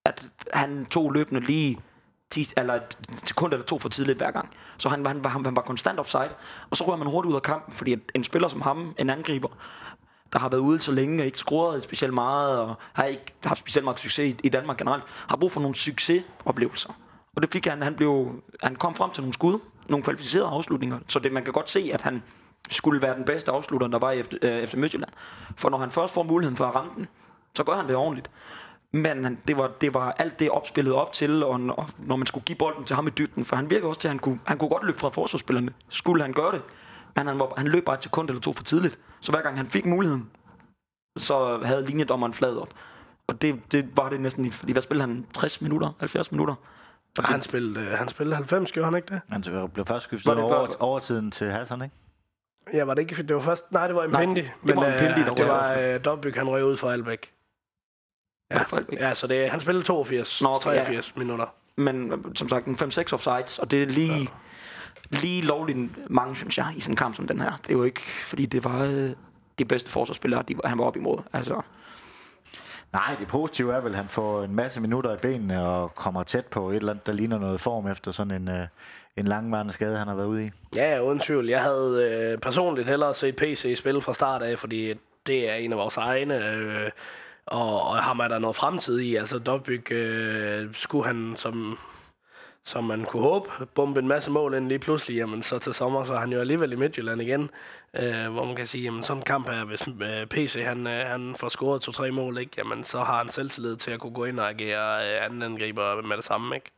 At 0.04 0.22
han 0.52 0.86
tog 0.86 1.12
løbende 1.12 1.40
lige 1.40 1.78
10, 2.34 2.52
eller 2.56 2.74
et 2.74 2.98
sekund 3.24 3.52
eller 3.52 3.66
to 3.66 3.78
for 3.78 3.88
tidligt 3.88 4.18
hver 4.18 4.30
gang. 4.30 4.50
Så 4.78 4.88
han, 4.88 5.06
han, 5.06 5.24
han, 5.24 5.44
han 5.44 5.56
var 5.56 5.62
konstant 5.62 5.98
offside, 5.98 6.30
og 6.70 6.76
så 6.76 6.84
rører 6.84 6.96
man 6.96 7.06
hurtigt 7.06 7.30
ud 7.30 7.36
af 7.36 7.42
kampen, 7.42 7.74
fordi 7.74 7.96
en 8.14 8.24
spiller 8.24 8.48
som 8.48 8.60
ham, 8.60 8.94
en 8.98 9.10
angriber, 9.10 9.48
der 10.32 10.38
har 10.38 10.48
været 10.48 10.60
ude 10.60 10.80
så 10.80 10.92
længe 10.92 11.22
og 11.22 11.26
ikke 11.26 11.38
scoret 11.38 11.82
specielt 11.82 12.14
meget, 12.14 12.58
og 12.58 12.74
har 12.92 13.04
ikke 13.04 13.34
haft 13.44 13.58
specielt 13.58 13.84
meget 13.84 14.00
succes 14.00 14.36
i, 14.44 14.48
Danmark 14.48 14.78
generelt, 14.78 15.02
har 15.28 15.36
brug 15.36 15.52
for 15.52 15.60
nogle 15.60 15.74
succesoplevelser. 15.74 16.92
Og 17.36 17.42
det 17.42 17.52
fik 17.52 17.66
han, 17.66 17.82
han, 17.82 17.94
blev, 17.94 18.42
han 18.62 18.76
kom 18.76 18.94
frem 18.94 19.10
til 19.10 19.22
nogle 19.22 19.34
skud, 19.34 19.58
nogle 19.88 20.04
kvalificerede 20.04 20.48
afslutninger, 20.48 20.98
så 21.08 21.18
det, 21.18 21.32
man 21.32 21.44
kan 21.44 21.52
godt 21.52 21.70
se, 21.70 21.90
at 21.92 22.00
han 22.00 22.22
skulle 22.70 23.02
være 23.02 23.14
den 23.16 23.24
bedste 23.24 23.50
afslutter, 23.50 23.88
der 23.88 23.98
var 23.98 24.10
i 24.10 24.18
efter, 24.18 24.38
øh, 24.42 24.62
efter 24.62 24.78
Midtjylland. 24.78 25.12
For 25.56 25.70
når 25.70 25.78
han 25.78 25.90
først 25.90 26.14
får 26.14 26.22
muligheden 26.22 26.56
for 26.56 26.64
at 26.64 26.74
ramme 26.74 26.92
den, 26.96 27.08
så 27.56 27.64
gør 27.64 27.76
han 27.76 27.88
det 27.88 27.96
ordentligt. 27.96 28.30
Men 28.94 29.38
det, 29.48 29.56
var, 29.56 29.70
det 29.80 29.94
var 29.94 30.14
alt 30.18 30.38
det 30.38 30.50
opspillet 30.50 30.94
op 30.94 31.12
til, 31.12 31.42
og 31.42 31.60
når, 31.60 31.90
når 31.98 32.16
man 32.16 32.26
skulle 32.26 32.44
give 32.44 32.56
bolden 32.56 32.84
til 32.84 32.96
ham 32.96 33.06
i 33.06 33.10
dybden, 33.10 33.44
for 33.44 33.56
han 33.56 33.70
virker 33.70 33.88
også 33.88 34.00
til, 34.00 34.08
at 34.08 34.10
han 34.10 34.18
kunne, 34.18 34.40
han 34.44 34.58
kunne 34.58 34.68
godt 34.68 34.84
løbe 34.84 34.98
fra 34.98 35.08
forsvarsspillerne, 35.08 35.72
skulle 35.88 36.22
han 36.22 36.32
gøre 36.32 36.52
det. 36.52 36.62
Men 37.16 37.26
han, 37.26 37.38
var, 37.38 37.52
han 37.56 37.66
løb 37.66 37.84
bare 37.84 37.96
et 37.96 38.02
sekund 38.02 38.28
eller 38.28 38.40
to 38.40 38.52
for 38.52 38.64
tidligt. 38.64 38.98
Så 39.20 39.32
hver 39.32 39.42
gang 39.42 39.56
han 39.56 39.66
fik 39.66 39.86
muligheden, 39.86 40.30
så 41.16 41.60
havde 41.64 41.86
linjedommeren 41.86 42.34
flad 42.34 42.56
op. 42.56 42.74
Og 43.26 43.42
det, 43.42 43.72
det 43.72 43.96
var 43.96 44.08
det 44.08 44.20
næsten, 44.20 44.52
fordi 44.52 44.72
hvad 44.72 44.82
spillede 44.82 45.08
han? 45.08 45.26
60 45.34 45.60
minutter? 45.60 45.90
70 45.98 46.32
minutter? 46.32 46.54
Og 47.18 47.24
han, 47.24 47.42
spillede, 47.42 47.86
øh, 47.86 47.90
han 47.92 48.08
spillede 48.08 48.36
90, 48.36 48.72
gjorde 48.72 48.84
han 48.84 48.96
ikke 48.96 49.14
det? 49.14 49.20
Han 49.30 49.70
blev 49.74 49.86
først 49.86 50.04
skiftet 50.04 50.38
over, 50.38 50.66
før? 50.66 50.76
overtiden 50.80 51.30
til 51.30 51.50
Hassan, 51.50 51.82
ikke? 51.82 51.94
Ja, 52.72 52.84
var 52.84 52.94
det 52.94 53.02
ikke, 53.02 53.22
det 53.22 53.36
var 53.36 53.42
først, 53.42 53.72
nej, 53.72 53.86
det 53.86 53.96
var 53.96 54.04
Impendi. 54.04 54.40
Nej, 54.40 54.50
det, 54.62 54.68
det 54.68 54.76
var 54.76 54.86
Impendi, 54.86 55.20
øh, 55.20 55.36
det 55.36 55.46
var 55.46 55.78
øh, 55.78 56.04
Dobbyk, 56.04 56.36
han 56.36 56.48
røg 56.48 56.64
ud 56.64 56.76
for 56.76 56.90
Albeck. 56.90 57.33
Ja, 58.54 58.62
for 58.62 58.76
Albæk. 58.76 58.98
Ja, 58.98 59.14
så 59.14 59.26
det, 59.26 59.50
han 59.50 59.60
spillede 59.60 59.84
82, 59.84 60.42
Nå, 60.42 60.48
Nå, 60.48 60.54
okay, 60.54 60.64
83 60.64 61.12
ja. 61.16 61.18
minutter. 61.18 61.46
Men 61.76 62.24
som 62.34 62.48
sagt, 62.48 62.66
en 62.66 62.74
5-6 62.74 63.12
offsides, 63.12 63.58
og 63.58 63.70
det 63.70 63.82
er 63.82 63.86
lige, 63.86 64.12
ja. 64.12 64.26
lige 65.10 65.42
lovligt 65.42 66.10
mange, 66.10 66.36
synes 66.36 66.58
jeg, 66.58 66.72
i 66.76 66.80
sådan 66.80 66.92
en 66.92 66.96
kamp 66.96 67.16
som 67.16 67.26
den 67.26 67.40
her. 67.40 67.52
Det 67.62 67.70
er 67.70 67.74
jo 67.74 67.84
ikke, 67.84 68.00
fordi 68.00 68.46
det 68.46 68.64
var 68.64 68.82
øh, 68.82 69.10
de 69.58 69.64
bedste 69.64 69.90
forsvarsspillere, 69.90 70.42
de, 70.48 70.56
han 70.64 70.78
var 70.78 70.84
op 70.84 70.96
imod. 70.96 71.18
Altså, 71.32 71.62
Nej, 72.94 73.16
det 73.20 73.28
positive 73.28 73.74
er 73.74 73.80
vel, 73.80 73.92
at 73.92 73.96
han 73.96 74.08
får 74.08 74.42
en 74.42 74.54
masse 74.54 74.80
minutter 74.80 75.14
i 75.14 75.16
benene 75.16 75.66
og 75.66 75.94
kommer 75.94 76.22
tæt 76.22 76.46
på 76.46 76.70
et 76.70 76.76
eller 76.76 76.92
andet, 76.92 77.06
der 77.06 77.12
ligner 77.12 77.38
noget 77.38 77.60
form 77.60 77.86
efter 77.86 78.12
sådan 78.12 78.30
en, 78.42 78.48
øh, 78.48 78.66
en 79.16 79.24
langvarende 79.24 79.72
skade, 79.72 79.98
han 79.98 80.08
har 80.08 80.14
været 80.14 80.26
ude 80.26 80.46
i. 80.46 80.50
Ja, 80.76 81.00
uden 81.00 81.18
tvivl. 81.18 81.48
Jeg 81.48 81.62
havde 81.62 82.10
øh, 82.32 82.38
personligt 82.38 82.88
hellere 82.88 83.14
set 83.14 83.36
PC 83.36 83.74
spille 83.78 84.00
fra 84.00 84.14
start 84.14 84.42
af, 84.42 84.58
fordi 84.58 84.94
det 85.26 85.50
er 85.50 85.54
en 85.54 85.72
af 85.72 85.78
vores 85.78 85.96
egne, 85.96 86.48
øh, 86.48 86.90
og, 87.46 87.82
og 87.82 88.02
ham 88.02 88.20
er 88.20 88.28
der 88.28 88.38
noget 88.38 88.56
fremtid 88.56 88.98
i. 88.98 89.16
Altså, 89.16 89.38
Dobbyk 89.38 89.92
øh, 89.92 90.74
skulle 90.74 91.06
han, 91.06 91.34
som, 91.36 91.78
som 92.64 92.84
man 92.84 93.04
kunne 93.04 93.22
håbe, 93.22 93.48
bombe 93.74 94.00
en 94.00 94.08
masse 94.08 94.30
mål 94.30 94.54
ind 94.54 94.68
lige 94.68 94.78
pludselig, 94.78 95.16
jamen 95.16 95.42
så 95.42 95.58
til 95.58 95.74
sommer, 95.74 96.04
så 96.04 96.14
er 96.14 96.18
han 96.18 96.32
jo 96.32 96.40
alligevel 96.40 96.72
i 96.72 96.76
Midtjylland 96.76 97.22
igen, 97.22 97.50
øh, 97.94 98.32
hvor 98.32 98.44
man 98.44 98.56
kan 98.56 98.66
sige, 98.66 98.84
jamen 98.84 99.02
sådan 99.02 99.20
en 99.20 99.24
kamp 99.24 99.48
her, 99.48 99.64
hvis 99.64 99.88
øh, 99.88 100.26
PC 100.26 100.62
han, 100.64 100.86
øh, 100.86 101.06
han 101.06 101.34
får 101.40 101.48
scoret 101.48 101.82
to-tre 101.82 102.10
mål, 102.10 102.38
ikke, 102.38 102.52
jamen 102.58 102.84
så 102.84 102.98
har 102.98 103.18
han 103.18 103.28
selvtillid 103.28 103.76
til 103.76 103.90
at 103.90 104.00
kunne 104.00 104.14
gå 104.14 104.24
ind 104.24 104.40
og 104.40 104.48
agere 104.48 105.16
øh, 105.16 105.24
anden 105.24 105.42
angriber 105.42 106.02
med 106.02 106.16
det 106.16 106.24
samme, 106.24 106.54
ikke? 106.54 106.70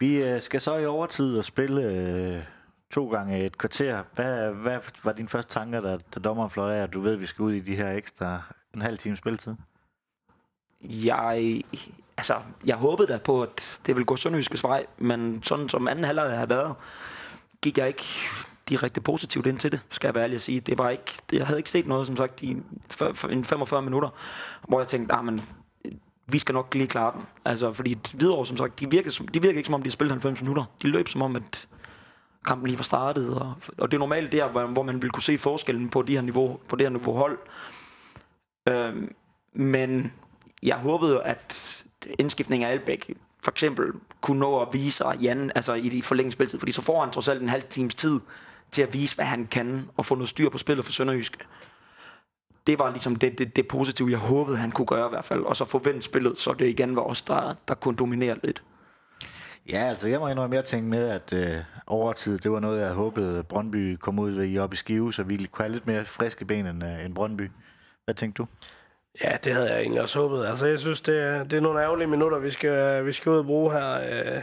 Vi 0.00 0.16
øh, 0.16 0.40
skal 0.40 0.60
så 0.60 0.76
i 0.76 0.86
overtid 0.86 1.38
og 1.38 1.44
spille 1.44 1.82
øh, 1.82 2.42
to 2.90 3.10
gange 3.10 3.44
et 3.44 3.58
kvarter. 3.58 4.02
Hvad, 4.14 4.52
hvad 4.52 4.78
var 5.04 5.12
dine 5.12 5.28
første 5.28 5.52
tanker, 5.52 5.80
da, 5.80 5.98
da 6.14 6.20
dommeren 6.20 6.50
flot 6.50 6.70
af, 6.70 6.82
at 6.82 6.92
du 6.92 7.00
ved, 7.00 7.12
at 7.12 7.20
vi 7.20 7.26
skal 7.26 7.42
ud 7.42 7.52
i 7.52 7.60
de 7.60 7.76
her 7.76 7.90
ekstra 7.90 8.42
en 8.74 8.82
halv 8.82 8.98
time 8.98 9.16
spilletid? 9.16 9.54
jeg, 10.84 11.62
altså, 12.16 12.34
jeg 12.66 12.76
håbede 12.76 13.12
da 13.12 13.18
på, 13.18 13.42
at 13.42 13.80
det 13.86 13.96
ville 13.96 14.04
gå 14.04 14.16
Sønderjyskes 14.16 14.64
vej, 14.64 14.86
men 14.98 15.42
sådan 15.42 15.68
som 15.68 15.88
anden 15.88 16.04
halvleg 16.04 16.38
har 16.38 16.46
været, 16.46 16.74
gik 17.62 17.78
jeg 17.78 17.88
ikke 17.88 18.04
direkte 18.68 19.00
positivt 19.00 19.46
ind 19.46 19.58
til 19.58 19.72
det, 19.72 19.80
skal 19.90 20.08
jeg 20.08 20.14
være 20.14 20.24
ærlig 20.24 20.34
at 20.34 20.40
sige. 20.40 20.60
Det 20.60 20.78
var 20.78 20.90
ikke, 20.90 21.12
det, 21.30 21.38
jeg 21.38 21.46
havde 21.46 21.60
ikke 21.60 21.70
set 21.70 21.86
noget, 21.86 22.06
som 22.06 22.16
sagt, 22.16 22.42
i 22.42 22.50
en 23.30 23.44
45 23.44 23.82
minutter, 23.82 24.08
hvor 24.68 24.80
jeg 24.80 24.88
tænkte, 24.88 25.14
ah, 25.14 25.24
men 25.24 25.42
vi 26.26 26.38
skal 26.38 26.52
nok 26.52 26.74
lige 26.74 26.86
klare 26.86 27.12
den. 27.12 27.22
Altså, 27.44 27.72
fordi 27.72 27.98
Hvidovre, 28.14 28.46
som 28.46 28.56
sagt, 28.56 28.80
de 28.80 28.90
virker, 28.90 29.10
som, 29.10 29.28
de 29.28 29.42
virker 29.42 29.56
ikke 29.56 29.66
som 29.66 29.74
om, 29.74 29.82
de 29.82 29.88
har 29.88 29.92
spillet 29.92 30.12
90 30.12 30.40
minutter. 30.40 30.64
De 30.82 30.88
løb 30.88 31.08
som 31.08 31.22
om, 31.22 31.36
at 31.36 31.68
kampen 32.46 32.66
lige 32.66 32.78
var 32.78 32.84
startet, 32.84 33.34
og, 33.34 33.54
og 33.78 33.90
det 33.90 33.96
er 33.96 33.98
normalt 33.98 34.32
der, 34.32 34.48
hvor, 34.48 34.66
hvor 34.66 34.82
man 34.82 35.02
vil 35.02 35.10
kunne 35.10 35.22
se 35.22 35.38
forskellen 35.38 35.88
på, 35.88 36.02
de 36.02 36.12
her 36.12 36.20
niveau, 36.20 36.60
på 36.68 36.76
det 36.76 36.84
her 36.86 36.90
niveau 36.90 37.14
hold. 37.14 37.38
Øhm, 38.68 39.14
men 39.52 40.12
jeg 40.62 40.76
håbede, 40.76 41.22
at 41.22 41.84
indskiftningen 42.18 42.68
af 42.68 42.72
Albæk 42.72 43.14
for 43.44 43.50
eksempel 43.50 43.92
kunne 44.20 44.40
nå 44.40 44.60
at 44.60 44.68
vise 44.72 44.96
sig 44.96 45.16
Jan, 45.20 45.52
altså 45.54 45.74
i 45.74 45.88
de 45.88 46.02
forlængede 46.02 46.32
spilletid, 46.32 46.58
fordi 46.58 46.72
så 46.72 46.82
får 46.82 47.00
han 47.00 47.12
trods 47.12 47.28
alt 47.28 47.42
en 47.42 47.48
halv 47.48 47.62
times 47.62 47.94
tid 47.94 48.20
til 48.70 48.82
at 48.82 48.92
vise, 48.92 49.14
hvad 49.14 49.24
han 49.24 49.46
kan, 49.46 49.88
og 49.96 50.04
få 50.04 50.14
noget 50.14 50.28
styr 50.28 50.48
på 50.48 50.58
spillet 50.58 50.84
for 50.84 50.92
Sønderjysk. 50.92 51.48
Det 52.66 52.78
var 52.78 52.90
ligesom 52.90 53.16
det, 53.16 53.38
det, 53.38 53.56
det 53.56 53.68
positive, 53.68 54.10
jeg 54.10 54.18
håbede, 54.18 54.56
han 54.56 54.70
kunne 54.70 54.86
gøre 54.86 55.06
i 55.06 55.08
hvert 55.08 55.24
fald, 55.24 55.40
og 55.40 55.56
så 55.56 55.64
forvente 55.64 56.02
spillet, 56.02 56.38
så 56.38 56.52
det 56.52 56.68
igen 56.68 56.96
var 56.96 57.02
os, 57.02 57.22
der, 57.22 57.54
der 57.68 57.74
kunne 57.74 57.96
dominere 57.96 58.38
lidt. 58.44 58.62
Ja, 59.68 59.78
altså 59.78 60.08
jeg 60.08 60.20
må 60.20 60.28
indrømme, 60.28 60.56
jeg 60.56 60.64
tænkte 60.64 60.90
med, 60.90 61.08
at 61.08 61.32
øh, 61.32 61.56
overtid, 61.86 62.38
det 62.38 62.50
var 62.50 62.60
noget, 62.60 62.80
jeg 62.80 62.92
håbede, 62.92 63.42
Brøndby 63.42 63.96
kom 63.96 64.18
ud 64.18 64.30
ved 64.30 64.48
i 64.48 64.58
op 64.58 64.72
i 64.72 64.76
Skive, 64.76 65.12
så 65.12 65.22
vi 65.22 65.36
kunne 65.36 65.64
have 65.64 65.72
lidt 65.72 65.86
mere 65.86 66.04
friske 66.04 66.44
ben 66.44 66.66
end, 66.66 66.84
øh, 66.84 67.04
end 67.04 67.14
Brøndby. 67.14 67.50
Hvad 68.04 68.14
tænkte 68.14 68.42
du? 68.42 68.46
Ja, 69.24 69.36
det 69.44 69.52
havde 69.52 69.70
jeg 69.72 69.80
egentlig 69.80 70.02
også 70.02 70.18
håbet. 70.18 70.46
Altså, 70.46 70.66
jeg 70.66 70.78
synes, 70.78 71.00
det 71.00 71.22
er, 71.22 71.44
det 71.44 71.56
er 71.56 71.60
nogle 71.60 71.82
ærgerlige 71.82 72.06
minutter, 72.06 72.38
vi 72.38 72.50
skal, 72.50 73.06
vi 73.06 73.12
skal 73.12 73.32
ud 73.32 73.38
og 73.38 73.44
bruge 73.46 73.72
her. 73.72 73.92
Øh, 73.92 74.42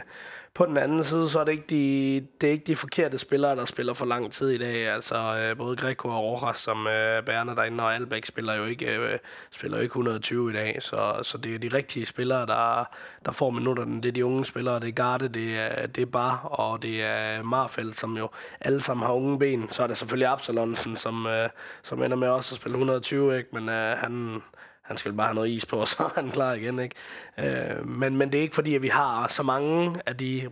på 0.54 0.66
den 0.66 0.76
anden 0.76 1.04
side, 1.04 1.28
så 1.28 1.40
er 1.40 1.44
det 1.44 1.52
ikke 1.52 1.64
de, 1.70 2.26
det 2.40 2.46
er 2.46 2.52
ikke 2.52 2.64
de 2.64 2.76
forkerte 2.76 3.18
spillere, 3.18 3.56
der 3.56 3.64
spiller 3.64 3.94
for 3.94 4.06
lang 4.06 4.32
tid 4.32 4.50
i 4.50 4.58
dag. 4.58 4.88
Altså, 4.88 5.16
øh, 5.16 5.56
både 5.56 5.76
Greco 5.76 6.08
og 6.08 6.22
Rojas, 6.22 6.58
som 6.58 6.86
øh, 6.86 7.24
bærende 7.24 7.56
derinde, 7.56 7.84
og 7.84 7.94
Albæk 7.94 8.24
spiller 8.24 8.54
jo 8.54 8.64
ikke, 8.64 8.86
øh, 8.86 9.18
spiller 9.50 9.76
jo 9.76 9.82
ikke 9.82 9.92
120 9.92 10.50
i 10.50 10.52
dag. 10.52 10.82
Så, 10.82 11.18
så 11.22 11.38
det 11.38 11.54
er 11.54 11.58
de 11.58 11.68
rigtige 11.68 12.06
spillere, 12.06 12.46
der, 12.46 12.84
der 13.24 13.32
får 13.32 13.50
minutterne. 13.50 14.02
Det 14.02 14.08
er 14.08 14.12
de 14.12 14.24
unge 14.24 14.44
spillere, 14.44 14.80
det 14.80 14.88
er 14.88 14.92
Garde, 14.92 15.28
det 15.28 15.58
er, 15.58 15.86
det 15.86 16.02
er 16.02 16.06
Bar, 16.06 16.36
og 16.44 16.82
det 16.82 17.02
er 17.02 17.42
Marfeldt, 17.42 17.98
som 17.98 18.16
jo 18.16 18.28
alle 18.60 18.80
sammen 18.80 19.06
har 19.06 19.14
unge 19.14 19.38
ben. 19.38 19.68
Så 19.70 19.82
er 19.82 19.86
det 19.86 19.98
selvfølgelig 19.98 20.28
Absalonsen, 20.28 20.96
som, 20.96 21.26
øh, 21.26 21.48
som 21.82 22.02
ender 22.02 22.16
med 22.16 22.28
også 22.28 22.54
at 22.54 22.60
spille 22.60 22.74
120, 22.74 23.38
ikke? 23.38 23.48
men 23.52 23.68
øh, 23.68 23.98
han 23.98 24.42
han 24.82 24.96
skal 24.96 25.12
bare 25.12 25.26
have 25.26 25.34
noget 25.34 25.50
is 25.50 25.66
på, 25.66 25.76
og 25.76 25.88
så 25.88 26.02
er 26.02 26.10
han 26.14 26.30
klar 26.30 26.52
igen. 26.52 26.78
Ikke? 26.78 26.94
Øh, 27.38 27.88
men, 27.88 28.16
men 28.16 28.32
det 28.32 28.38
er 28.38 28.42
ikke 28.42 28.54
fordi, 28.54 28.74
at 28.74 28.82
vi 28.82 28.88
har 28.88 29.28
så 29.28 29.42
mange 29.42 30.00
af 30.06 30.16
de, 30.16 30.50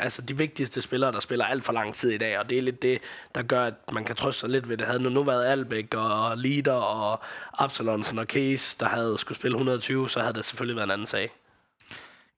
altså 0.00 0.22
de 0.22 0.36
vigtigste 0.36 0.82
spillere, 0.82 1.12
der 1.12 1.20
spiller 1.20 1.44
alt 1.44 1.64
for 1.64 1.72
lang 1.72 1.94
tid 1.94 2.10
i 2.10 2.18
dag, 2.18 2.38
og 2.38 2.48
det 2.48 2.58
er 2.58 2.62
lidt 2.62 2.82
det, 2.82 2.98
der 3.34 3.42
gør, 3.42 3.64
at 3.64 3.74
man 3.92 4.04
kan 4.04 4.16
trøste 4.16 4.40
sig 4.40 4.50
lidt 4.50 4.68
ved 4.68 4.76
det. 4.76 4.86
Havde 4.86 5.00
nu, 5.00 5.08
nu 5.08 5.22
været 5.22 5.44
Albæk 5.44 5.94
og 5.94 6.38
Lider 6.38 6.72
og 6.72 7.20
Absalonsen 7.58 8.18
og 8.18 8.26
Case, 8.26 8.76
der 8.80 8.86
havde 8.86 9.18
skulle 9.18 9.38
spille 9.38 9.54
120, 9.54 10.10
så 10.10 10.20
havde 10.20 10.34
det 10.34 10.44
selvfølgelig 10.44 10.76
været 10.76 10.86
en 10.86 10.90
anden 10.90 11.06
sag. 11.06 11.30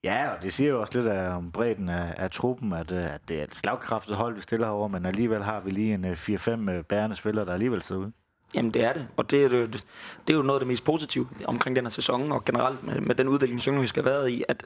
Ja, 0.03 0.29
og 0.29 0.41
det 0.41 0.53
siger 0.53 0.69
jo 0.69 0.81
også 0.81 1.01
lidt 1.01 1.11
om 1.13 1.51
bredden 1.51 1.89
af, 1.89 2.13
af 2.17 2.31
truppen, 2.31 2.73
at, 2.73 2.91
øh, 2.91 3.13
at 3.13 3.21
det 3.29 3.39
er 3.39 3.43
et 3.43 3.55
slagkraftet 3.55 4.15
hold, 4.15 4.35
vi 4.35 4.41
stiller 4.41 4.67
herovre, 4.67 4.89
men 4.89 5.05
alligevel 5.05 5.43
har 5.43 5.59
vi 5.59 5.71
lige 5.71 5.93
en 5.93 6.05
øh, 6.05 6.11
4-5 6.11 6.69
øh, 6.69 6.83
bærende 6.83 7.15
spillere, 7.15 7.45
der 7.45 7.53
alligevel 7.53 7.81
sidder 7.81 8.01
ude. 8.01 8.11
Jamen 8.55 8.71
det 8.71 8.83
er 8.83 8.93
det, 8.93 9.07
og 9.17 9.31
det 9.31 9.43
er, 9.43 9.49
det, 9.49 9.85
det 10.27 10.33
er 10.33 10.37
jo 10.37 10.41
noget 10.41 10.59
af 10.59 10.59
det 10.59 10.67
mest 10.67 10.83
positive 10.83 11.27
omkring 11.45 11.75
den 11.75 11.85
her 11.85 11.89
sæson, 11.89 12.31
og 12.31 12.45
generelt 12.45 12.83
med, 12.83 13.01
med 13.01 13.15
den 13.15 13.27
udvikling, 13.27 13.61
som 13.61 13.81
vi 13.81 13.87
skal 13.87 14.03
have 14.03 14.11
været 14.11 14.29
i, 14.29 14.43
at, 14.47 14.65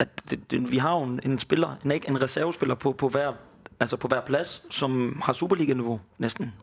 at 0.00 0.08
det, 0.30 0.50
det, 0.50 0.70
vi 0.70 0.78
har 0.78 0.92
jo 0.92 1.02
en, 1.02 1.20
en 1.24 1.38
spiller, 1.38 1.76
en, 1.84 1.90
ikke 1.90 2.08
en 2.08 2.22
reservespiller 2.22 2.74
på, 2.74 2.92
på, 2.92 3.08
hver, 3.08 3.32
altså 3.80 3.96
på 3.96 4.08
hver 4.08 4.20
plads, 4.20 4.66
som 4.70 5.22
har 5.24 5.32
Superliga-niveau 5.32 6.00
næsten. 6.18 6.54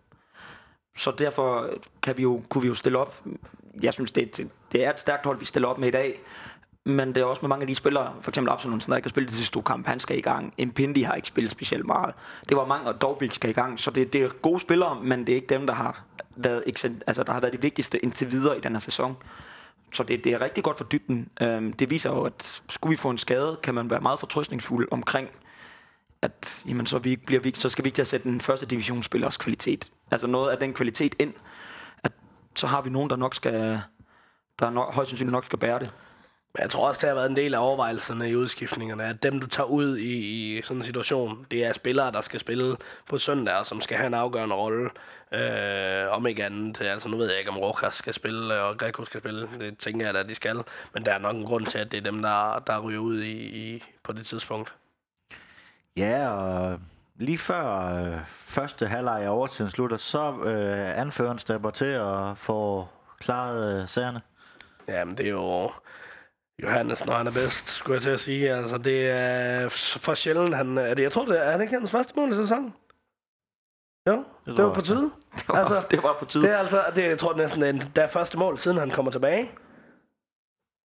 Så 0.98 1.12
derfor 1.12 1.70
kan 2.02 2.18
vi 2.18 2.22
jo, 2.24 2.42
kunne 2.50 2.62
vi 2.62 2.68
jo 2.68 2.76
stille 2.76 2.98
op. 2.98 3.24
Jeg 3.82 3.94
synes, 3.94 4.12
det, 4.12 4.50
det 4.72 4.86
er 4.86 4.90
et 4.90 5.00
stærkt 5.00 5.26
hold, 5.26 5.40
vi 5.40 5.46
stiller 5.46 5.68
op 5.68 5.78
med 5.78 5.88
i 5.88 5.92
dag. 5.92 6.22
Men 6.88 7.08
det 7.08 7.18
er 7.18 7.26
også 7.26 7.42
med 7.42 7.50
mange 7.50 7.62
af 7.64 7.68
de 7.68 7.76
spillere, 7.76 8.14
for 8.22 8.32
eksempel 8.32 8.52
Absalon, 8.52 8.80
der 8.80 8.96
ikke 8.96 9.06
har 9.06 9.10
spillet 9.10 9.32
de 9.32 9.38
sidste 9.38 9.54
to 9.54 9.62
kampe, 9.62 9.90
han 9.90 10.00
skal 10.00 10.18
i 10.18 10.22
gang. 10.22 10.54
Impindi 10.58 11.02
har 11.02 11.14
ikke 11.14 11.28
spillet 11.28 11.52
specielt 11.52 11.86
meget. 11.86 12.16
Det 12.50 12.58
var 12.58 12.66
mange, 12.66 12.88
og 12.88 13.02
Dobik 13.02 13.34
skal 13.34 13.50
i 13.50 13.54
gang. 13.54 13.80
Så 13.80 13.92
det, 13.92 14.14
det 14.14 14.22
er 14.22 14.30
gode 14.30 14.60
spillere, 14.60 15.04
men 15.04 15.20
det 15.20 15.30
er 15.30 15.36
ikke 15.36 15.48
dem, 15.48 15.68
der 15.68 15.74
har 15.74 16.04
været, 16.36 16.64
altså, 17.08 17.24
der 17.24 17.34
har 17.34 17.40
været 17.40 17.54
de 17.54 17.62
vigtigste 17.62 18.00
indtil 18.04 18.32
videre 18.32 18.58
i 18.58 18.62
den 18.62 18.72
her 18.72 18.80
sæson. 18.80 19.18
Så 19.94 20.04
det, 20.04 20.24
det 20.24 20.34
er 20.34 20.42
rigtig 20.42 20.64
godt 20.64 20.78
for 20.78 20.84
dybden. 20.84 21.30
Øhm, 21.42 21.74
det 21.74 21.90
viser 21.90 22.10
jo, 22.10 22.24
at 22.24 22.62
skulle 22.70 22.92
vi 22.92 22.98
få 22.98 23.10
en 23.10 23.18
skade, 23.18 23.60
kan 23.64 23.76
man 23.76 23.90
være 23.90 24.02
meget 24.02 24.20
fortrøstningsfuld 24.20 24.88
omkring, 24.92 25.30
at 26.22 26.64
jamen, 26.68 26.86
så, 26.86 27.00
vi, 27.00 27.16
bliver 27.16 27.42
vi, 27.42 27.54
så 27.56 27.70
skal 27.70 27.84
vi 27.84 27.88
ikke 27.88 27.96
til 27.96 28.02
at 28.02 28.08
sætte 28.08 28.30
den 28.30 28.42
første 28.42 28.66
divisionsspillers 28.66 29.38
kvalitet. 29.38 29.92
Altså 30.12 30.28
noget 30.28 30.52
af 30.52 30.58
den 30.58 30.74
kvalitet 30.74 31.16
ind, 31.20 31.34
at 32.04 32.12
så 32.56 32.68
har 32.68 32.82
vi 32.82 32.90
nogen, 32.90 33.10
der 33.10 33.16
nok 33.16 33.36
skal, 33.36 33.82
der 34.60 34.70
nok, 34.70 34.94
højst 34.94 35.10
sandsynligt 35.10 35.32
nok 35.32 35.46
skal 35.46 35.60
bære 35.60 35.80
det. 35.80 35.92
Men 36.58 36.62
jeg 36.62 36.70
tror 36.70 36.88
også, 36.88 37.02
det 37.02 37.08
har 37.10 37.16
været 37.16 37.30
en 37.30 37.36
del 37.36 37.54
af 37.54 37.60
overvejelserne 37.60 38.30
i 38.30 38.36
udskiftningerne, 38.36 39.06
at 39.06 39.24
dem, 39.24 39.40
du 39.40 39.48
tager 39.48 39.68
ud 39.68 39.98
i, 39.98 40.58
i 40.58 40.62
sådan 40.62 40.78
en 40.78 40.84
situation, 40.84 41.46
det 41.52 41.66
er 41.66 41.74
spillere, 41.74 42.12
der 42.12 42.22
skal 42.22 42.40
spille 42.40 42.76
på 43.10 43.18
søndag, 43.18 43.56
og 43.56 43.66
som 43.66 43.82
skal 43.82 43.98
have 43.98 44.08
en 44.08 44.14
afgørende 44.14 44.56
rolle. 44.56 44.90
Øh, 45.32 46.12
om 46.12 46.28
ikke 46.28 46.46
andet. 46.46 46.82
Altså, 46.82 47.10
nu 47.10 47.18
ved 47.18 47.30
jeg 47.30 47.40
ikke, 47.40 47.52
om 47.52 47.58
Rojas 47.58 47.96
skal 47.96 48.14
spille, 48.14 48.62
og 48.62 48.78
Greco 48.78 49.06
skal 49.06 49.20
spille. 49.20 49.50
Det 49.60 49.78
tænker 49.78 50.06
jeg 50.06 50.14
da, 50.14 50.20
at 50.20 50.30
de 50.30 50.36
skal. 50.36 50.62
Men 50.94 51.06
der 51.06 51.14
er 51.14 51.18
nok 51.18 51.36
en 51.36 51.46
grund 51.46 51.66
til, 51.66 51.78
at 51.78 51.92
det 51.92 51.98
er 51.98 52.12
dem, 52.12 52.22
der, 52.22 52.64
der 52.68 52.80
ryger 52.80 53.00
ud 53.00 53.22
i, 53.22 53.32
i, 53.32 53.84
på 54.04 54.14
det 54.14 54.26
tidspunkt. 54.26 54.74
Ja, 55.98 56.30
og 56.30 56.80
lige 57.16 57.38
før 57.38 57.96
øh, 57.96 58.20
første 58.28 58.88
halvleg 58.88 59.22
af 59.22 59.30
overtiden 59.30 59.72
slutter, 59.72 59.98
så 59.98 60.34
øh, 60.44 61.00
anføreren 61.00 61.40
stepper 61.40 61.70
til 61.70 61.86
at 61.86 62.38
få 62.38 62.88
klaret 63.20 63.82
øh, 63.82 63.88
sagerne. 63.88 64.22
Jamen, 64.88 65.18
det 65.18 65.26
er 65.26 65.32
jo 65.32 65.72
Johannes, 66.64 67.06
når 67.06 67.14
han 67.14 67.28
er 67.28 67.32
bedst, 67.32 67.68
skulle 67.70 67.96
jeg 67.96 68.02
til 68.02 68.10
at 68.10 68.20
sige. 68.20 68.54
Altså, 68.54 68.78
det 68.78 69.10
er 69.10 69.70
for 69.70 70.14
sjældent, 70.14 70.56
han... 70.56 70.78
Er 70.78 70.94
det, 70.94 71.04
jeg 71.04 71.12
tror, 71.12 71.26
det 71.26 71.40
er, 71.40 71.44
er 71.44 71.54
det 71.54 71.62
ikke 71.62 71.78
hans 71.78 71.92
første 71.92 72.14
mål 72.16 72.32
i 72.32 72.34
sæsonen? 72.34 72.74
Jo, 74.08 74.24
det, 74.46 74.58
det 74.58 74.66
var 74.66 74.74
på 74.74 74.82
tide. 74.82 75.12
Det 75.38 75.50
var, 75.50 75.56
altså, 75.56 75.84
det 75.92 76.04
var 76.04 76.16
på 76.20 76.26
tide. 76.26 76.44
Det 76.44 76.52
er 76.52 76.58
altså, 76.58 76.84
det, 76.96 77.04
jeg 77.04 77.20
tror 77.20 77.34
næsten, 77.34 77.62
det 77.62 77.98
er, 77.98 78.08
første 78.08 78.38
mål, 78.38 78.58
siden 78.58 78.78
han 78.78 78.90
kommer 78.90 79.12
tilbage. 79.12 79.52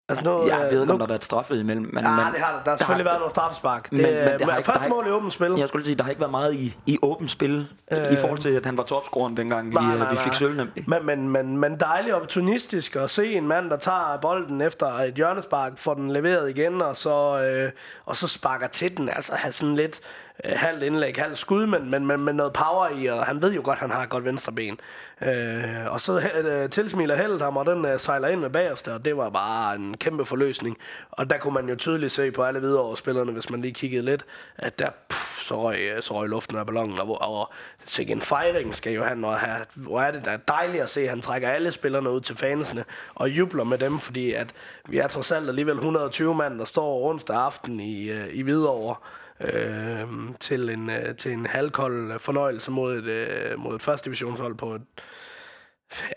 Altså 0.10 0.26
nu, 0.26 0.48
jeg 0.48 0.60
ved 0.60 0.66
ikke, 0.72 0.86
nu, 0.86 0.92
om 0.94 1.00
der 1.00 1.06
har 1.06 1.08
været 1.08 1.26
straffe 1.26 1.60
imellem. 1.60 1.90
Men, 1.94 2.04
ja, 2.04 2.10
men, 2.10 2.34
det 2.34 2.42
har 2.42 2.52
der. 2.56 2.64
Der 2.64 2.70
har 2.70 2.78
selvfølgelig 2.78 3.06
har, 3.06 3.12
været 3.12 3.20
nogle 3.20 3.30
straffespark. 3.30 3.90
Det, 3.90 3.92
men, 3.92 4.02
men 4.02 4.40
det 4.40 4.50
har 4.50 4.58
ikke, 4.58 4.72
første 4.72 4.90
mål 4.90 5.08
i 5.08 5.10
åbent 5.10 5.34
spil. 5.34 5.54
Jeg 5.58 5.68
skulle 5.68 5.86
sige, 5.86 5.96
der 5.96 6.04
har 6.04 6.10
ikke 6.10 6.20
været 6.20 6.32
meget 6.32 6.54
i, 6.54 6.78
i 6.86 6.98
åbent 7.02 7.32
spil, 7.32 7.68
øh, 7.92 8.12
i 8.12 8.16
forhold 8.16 8.40
til, 8.40 8.50
at 8.50 8.66
han 8.66 8.78
var 8.78 8.84
topscoren 8.84 9.38
dengang, 9.38 9.70
nej, 9.70 9.94
vi, 9.94 10.00
nej, 10.00 10.12
vi 10.12 10.18
fik 10.18 10.34
sølv. 10.34 10.68
Men, 10.88 11.06
men, 11.06 11.30
men, 11.30 11.58
men 11.58 11.80
dejligt 11.80 12.16
opportunistisk 12.16 12.96
at 12.96 13.10
se 13.10 13.34
en 13.34 13.48
mand, 13.48 13.70
der 13.70 13.78
tager 13.78 14.18
bolden 14.22 14.62
efter 14.62 14.88
et 14.88 15.14
hjørnespark, 15.14 15.78
får 15.78 15.94
den 15.94 16.12
leveret 16.12 16.50
igen, 16.50 16.82
og 16.82 16.96
så, 16.96 17.42
øh, 17.42 17.72
og 18.06 18.16
så 18.16 18.28
sparker 18.28 18.68
til 18.68 18.98
den. 18.98 19.10
Altså 19.10 19.36
have 19.36 19.52
sådan 19.52 19.76
lidt 19.76 20.00
øh, 20.00 20.33
Øh, 20.46 20.52
halvt 20.56 20.84
indlæg, 20.84 21.16
halvt 21.18 21.38
skud, 21.38 21.66
men, 21.66 21.90
men, 21.90 22.06
men 22.06 22.20
med 22.20 22.34
noget 22.34 22.54
power 22.54 22.90
i, 22.90 23.06
og 23.06 23.26
han 23.26 23.42
ved 23.42 23.54
jo 23.54 23.62
godt, 23.64 23.78
at 23.78 23.82
han 23.82 23.92
har 23.92 24.04
et 24.04 24.10
godt 24.10 24.26
venstre 24.26 24.52
ben. 24.52 24.80
Øh, 25.22 25.92
og 25.92 26.02
så 26.02 26.30
øh, 26.34 26.70
tilsmiler 26.70 27.16
heldet 27.16 27.42
ham, 27.42 27.58
og 27.58 27.66
den 27.66 27.86
øh, 27.86 28.00
sejler 28.00 28.28
ind 28.28 28.40
med 28.40 28.50
bagerste, 28.50 28.94
og 28.94 29.06
det 29.06 29.18
var 29.18 29.30
bare 29.30 29.76
en 29.76 29.98
kæmpe 29.98 30.26
forløsning. 30.26 30.78
Og 31.12 31.30
der 31.30 31.38
kunne 31.38 31.54
man 31.54 31.70
jo 31.70 31.76
tydeligt 31.76 32.12
se 32.12 32.32
på 32.32 32.44
alle 32.44 32.62
videre 32.62 32.98
spillerne, 32.98 33.32
hvis 33.32 33.50
man 33.50 33.62
lige 33.62 33.74
kiggede 33.74 34.06
lidt, 34.06 34.26
at 34.58 34.80
der 34.80 34.90
puff, 35.10 35.42
så, 35.42 35.62
røg, 35.62 35.80
øh, 35.80 36.02
så 36.02 36.14
røg 36.14 36.30
luften 36.30 36.58
af 36.58 36.66
ballonen, 36.66 37.00
og, 37.00 37.22
og 37.22 37.54
så 37.86 38.02
en 38.08 38.22
fejring 38.22 38.76
skal 38.76 38.94
jo 38.94 39.04
han 39.04 39.26
og 39.26 39.38
have. 39.40 39.66
Hvor 39.76 40.02
er 40.02 40.12
det 40.12 40.26
da 40.26 40.38
dejligt 40.48 40.84
at 40.84 40.90
se, 40.90 41.02
at 41.02 41.10
han 41.10 41.22
trækker 41.22 41.50
alle 41.50 41.72
spillerne 41.72 42.10
ud 42.10 42.22
til 42.22 42.36
fansene 42.36 42.86
og 43.16 43.30
jubler 43.30 43.64
med 43.64 43.78
dem, 43.78 44.00
fordi 44.00 44.34
at 44.34 44.54
vi 44.90 44.98
er 44.98 45.08
trods 45.08 45.32
alt 45.32 45.50
alligevel 45.50 45.76
120 45.76 46.36
mand, 46.36 46.60
der 46.60 46.66
står 46.66 47.10
onsdag 47.10 47.36
aften 47.36 47.80
i, 47.80 48.10
øh, 48.10 48.28
i 48.34 48.42
Hvidovre 48.42 48.96
øh, 49.40 50.08
til, 50.40 50.70
en, 50.70 50.90
øh, 50.90 51.16
til 51.16 51.32
en 51.32 51.46
halvkold 51.46 52.20
fornøjelse 52.20 52.72
mod 52.72 52.98
et, 52.98 53.06
øh, 53.06 53.60
mod 53.60 53.76
et 53.76 53.82
første 53.82 54.06
divisionshold 54.06 54.56
på 54.56 54.76
et, 54.76 54.82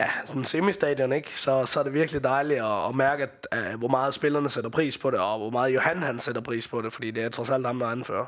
ja, 0.00 0.06
sådan 0.24 0.44
semistadion, 0.44 1.12
ikke? 1.12 1.40
Så, 1.40 1.66
så 1.66 1.80
er 1.80 1.84
det 1.84 1.92
virkelig 1.92 2.24
dejligt 2.24 2.60
at, 2.60 2.88
at 2.88 2.94
mærke, 2.94 3.22
at, 3.22 3.48
at, 3.50 3.78
hvor 3.78 3.88
meget 3.88 4.14
spillerne 4.14 4.48
sætter 4.48 4.70
pris 4.70 4.98
på 4.98 5.10
det, 5.10 5.20
og 5.20 5.38
hvor 5.38 5.50
meget 5.50 5.74
Johan 5.74 6.02
han 6.02 6.18
sætter 6.18 6.40
pris 6.40 6.68
på 6.68 6.82
det, 6.82 6.92
fordi 6.92 7.10
det 7.10 7.24
er 7.24 7.28
trods 7.28 7.50
alt 7.50 7.66
ham, 7.66 7.78
der 7.78 7.86
anfører. 7.86 8.26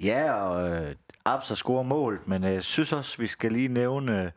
Ja, 0.00 0.32
og 0.32 0.70
øh, 0.70 0.94
Abs 1.24 1.48
har 1.48 1.54
scoret 1.54 1.86
mål, 1.86 2.20
men 2.26 2.44
øh, 2.44 2.60
synes 2.60 2.92
også, 2.92 3.18
vi 3.18 3.26
skal 3.26 3.52
lige 3.52 3.68
nævne, 3.68 4.32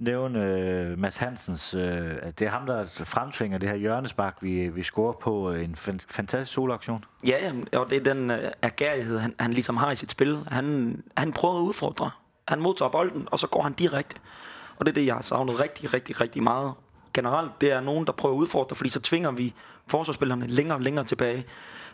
nævne 0.00 0.44
øh, 0.44 0.98
Mads 0.98 1.16
Hansens, 1.16 1.74
øh, 1.74 2.16
at 2.22 2.38
det 2.38 2.46
er 2.46 2.50
ham, 2.50 2.66
der 2.66 2.84
fremtvinger 3.04 3.58
det 3.58 3.68
her 3.68 3.76
hjørnespark, 3.76 4.36
vi, 4.40 4.68
vi 4.68 4.82
scorer 4.82 5.12
på 5.12 5.50
øh, 5.50 5.64
en 5.64 5.76
fan, 5.76 6.00
fantastisk 6.08 6.52
solaktion. 6.52 7.04
Ja, 7.26 7.44
jamen, 7.44 7.68
og 7.72 7.90
det 7.90 8.06
er 8.06 8.14
den 8.14 8.30
øh, 8.30 8.52
agerighed, 8.62 9.18
han, 9.18 9.34
han 9.38 9.52
ligesom 9.52 9.76
har 9.76 9.90
i 9.90 9.96
sit 9.96 10.10
spil. 10.10 10.38
Han, 10.48 10.96
han 11.16 11.32
prøver 11.32 11.54
at 11.54 11.60
udfordre. 11.60 12.10
Han 12.48 12.60
modtager 12.60 12.90
bolden, 12.90 13.28
og 13.30 13.38
så 13.38 13.46
går 13.46 13.62
han 13.62 13.72
direkte. 13.72 14.16
Og 14.76 14.86
det 14.86 14.92
er 14.92 14.94
det, 14.94 15.06
jeg 15.06 15.14
har 15.14 15.22
savnet 15.22 15.60
rigtig, 15.60 15.94
rigtig, 15.94 16.20
rigtig 16.20 16.42
meget. 16.42 16.72
Generelt, 17.14 17.60
det 17.60 17.72
er 17.72 17.80
nogen, 17.80 18.06
der 18.06 18.12
prøver 18.12 18.34
at 18.34 18.38
udfordre, 18.38 18.76
fordi 18.76 18.90
så 18.90 19.00
tvinger 19.00 19.30
vi 19.30 19.54
forsvarsspillerne 19.86 20.46
længere 20.46 20.76
og 20.78 20.82
længere 20.82 21.04
tilbage. 21.04 21.44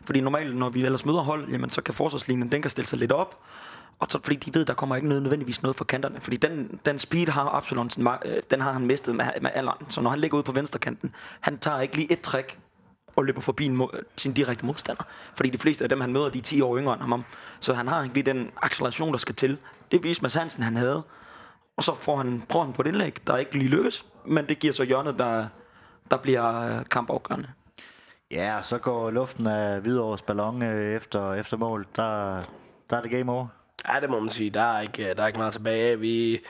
Fordi 0.05 0.21
normalt, 0.21 0.57
når 0.57 0.69
vi 0.69 0.85
ellers 0.85 1.05
møder 1.05 1.21
hold, 1.23 1.49
jamen, 1.49 1.71
så 1.71 1.83
kan 1.83 1.95
forsvarslinjen, 1.95 2.53
den 2.53 2.63
kan 2.63 2.71
stille 2.71 2.89
sig 2.89 2.99
lidt 2.99 3.13
op, 3.13 3.39
og 3.99 4.07
så, 4.11 4.19
fordi 4.23 4.37
de 4.37 4.55
ved, 4.55 4.65
der 4.65 4.75
kommer 4.75 4.97
ikke 4.97 5.09
nødvendigvis 5.09 5.63
noget 5.63 5.77
fra 5.77 5.85
kanterne. 5.85 6.21
Fordi 6.21 6.37
den, 6.37 6.81
den 6.85 6.99
speed 6.99 7.29
har 7.29 7.49
Absalon, 7.49 7.91
øh, 8.25 8.43
den 8.51 8.61
har 8.61 8.73
han 8.73 8.87
mistet 8.87 9.17
med, 9.17 9.25
med 9.43 9.51
alderen. 9.55 9.91
Så 9.91 10.01
når 10.01 10.11
han 10.11 10.19
ligger 10.19 10.37
ude 10.37 10.43
på 10.45 10.53
venstre 10.53 10.79
kanten, 10.79 11.15
han 11.41 11.59
tager 11.59 11.81
ikke 11.81 11.97
lige 11.97 12.13
et 12.13 12.21
træk 12.21 12.59
og 13.17 13.25
løber 13.25 13.41
forbi 13.41 13.65
en, 13.65 13.89
sin 14.17 14.33
direkte 14.33 14.67
modstander. 14.67 15.03
Fordi 15.35 15.51
de 15.51 15.59
fleste 15.59 15.85
af 15.85 15.89
dem, 15.89 16.01
han 16.01 16.13
møder, 16.13 16.29
de 16.29 16.39
er 16.39 16.43
10 16.43 16.61
år 16.61 16.79
yngre 16.79 16.95
end 16.95 17.03
ham. 17.03 17.25
Så 17.61 17.75
han 17.75 17.89
har 17.89 18.03
ikke 18.03 18.15
lige 18.15 18.27
den 18.27 18.51
acceleration, 18.63 19.13
der 19.13 19.19
skal 19.19 19.35
til. 19.35 19.59
Det 19.93 20.05
viste 20.05 20.23
Mads 20.23 20.35
Hansen, 20.35 20.63
han 20.63 20.77
havde. 20.77 21.03
Og 21.77 21.83
så 21.83 21.95
får 21.95 22.17
han, 22.17 22.43
prøver 22.49 22.65
han 22.65 22.75
på 22.75 22.83
et 22.83 22.87
indlæg, 22.87 23.27
der 23.27 23.37
ikke 23.37 23.59
lige 23.59 23.69
lykkes. 23.69 24.05
Men 24.27 24.49
det 24.49 24.59
giver 24.59 24.73
så 24.73 24.85
hjørnet, 24.85 25.19
der, 25.19 25.47
der 26.11 26.17
bliver 26.17 26.79
øh, 26.79 26.85
kampafgørende. 26.85 27.49
Ja, 28.31 28.57
og 28.59 28.65
så 28.65 28.79
går 28.79 29.11
luften 29.11 29.47
af 29.47 29.81
Hvidovres 29.81 30.23
ballon 30.23 30.63
øh, 30.63 30.97
efter, 30.97 31.35
efter 31.35 31.57
mål. 31.57 31.87
Der, 31.97 32.43
der 32.91 32.97
er 32.97 33.03
det 33.03 33.11
game 33.11 33.33
over. 33.33 33.47
Ja, 33.89 34.01
det 34.01 34.11
må 34.11 34.21
man 34.21 34.31
sige. 34.31 34.51
Der 34.51 34.77
er 34.77 34.81
ikke, 34.81 35.15
der 35.15 35.23
er 35.23 35.27
ikke 35.27 35.39
meget 35.39 35.53
tilbage. 35.53 36.01
Vi, 36.01 36.41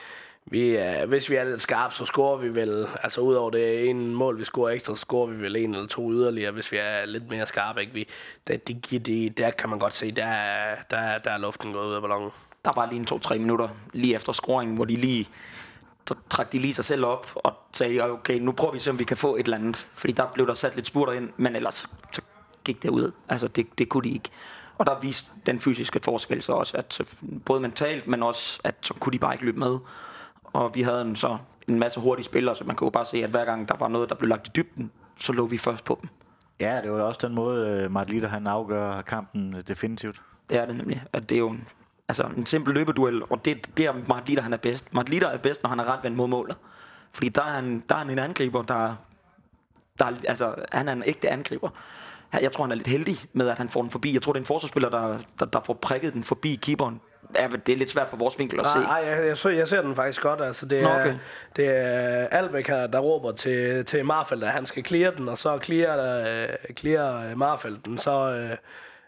vi, 0.45 0.75
er, 0.75 1.05
hvis 1.05 1.29
vi 1.29 1.35
er 1.35 1.43
lidt 1.43 1.61
skarpe, 1.61 1.95
så 1.95 2.05
scorer 2.05 2.37
vi 2.37 2.55
vel, 2.55 2.87
altså 3.03 3.21
udover 3.21 3.51
det 3.51 3.89
ene 3.89 4.15
mål, 4.15 4.39
vi 4.39 4.43
scorer 4.43 4.69
ekstra, 4.69 4.95
så 4.95 4.99
scorer 4.99 5.27
vi 5.27 5.41
vel 5.41 5.55
en 5.55 5.73
eller 5.73 5.87
to 5.87 6.11
yderligere, 6.11 6.51
hvis 6.51 6.71
vi 6.71 6.77
er 6.77 7.05
lidt 7.05 7.29
mere 7.29 7.47
skarpe. 7.47 7.81
Ikke? 7.81 7.93
Vi, 7.93 8.07
der, 8.47 8.57
de, 8.57 8.99
de, 8.99 9.29
der 9.29 9.51
kan 9.51 9.69
man 9.69 9.79
godt 9.79 9.95
se, 9.95 10.11
der, 10.11 10.25
der, 10.91 11.17
der 11.17 11.31
er 11.31 11.37
luften 11.37 11.73
gået 11.73 11.87
ud 11.87 11.93
af 11.93 12.01
ballonen. 12.01 12.29
Der 12.65 12.71
var 12.75 12.85
lige 12.85 12.99
en 12.99 13.05
to-tre 13.05 13.39
minutter 13.39 13.69
lige 13.93 14.15
efter 14.15 14.33
scoringen, 14.33 14.75
hvor 14.75 14.85
de 14.85 14.95
lige 14.95 15.29
så 16.07 16.15
trak 16.29 16.51
de 16.51 16.59
lige 16.59 16.73
sig 16.73 16.85
selv 16.85 17.05
op 17.05 17.31
og 17.35 17.53
sagde, 17.73 18.01
okay, 18.01 18.39
nu 18.39 18.51
prøver 18.51 18.73
vi 18.73 18.79
se, 18.79 18.89
om 18.89 18.99
vi 18.99 19.03
kan 19.03 19.17
få 19.17 19.35
et 19.35 19.43
eller 19.43 19.57
andet. 19.57 19.75
Fordi 19.77 20.13
der 20.13 20.25
blev 20.33 20.47
der 20.47 20.53
sat 20.53 20.75
lidt 20.75 20.87
spurter 20.87 21.13
ind, 21.13 21.29
men 21.37 21.55
ellers 21.55 21.87
så 22.11 22.21
gik 22.65 22.83
det 22.83 22.89
ud. 22.89 23.11
Altså, 23.29 23.47
det, 23.47 23.67
det 23.77 23.89
kunne 23.89 24.03
de 24.03 24.13
ikke. 24.13 24.29
Og 24.77 24.85
der 24.85 24.99
viste 24.99 25.31
den 25.45 25.59
fysiske 25.59 25.99
forskel 26.03 26.41
så 26.41 26.53
også, 26.53 26.77
at 26.77 27.15
både 27.45 27.59
mentalt, 27.59 28.07
men 28.07 28.23
også, 28.23 28.59
at 28.63 28.75
så 28.81 28.93
kunne 28.93 29.13
de 29.13 29.19
bare 29.19 29.33
ikke 29.33 29.45
løbe 29.45 29.59
med. 29.59 29.79
Og 30.43 30.75
vi 30.75 30.81
havde 30.81 31.01
en, 31.01 31.15
så 31.15 31.37
en 31.67 31.79
masse 31.79 31.99
hurtige 31.99 32.25
spillere, 32.25 32.55
så 32.55 32.63
man 32.63 32.75
kunne 32.75 32.91
bare 32.91 33.05
se, 33.05 33.23
at 33.23 33.29
hver 33.29 33.45
gang 33.45 33.69
der 33.69 33.75
var 33.79 33.87
noget, 33.87 34.09
der 34.09 34.15
blev 34.15 34.29
lagt 34.29 34.47
i 34.47 34.51
dybden, 34.55 34.91
så 35.19 35.33
lå 35.33 35.45
vi 35.45 35.57
først 35.57 35.83
på 35.83 35.99
dem. 36.01 36.09
Ja, 36.59 36.81
det 36.83 36.91
var 36.91 37.01
også 37.01 37.27
den 37.27 37.35
måde, 37.35 37.67
øh, 37.67 37.91
Martliter 37.91 38.27
han 38.27 38.47
afgør 38.47 39.01
kampen 39.01 39.63
definitivt. 39.67 40.21
Det 40.49 40.57
er 40.57 40.65
det 40.65 40.75
nemlig. 40.75 41.03
At 41.13 41.29
det 41.29 41.35
er 41.35 41.39
jo 41.39 41.49
en, 41.49 41.67
altså 42.07 42.23
en 42.37 42.45
simpel 42.45 42.73
løbeduel, 42.73 43.23
og 43.29 43.45
det, 43.45 43.77
det 43.77 43.85
er 43.85 43.93
Martliter, 44.07 44.43
han 44.43 44.53
er 44.53 44.57
bedst. 44.57 44.93
Martliter 44.93 45.27
er 45.27 45.37
bedst, 45.37 45.63
når 45.63 45.69
han 45.69 45.79
er 45.79 45.85
ret 45.85 45.99
vendt 46.03 46.17
mod 46.17 46.27
målet. 46.27 46.57
Fordi 47.11 47.29
der 47.29 47.41
er, 47.41 47.51
han, 47.51 47.83
der 47.89 47.95
er 47.95 47.99
han 47.99 48.09
en 48.09 48.19
angriber, 48.19 48.61
der, 48.61 48.95
der 49.99 50.05
altså, 50.27 50.55
han 50.71 50.87
er 50.87 50.93
en 50.93 51.03
ægte 51.05 51.29
angriber. 51.29 51.69
Jeg 52.33 52.51
tror, 52.51 52.63
han 52.63 52.71
er 52.71 52.75
lidt 52.75 52.87
heldig 52.87 53.17
med, 53.33 53.49
at 53.49 53.57
han 53.57 53.69
får 53.69 53.81
den 53.81 53.91
forbi. 53.91 54.13
Jeg 54.13 54.21
tror, 54.21 54.33
det 54.33 54.37
er 54.37 54.41
en 54.41 54.45
forsvarsspiller, 54.45 54.89
der, 54.89 55.17
der, 55.39 55.45
der 55.45 55.59
får 55.65 55.73
prikket 55.73 56.13
den 56.13 56.23
forbi 56.23 56.59
keeperen. 56.61 57.01
Ja, 57.35 57.47
det 57.65 57.73
er 57.73 57.77
lidt 57.77 57.89
svært 57.89 58.09
for 58.09 58.17
vores 58.17 58.39
vinkel 58.39 58.59
at 58.59 58.67
se. 58.67 58.79
Nej, 58.79 59.03
jeg, 59.05 59.37
jeg, 59.45 59.57
jeg, 59.57 59.67
ser 59.67 59.81
den 59.81 59.95
faktisk 59.95 60.21
godt. 60.21 60.41
Altså, 60.41 60.65
det, 60.65 60.79
er, 60.79 60.99
okay. 60.99 61.15
det 61.55 61.65
er 61.69 62.27
Albæk 62.27 62.67
her, 62.67 62.87
der 62.87 62.99
råber 62.99 63.31
til, 63.31 63.85
til 63.85 64.05
Marfeldt, 64.05 64.43
at 64.43 64.49
han 64.49 64.65
skal 64.65 64.85
clear 64.85 65.11
den, 65.11 65.29
og 65.29 65.37
så 65.37 65.59
clear, 65.63 66.21
uh, 66.43 66.75
clear 66.75 67.35
Marfeldt 67.35 67.85
den, 67.85 67.97
så... 67.97 68.47
Uh, 68.51 68.57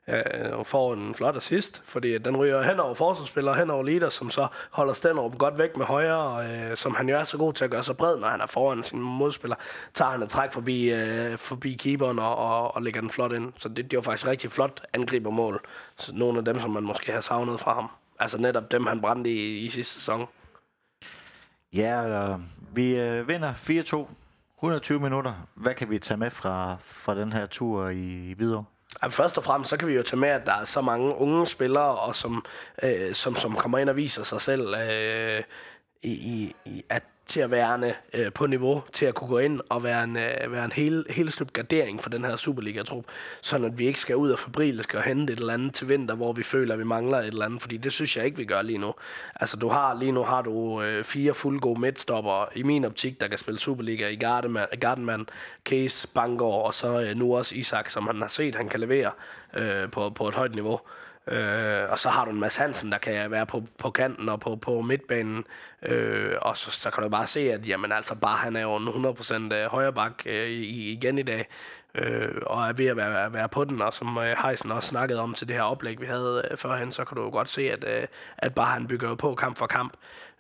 øh, 0.10 0.66
får 0.66 0.94
en 0.94 1.16
flot 1.16 1.36
assist, 1.36 1.82
fordi 1.86 2.18
den 2.18 2.38
ryger 2.38 2.62
hen 2.62 2.80
over 2.80 2.94
forsvarsspillere, 2.94 3.56
hen 3.56 3.70
over 3.70 3.84
leader, 3.84 4.10
som 4.10 4.30
så 4.30 4.48
holder 4.72 4.94
Stenrup 4.94 5.38
godt 5.38 5.58
væk 5.58 5.78
med 5.78 5.86
højre, 5.86 6.48
øh, 6.48 6.78
som 6.78 6.96
han 6.96 7.10
jo 7.10 7.18
er 7.18 7.24
så 7.24 7.38
god 7.38 7.54
til 7.54 7.64
at 7.64 7.72
gøre 7.72 7.84
sig 7.84 7.98
bred, 7.98 8.18
når 8.18 8.28
han 8.28 8.42
er 8.42 8.48
foran 8.48 8.84
sin 8.84 9.00
modspiller. 9.00 9.56
Tager 9.94 10.12
han 10.12 10.24
et 10.24 10.30
træk 10.30 10.54
forbi, 10.54 10.94
øh, 10.94 11.38
forbi 11.38 11.74
keeperen 11.74 12.20
og, 12.20 12.36
og, 12.36 12.76
og 12.76 12.82
lægger 12.82 13.02
den 13.02 13.10
flot 13.10 13.32
ind. 13.32 13.54
Så 13.58 13.70
det, 13.70 13.92
det 13.92 13.98
var 13.98 14.04
faktisk 14.04 14.28
rigtig 14.28 14.52
flot 14.52 14.82
angribermål. 14.94 15.62
Så 15.98 16.16
nogle 16.16 16.38
af 16.40 16.46
dem, 16.46 16.60
som 16.60 16.72
man 16.72 16.84
måske 16.84 17.12
har 17.12 17.22
savnet 17.22 17.60
fra 17.60 17.74
ham. 17.74 17.88
Altså 18.20 18.38
netop 18.38 18.72
dem, 18.72 18.86
han 18.86 19.02
brændte 19.02 19.30
i, 19.30 19.58
i 19.58 19.70
sidste 19.70 19.94
sæson. 19.94 20.26
Ja, 21.74 22.08
øh, 22.08 22.40
vi 22.74 22.96
øh, 22.96 23.28
vinder 23.28 23.54
4-2. 23.54 24.08
120 24.60 25.00
minutter. 25.00 25.34
Hvad 25.56 25.74
kan 25.74 25.90
vi 25.90 26.00
tage 26.00 26.18
med 26.18 26.32
fra, 26.32 26.78
fra 26.82 27.16
den 27.16 27.34
her 27.34 27.46
tur 27.46 27.90
i, 27.90 28.30
i 28.30 28.34
Hvidovre? 28.34 28.66
Først 29.10 29.38
og 29.38 29.44
fremmest, 29.44 29.70
så 29.70 29.78
kan 29.78 29.88
vi 29.88 29.94
jo 29.94 30.04
tage 30.04 30.20
med, 30.20 30.30
at 30.30 30.46
der 30.46 30.54
er 30.54 30.64
så 30.66 30.82
mange 30.82 31.16
unge 31.16 31.48
spillere, 31.48 32.00
og 32.00 32.16
som, 32.16 32.46
øh, 32.84 33.16
som, 33.16 33.36
som 33.36 33.56
kommer 33.56 33.78
ind 33.78 33.90
og 33.90 33.96
viser 33.96 34.24
sig 34.24 34.42
selv, 34.42 34.76
øh, 34.76 35.44
i, 36.02 36.56
i, 36.66 36.84
at 36.90 37.04
til 37.30 37.40
at 37.40 37.52
være 37.52 37.94
øh, 38.14 38.34
på 38.34 38.48
niveau, 38.48 38.84
til 38.94 39.06
at 39.06 39.16
kunne 39.16 39.28
gå 39.28 39.38
ind 39.38 39.60
og 39.70 39.84
være 39.84 40.04
en, 40.04 40.18
øh, 40.18 40.52
være 40.52 40.66
en 40.66 40.72
hel, 40.72 41.06
helt 41.10 41.34
slut 41.34 41.54
gardering 41.54 42.02
for 42.02 42.10
den 42.10 42.26
her 42.26 42.36
Superliga-trup, 42.36 43.06
sådan 43.42 43.66
at 43.66 43.80
vi 43.80 43.88
ikke 43.88 44.00
skal 44.00 44.16
ud 44.16 44.32
og 44.32 44.40
fabrilsk 44.40 44.94
og 44.94 45.04
hente 45.04 45.34
et 45.34 45.40
eller 45.40 45.54
andet 45.54 45.74
til 45.74 45.90
vinter, 45.90 46.16
hvor 46.16 46.34
vi 46.34 46.44
føler, 46.44 46.74
at 46.74 46.80
vi 46.80 46.84
mangler 46.84 47.18
et 47.18 47.28
eller 47.28 47.46
andet, 47.46 47.62
fordi 47.62 47.78
det 47.78 47.92
synes 47.92 48.18
jeg 48.18 48.26
ikke, 48.26 48.38
vi 48.38 48.46
gør 48.46 48.62
lige 48.62 48.78
nu. 48.78 48.94
Altså, 49.36 49.58
du 49.58 49.70
har, 49.70 50.00
lige 50.00 50.12
nu 50.12 50.24
har 50.24 50.42
du 50.42 50.82
øh, 50.82 51.04
fire 51.04 51.34
fuldgode 51.34 51.80
midtstopper 51.80 52.50
i 52.56 52.64
min 52.64 52.86
optik, 52.86 53.22
der 53.22 53.28
kan 53.28 53.38
spille 53.38 53.60
Superliga 53.60 54.08
i 54.08 54.16
Gardeman, 54.16 54.68
Gardeman 54.80 55.28
Case, 55.66 56.08
Bangor 56.08 56.64
og 56.64 56.74
så 56.74 57.02
øh, 57.02 57.16
nu 57.16 57.38
også 57.38 57.56
Isak, 57.56 57.90
som 57.90 58.08
han 58.08 58.22
har 58.22 58.28
set, 58.28 58.56
han 58.56 58.70
kan 58.70 58.80
levere 58.80 59.12
øh, 59.54 59.92
på, 59.92 60.10
på 60.10 60.28
et 60.28 60.34
højt 60.34 60.56
niveau. 60.56 60.74
Øh, 60.74 61.09
Øh, 61.30 61.90
og 61.90 62.00
så 62.00 62.10
har 62.10 62.26
du 62.26 62.32
en 62.32 62.40
Mads 62.40 62.56
Hansen, 62.56 62.92
der 62.92 62.98
kan 62.98 63.32
være 63.32 63.46
på, 63.46 63.64
på 63.78 63.90
kanten 63.92 64.30
og 64.30 64.40
på, 64.40 64.56
på 64.56 64.82
midtbanen. 64.82 65.44
Øh, 65.82 66.36
og 66.42 66.58
så, 66.58 66.72
så 66.72 66.90
kan 66.90 67.04
du 67.04 67.10
bare 67.10 67.28
se, 67.28 67.54
at 67.54 67.68
jamen, 67.68 67.92
altså, 67.92 68.16
bare 68.16 68.38
han 68.38 68.56
er 68.56 68.62
jo 68.62 68.78
100% 68.78 69.54
øh, 69.54 69.66
højre 69.66 69.94
bak 69.94 70.24
øh, 70.26 70.50
igen 70.50 71.18
i 71.18 71.24
dag. 71.24 71.48
Øh, 71.96 72.42
og 72.46 72.68
er 72.68 72.74
ved 72.74 72.86
at 72.86 72.98
være, 72.98 73.34
være 73.34 73.50
på 73.50 73.64
den, 73.64 73.82
og 73.82 73.94
som 73.94 74.18
øh, 74.18 74.36
Heisen 74.44 74.72
også 74.72 74.90
snakkede 74.90 75.20
om 75.20 75.34
til 75.34 75.48
det 75.48 75.56
her 75.56 75.64
oplæg, 75.64 76.02
vi 76.02 76.06
havde 76.06 76.48
øh, 76.52 76.58
førhen, 76.58 76.92
så 76.92 77.06
kan 77.06 77.18
du 77.18 77.24
jo 77.24 77.30
godt 77.30 77.50
se, 77.50 77.72
at, 77.72 77.86
øh, 77.88 78.08
at 78.38 78.56
bare 78.56 78.74
han 78.74 78.88
bygger 78.88 79.16
på 79.16 79.36
kamp 79.36 79.58
for 79.58 79.68
kamp. 79.68 79.94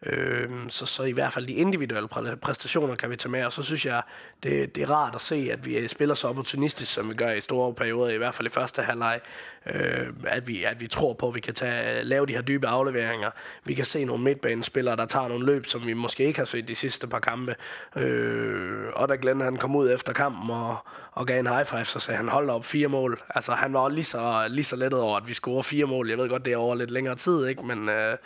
Øh, 0.05 0.49
så, 0.69 0.85
så 0.85 1.03
i 1.03 1.11
hvert 1.11 1.33
fald 1.33 1.47
de 1.47 1.53
individuelle 1.53 2.09
præ- 2.15 2.35
præstationer 2.35 2.95
kan 2.95 3.09
vi 3.09 3.15
tage 3.15 3.31
med, 3.31 3.45
og 3.45 3.53
så 3.53 3.63
synes 3.63 3.85
jeg, 3.85 4.01
det, 4.43 4.75
det 4.75 4.83
er 4.83 4.89
rart 4.89 5.15
at 5.15 5.21
se, 5.21 5.49
at 5.51 5.65
vi 5.65 5.87
spiller 5.87 6.15
så 6.15 6.27
opportunistisk, 6.27 6.93
som 6.93 7.09
vi 7.09 7.15
gør 7.15 7.31
i 7.31 7.41
store 7.41 7.73
perioder, 7.73 8.09
i 8.13 8.17
hvert 8.17 8.33
fald 8.33 8.47
i 8.47 8.51
første 8.51 8.81
halvleg, 8.81 9.19
øh, 9.65 10.07
at, 10.27 10.47
vi, 10.47 10.63
at 10.63 10.81
vi 10.81 10.87
tror 10.87 11.13
på, 11.13 11.27
at 11.27 11.35
vi 11.35 11.39
kan 11.39 11.53
tage, 11.53 12.03
lave 12.03 12.25
de 12.25 12.33
her 12.33 12.41
dybe 12.41 12.67
afleveringer. 12.67 13.29
Vi 13.63 13.73
kan 13.73 13.85
se 13.85 14.05
nogle 14.05 14.23
midtbanespillere, 14.23 14.95
der 14.95 15.05
tager 15.05 15.27
nogle 15.27 15.45
løb, 15.45 15.65
som 15.65 15.87
vi 15.87 15.93
måske 15.93 16.23
ikke 16.23 16.39
har 16.39 16.45
set 16.45 16.67
de 16.67 16.75
sidste 16.75 17.07
par 17.07 17.19
kampe. 17.19 17.55
Øh, 17.95 18.85
og 18.93 19.09
da 19.09 19.15
Glenn 19.21 19.41
han 19.41 19.55
kom 19.55 19.75
ud 19.75 19.91
efter 19.91 20.13
kampen 20.13 20.49
og, 20.49 20.77
og 21.11 21.27
gav 21.27 21.39
en 21.39 21.47
high 21.47 21.65
five, 21.65 21.85
så 21.85 21.99
sagde 21.99 22.17
han, 22.17 22.27
hold 22.27 22.49
op, 22.49 22.65
fire 22.65 22.87
mål. 22.87 23.21
Altså 23.29 23.51
han 23.51 23.73
var 23.73 23.89
lige 23.89 24.03
så, 24.03 24.45
lige 24.49 24.63
så 24.63 24.75
lettet 24.75 24.99
over, 24.99 25.17
at 25.17 25.27
vi 25.27 25.33
scorer 25.33 25.61
fire 25.61 25.85
mål. 25.85 26.09
Jeg 26.09 26.17
ved 26.17 26.29
godt, 26.29 26.45
det 26.45 26.53
er 26.53 26.57
over 26.57 26.75
lidt 26.75 26.91
længere 26.91 27.15
tid, 27.15 27.47
ikke? 27.47 27.65
men... 27.65 27.89
Øh, 27.89 28.17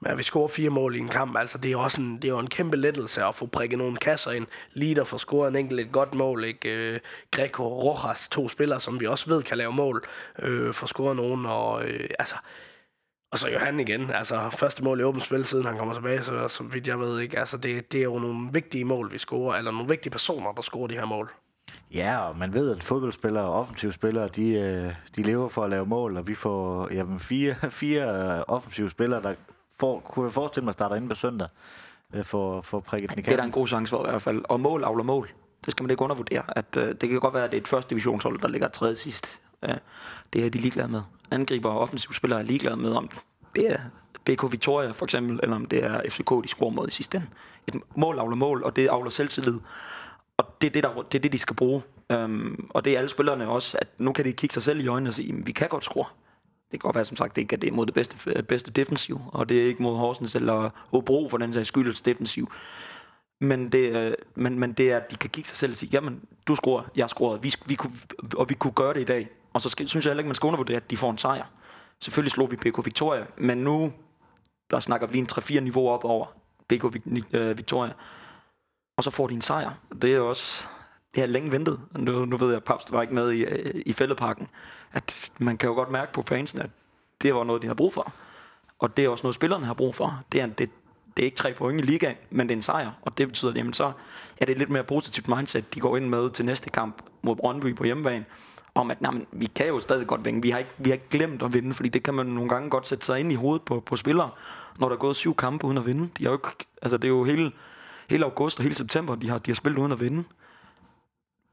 men 0.00 0.12
at 0.12 0.18
vi 0.18 0.22
scorer 0.22 0.48
fire 0.48 0.70
mål 0.70 0.96
i 0.96 0.98
en 0.98 1.08
kamp, 1.08 1.36
altså 1.36 1.58
det 1.58 1.72
er 1.72 1.76
også 1.76 2.00
en, 2.00 2.16
det 2.16 2.24
er 2.24 2.28
jo 2.28 2.38
en 2.38 2.50
kæmpe 2.50 2.76
lettelse 2.76 3.24
at 3.24 3.34
få 3.34 3.46
prikket 3.46 3.78
nogle 3.78 3.96
kasser 3.96 4.30
ind. 4.30 4.46
Leader 4.72 5.04
får 5.04 5.18
scoret 5.18 5.48
en 5.48 5.56
enkelt 5.56 5.80
et 5.80 5.92
godt 5.92 6.14
mål, 6.14 6.44
ikke? 6.44 6.68
Øh, 6.74 7.00
Greco 7.30 7.68
Rojas, 7.68 8.28
to 8.28 8.48
spillere, 8.48 8.80
som 8.80 9.00
vi 9.00 9.06
også 9.06 9.30
ved 9.30 9.42
kan 9.42 9.58
lave 9.58 9.72
mål, 9.72 10.04
øh, 10.38 10.74
får 10.74 10.86
scoret 10.86 11.16
nogen, 11.16 11.46
og 11.46 11.84
øh, 11.84 12.10
altså 12.18 12.34
Og 13.32 13.38
så 13.38 13.48
Johan 13.48 13.80
igen. 13.80 14.10
Altså, 14.10 14.50
første 14.56 14.84
mål 14.84 15.00
i 15.00 15.02
åbent 15.02 15.24
spil, 15.24 15.44
siden 15.44 15.64
han 15.64 15.76
kommer 15.78 15.94
tilbage, 15.94 16.22
så, 16.22 16.48
så 16.48 16.62
vidt 16.62 16.88
jeg 16.88 17.00
ved 17.00 17.20
ikke. 17.20 17.38
Altså, 17.38 17.56
det, 17.56 17.92
det 17.92 18.00
er 18.00 18.04
jo 18.04 18.18
nogle 18.18 18.48
vigtige 18.52 18.84
mål, 18.84 19.12
vi 19.12 19.18
scorer, 19.18 19.56
eller 19.56 19.70
nogle 19.70 19.88
vigtige 19.88 20.10
personer, 20.10 20.52
der 20.52 20.62
scorer 20.62 20.86
de 20.86 20.94
her 20.94 21.04
mål. 21.04 21.30
Ja, 21.94 22.18
og 22.28 22.38
man 22.38 22.54
ved, 22.54 22.76
at 22.76 22.82
fodboldspillere 22.82 23.44
og 23.44 23.54
offensive 23.54 23.92
spillere, 23.92 24.28
de, 24.28 24.50
øh, 24.50 24.94
de 25.16 25.22
lever 25.22 25.48
for 25.48 25.64
at 25.64 25.70
lave 25.70 25.86
mål, 25.86 26.16
og 26.16 26.26
vi 26.28 26.34
får 26.34 26.88
jamen, 26.94 27.20
fire, 27.20 27.54
fire 27.70 28.36
øh, 28.36 28.42
offensive 28.48 28.90
spillere, 28.90 29.22
der 29.22 29.34
for, 29.80 30.00
kunne 30.00 30.24
jeg 30.24 30.32
forestille 30.32 30.64
mig 30.64 30.74
starter 30.74 30.96
inde 30.96 31.08
på 31.08 31.14
søndag 31.14 31.48
øh, 32.14 32.24
for, 32.24 32.60
for 32.60 32.80
prikket 32.80 33.10
den 33.10 33.18
i 33.18 33.22
Det 33.22 33.32
er 33.32 33.36
der 33.36 33.44
en 33.44 33.50
god 33.50 33.68
chance 33.68 33.90
for 33.90 34.06
i 34.06 34.10
hvert 34.10 34.22
fald. 34.22 34.44
Og 34.44 34.60
mål 34.60 34.84
avler 34.84 35.04
mål. 35.04 35.30
Det 35.64 35.70
skal 35.72 35.84
man 35.84 35.90
ikke 35.90 36.02
undervurdere. 36.02 36.42
At, 36.48 36.76
øh, 36.76 36.94
det 37.00 37.08
kan 37.08 37.20
godt 37.20 37.34
være, 37.34 37.44
at 37.44 37.50
det 37.50 37.56
er 37.56 37.60
et 37.60 37.68
første 37.68 37.90
divisionshold, 37.90 38.40
der 38.40 38.48
ligger 38.48 38.68
tredje 38.68 38.96
sidst. 38.96 39.40
Øh, 39.62 39.74
det 40.32 40.46
er 40.46 40.50
de 40.50 40.58
ligeglade 40.58 40.88
med. 40.88 41.02
Angriber 41.30 41.70
og 41.70 41.78
offensivspillere 41.78 42.40
er 42.40 42.44
ligeglade 42.44 42.76
med, 42.76 42.92
om 42.92 43.10
det 43.56 43.70
er 43.70 43.78
BK 44.24 44.52
Victoria 44.52 44.90
for 44.90 45.06
eksempel, 45.06 45.40
eller 45.42 45.56
om 45.56 45.66
det 45.66 45.84
er 45.84 46.02
FCK, 46.08 46.30
de 46.42 46.48
scorer 46.48 46.70
mod 46.70 46.88
i 46.88 46.90
sidste 46.90 47.16
ende. 47.16 47.28
Et 47.66 47.74
mål 47.96 48.18
avler 48.18 48.36
mål, 48.36 48.62
og 48.62 48.76
det 48.76 48.88
avler 48.88 49.10
selvtillid. 49.10 49.58
Og 50.36 50.44
det 50.60 50.66
er 50.66 50.70
det, 50.70 50.82
der, 50.82 51.02
det, 51.02 51.18
er 51.18 51.22
det 51.22 51.32
de 51.32 51.38
skal 51.38 51.56
bruge. 51.56 51.82
Øhm, 52.12 52.70
og 52.70 52.84
det 52.84 52.92
er 52.92 52.98
alle 52.98 53.10
spillerne 53.10 53.48
også, 53.48 53.78
at 53.80 53.88
nu 53.98 54.12
kan 54.12 54.24
de 54.24 54.32
kigge 54.32 54.54
sig 54.54 54.62
selv 54.62 54.80
i 54.80 54.86
øjnene 54.86 55.10
og 55.10 55.14
sige, 55.14 55.34
vi 55.44 55.52
kan 55.52 55.68
godt 55.68 55.84
score. 55.84 56.06
Det 56.70 56.80
kan 56.80 56.86
godt 56.88 56.96
være, 56.96 57.04
som 57.04 57.16
sagt, 57.16 57.36
det 57.36 57.42
ikke 57.42 57.54
er 57.56 57.60
det 57.60 57.72
mod 57.72 57.86
det 57.86 57.94
bedste, 57.94 58.16
øh, 58.26 58.42
bedste 58.42 58.70
defensiv, 58.70 59.20
og 59.32 59.48
det 59.48 59.62
er 59.62 59.66
ikke 59.66 59.82
mod 59.82 59.96
Horsens 59.96 60.34
eller 60.34 60.70
Hobro 60.74 61.28
for 61.28 61.38
den 61.38 61.52
sags 61.52 61.68
skyldes 61.68 61.88
altså 61.88 62.02
defensiv. 62.04 62.52
Men 63.40 63.72
det, 63.72 63.96
øh, 63.96 64.14
men, 64.34 64.58
men 64.58 64.72
det 64.72 64.92
er, 64.92 64.96
at 64.96 65.10
de 65.10 65.16
kan 65.16 65.30
kigge 65.30 65.48
sig 65.48 65.56
selv 65.56 65.72
og 65.72 65.76
sige, 65.76 65.90
jamen, 65.92 66.22
du 66.46 66.56
scorer, 66.56 66.82
jeg 66.96 67.08
scorede, 67.08 67.42
vi, 67.42 67.54
vi 67.66 67.74
kunne, 67.74 67.92
og 68.36 68.48
vi 68.48 68.54
kunne 68.54 68.72
gøre 68.72 68.94
det 68.94 69.00
i 69.00 69.04
dag. 69.04 69.28
Og 69.52 69.60
så 69.60 69.68
skal, 69.68 69.88
synes 69.88 70.06
jeg 70.06 70.10
heller 70.10 70.20
ikke, 70.20 70.28
man 70.28 70.34
skal 70.34 70.46
undervurdere, 70.46 70.76
at 70.76 70.90
de 70.90 70.96
får 70.96 71.10
en 71.10 71.18
sejr. 71.18 71.44
Selvfølgelig 72.00 72.32
slog 72.32 72.50
vi 72.50 72.56
BK 72.56 72.84
Victoria, 72.84 73.26
men 73.36 73.58
nu, 73.58 73.92
der 74.70 74.80
snakker 74.80 75.06
vi 75.06 75.12
lige 75.12 75.20
en 75.20 75.58
3-4 75.58 75.60
niveau 75.60 75.88
op 75.88 76.04
over 76.04 76.26
BK 76.68 76.84
øh, 77.34 77.58
Victoria. 77.58 77.92
Og 78.96 79.04
så 79.04 79.10
får 79.10 79.26
de 79.26 79.34
en 79.34 79.42
sejr. 79.42 79.70
Det 80.02 80.14
er 80.14 80.20
også, 80.20 80.68
det 81.22 81.28
længe 81.28 81.52
ventet. 81.52 81.80
Nu, 81.98 82.24
nu 82.24 82.36
ved 82.36 82.48
jeg, 82.48 82.56
at 82.56 82.64
Papst 82.64 82.92
var 82.92 83.02
ikke 83.02 83.14
med 83.14 83.32
i, 83.32 83.44
øh, 83.44 83.82
i 83.86 83.92
fældeparken. 83.92 84.48
At 84.92 85.30
man 85.38 85.56
kan 85.56 85.68
jo 85.68 85.74
godt 85.74 85.90
mærke 85.90 86.12
på 86.12 86.22
fansen, 86.22 86.60
at 86.60 86.70
det 87.22 87.34
var 87.34 87.44
noget, 87.44 87.62
de 87.62 87.66
har 87.66 87.74
brug 87.74 87.92
for. 87.92 88.12
Og 88.78 88.96
det 88.96 89.04
er 89.04 89.08
også 89.08 89.22
noget, 89.22 89.34
spillerne 89.34 89.66
har 89.66 89.74
brug 89.74 89.94
for. 89.94 90.22
Det 90.32 90.40
er, 90.40 90.46
det, 90.46 90.70
det 91.16 91.22
er 91.22 91.24
ikke 91.24 91.36
tre 91.36 91.52
point 91.52 91.80
i 91.80 91.84
ligaen, 91.84 92.16
men 92.30 92.48
det 92.48 92.54
er 92.54 92.56
en 92.56 92.62
sejr. 92.62 92.90
Og 93.02 93.18
det 93.18 93.28
betyder, 93.28 93.50
at 93.50 93.56
jamen, 93.56 93.72
så 93.72 93.92
er 94.36 94.44
det 94.44 94.50
et 94.50 94.58
lidt 94.58 94.70
mere 94.70 94.84
positivt 94.84 95.28
mindset, 95.28 95.74
de 95.74 95.80
går 95.80 95.96
ind 95.96 96.08
med 96.08 96.30
til 96.30 96.44
næste 96.44 96.70
kamp 96.70 97.02
mod 97.22 97.36
Brøndby 97.36 97.74
på 97.74 97.84
hjemmebane. 97.84 98.24
Om 98.74 98.90
at 98.90 98.98
jamen, 99.02 99.26
vi 99.32 99.46
kan 99.46 99.66
jo 99.66 99.80
stadig 99.80 100.06
godt 100.06 100.24
vinde. 100.24 100.42
Vi 100.42 100.50
har, 100.50 100.58
ikke, 100.58 100.70
vi 100.78 100.90
har 100.90 100.94
ikke 100.94 101.08
glemt 101.10 101.42
at 101.42 101.52
vinde, 101.52 101.74
fordi 101.74 101.88
det 101.88 102.02
kan 102.02 102.14
man 102.14 102.26
nogle 102.26 102.48
gange 102.48 102.70
godt 102.70 102.88
sætte 102.88 103.06
sig 103.06 103.20
ind 103.20 103.32
i 103.32 103.34
hovedet 103.34 103.62
på, 103.62 103.80
på 103.80 103.96
spillere, 103.96 104.30
når 104.78 104.88
der 104.88 104.96
er 104.96 105.00
gået 105.00 105.16
syv 105.16 105.34
kampe 105.34 105.66
uden 105.66 105.78
at 105.78 105.86
vinde. 105.86 106.08
De 106.18 106.24
har 106.24 106.30
jo 106.30 106.36
ikke, 106.36 106.66
altså, 106.82 106.96
det 106.96 107.04
er 107.04 107.08
jo 107.08 107.24
hele, 107.24 107.52
hele 108.10 108.24
august 108.24 108.58
og 108.58 108.62
hele 108.62 108.74
september, 108.74 109.14
de 109.14 109.28
har, 109.28 109.38
de 109.38 109.50
har 109.50 109.56
spillet 109.56 109.78
uden 109.78 109.92
at 109.92 110.00
vinde. 110.00 110.24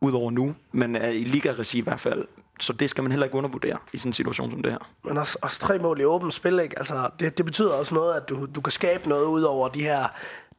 Udover 0.05 0.31
nu, 0.31 0.55
men 0.71 0.95
er 0.95 1.09
i 1.09 1.23
liga-regi 1.23 1.77
i 1.77 1.81
hvert 1.81 1.99
fald. 1.99 2.25
Så 2.59 2.73
det 2.73 2.89
skal 2.89 3.01
man 3.01 3.11
heller 3.11 3.25
ikke 3.25 3.37
undervurdere 3.37 3.77
i 3.93 3.97
sådan 3.97 4.09
en 4.09 4.13
situation 4.13 4.51
som 4.51 4.61
det 4.61 4.71
her. 4.71 4.89
Men 5.03 5.17
også, 5.17 5.37
også 5.41 5.59
tre 5.59 5.79
mål 5.79 6.01
i 6.01 6.03
åbent 6.03 6.33
spil, 6.33 6.59
ikke? 6.59 6.79
Altså, 6.79 7.09
det, 7.19 7.37
det 7.37 7.45
betyder 7.45 7.73
også 7.73 7.95
noget, 7.95 8.13
at 8.15 8.29
du, 8.29 8.47
du 8.55 8.61
kan 8.61 8.71
skabe 8.71 9.09
noget 9.09 9.25
ud 9.25 9.41
over 9.41 9.67
de 9.67 9.81
her 9.81 10.07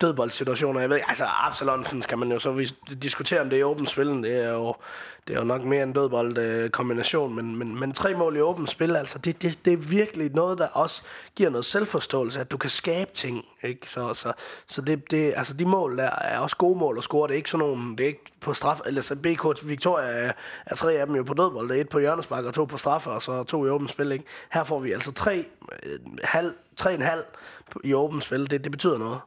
dødboldsituationer. 0.01 0.81
Jeg 0.81 0.91
ved 0.91 1.01
altså 1.09 1.25
Absalonsen 1.29 2.03
skal 2.03 2.19
man 2.19 2.33
jo 2.33 2.39
så 2.39 2.73
diskutere, 3.03 3.41
om 3.41 3.51
det 3.51 3.57
er 3.57 3.61
i 3.61 3.63
åbent 3.63 3.91
spil. 3.91 4.07
Det 4.07 4.45
er 4.45 4.51
jo, 4.51 4.75
det 5.29 5.37
er 5.37 5.39
jo 5.39 5.45
nok 5.45 5.65
mere 5.65 5.83
en 5.83 5.93
dødbold 5.93 6.39
øh, 6.39 6.71
kombination, 6.71 7.35
men, 7.35 7.57
men, 7.57 7.81
men 7.81 7.93
tre 7.93 8.15
mål 8.15 8.37
i 8.37 8.41
åbent 8.41 8.71
spil, 8.71 8.97
altså 8.97 9.19
det, 9.19 9.43
det, 9.43 9.65
det 9.65 9.73
er 9.73 9.77
virkelig 9.77 10.31
noget, 10.35 10.59
der 10.59 10.67
også 10.67 11.03
giver 11.37 11.51
noget 11.51 11.65
selvforståelse, 11.65 12.41
at 12.41 12.51
du 12.51 12.57
kan 12.57 12.71
skabe 12.71 13.11
ting. 13.15 13.45
Ikke? 13.63 13.91
Så, 13.91 14.15
så, 14.15 14.33
så 14.67 14.83
det, 14.83 15.11
det, 15.11 15.35
altså 15.37 15.55
de 15.55 15.67
mål 15.67 15.99
der 15.99 16.11
er 16.11 16.39
også 16.39 16.57
gode 16.57 16.79
mål 16.79 16.99
at 16.99 17.05
score. 17.05 17.29
Det 17.29 17.33
er 17.33 17.37
ikke 17.37 17.51
sådan 17.51 17.67
nogle, 17.67 17.97
det 17.97 18.05
er 18.05 18.09
ikke 18.09 18.33
på 18.41 18.55
straf, 18.55 18.81
eller 18.87 19.03
så 19.03 19.17
BK 19.17 19.69
Victoria 19.69 20.07
er, 20.07 20.33
er 20.67 20.75
tre 20.75 20.93
af 20.93 21.07
dem 21.07 21.17
jo 21.17 21.23
på 21.23 21.35
dødbold. 21.35 21.69
Det 21.69 21.77
er 21.77 21.81
et 21.81 21.89
på 21.89 21.99
hjørnespark 21.99 22.45
og 22.45 22.55
to 22.55 22.65
på 22.65 22.79
straffe, 22.79 23.11
og 23.11 23.23
så 23.23 23.45
to 23.45 23.67
i 23.67 23.69
åbent 23.69 23.91
spil. 23.91 24.13
Ikke? 24.13 24.25
Her 24.53 24.65
får 24.65 24.81
vi 24.81 24.93
altså 24.93 25.13
tre, 25.13 25.47
øh, 25.83 25.99
halv, 26.25 26.55
tre 26.77 26.95
en 26.95 27.03
halv 27.03 27.25
i 27.85 27.95
åbent 27.95 28.25
spil. 28.25 28.51
Det, 28.51 28.65
det 28.65 28.73
betyder 28.73 28.99
noget. 28.99 29.19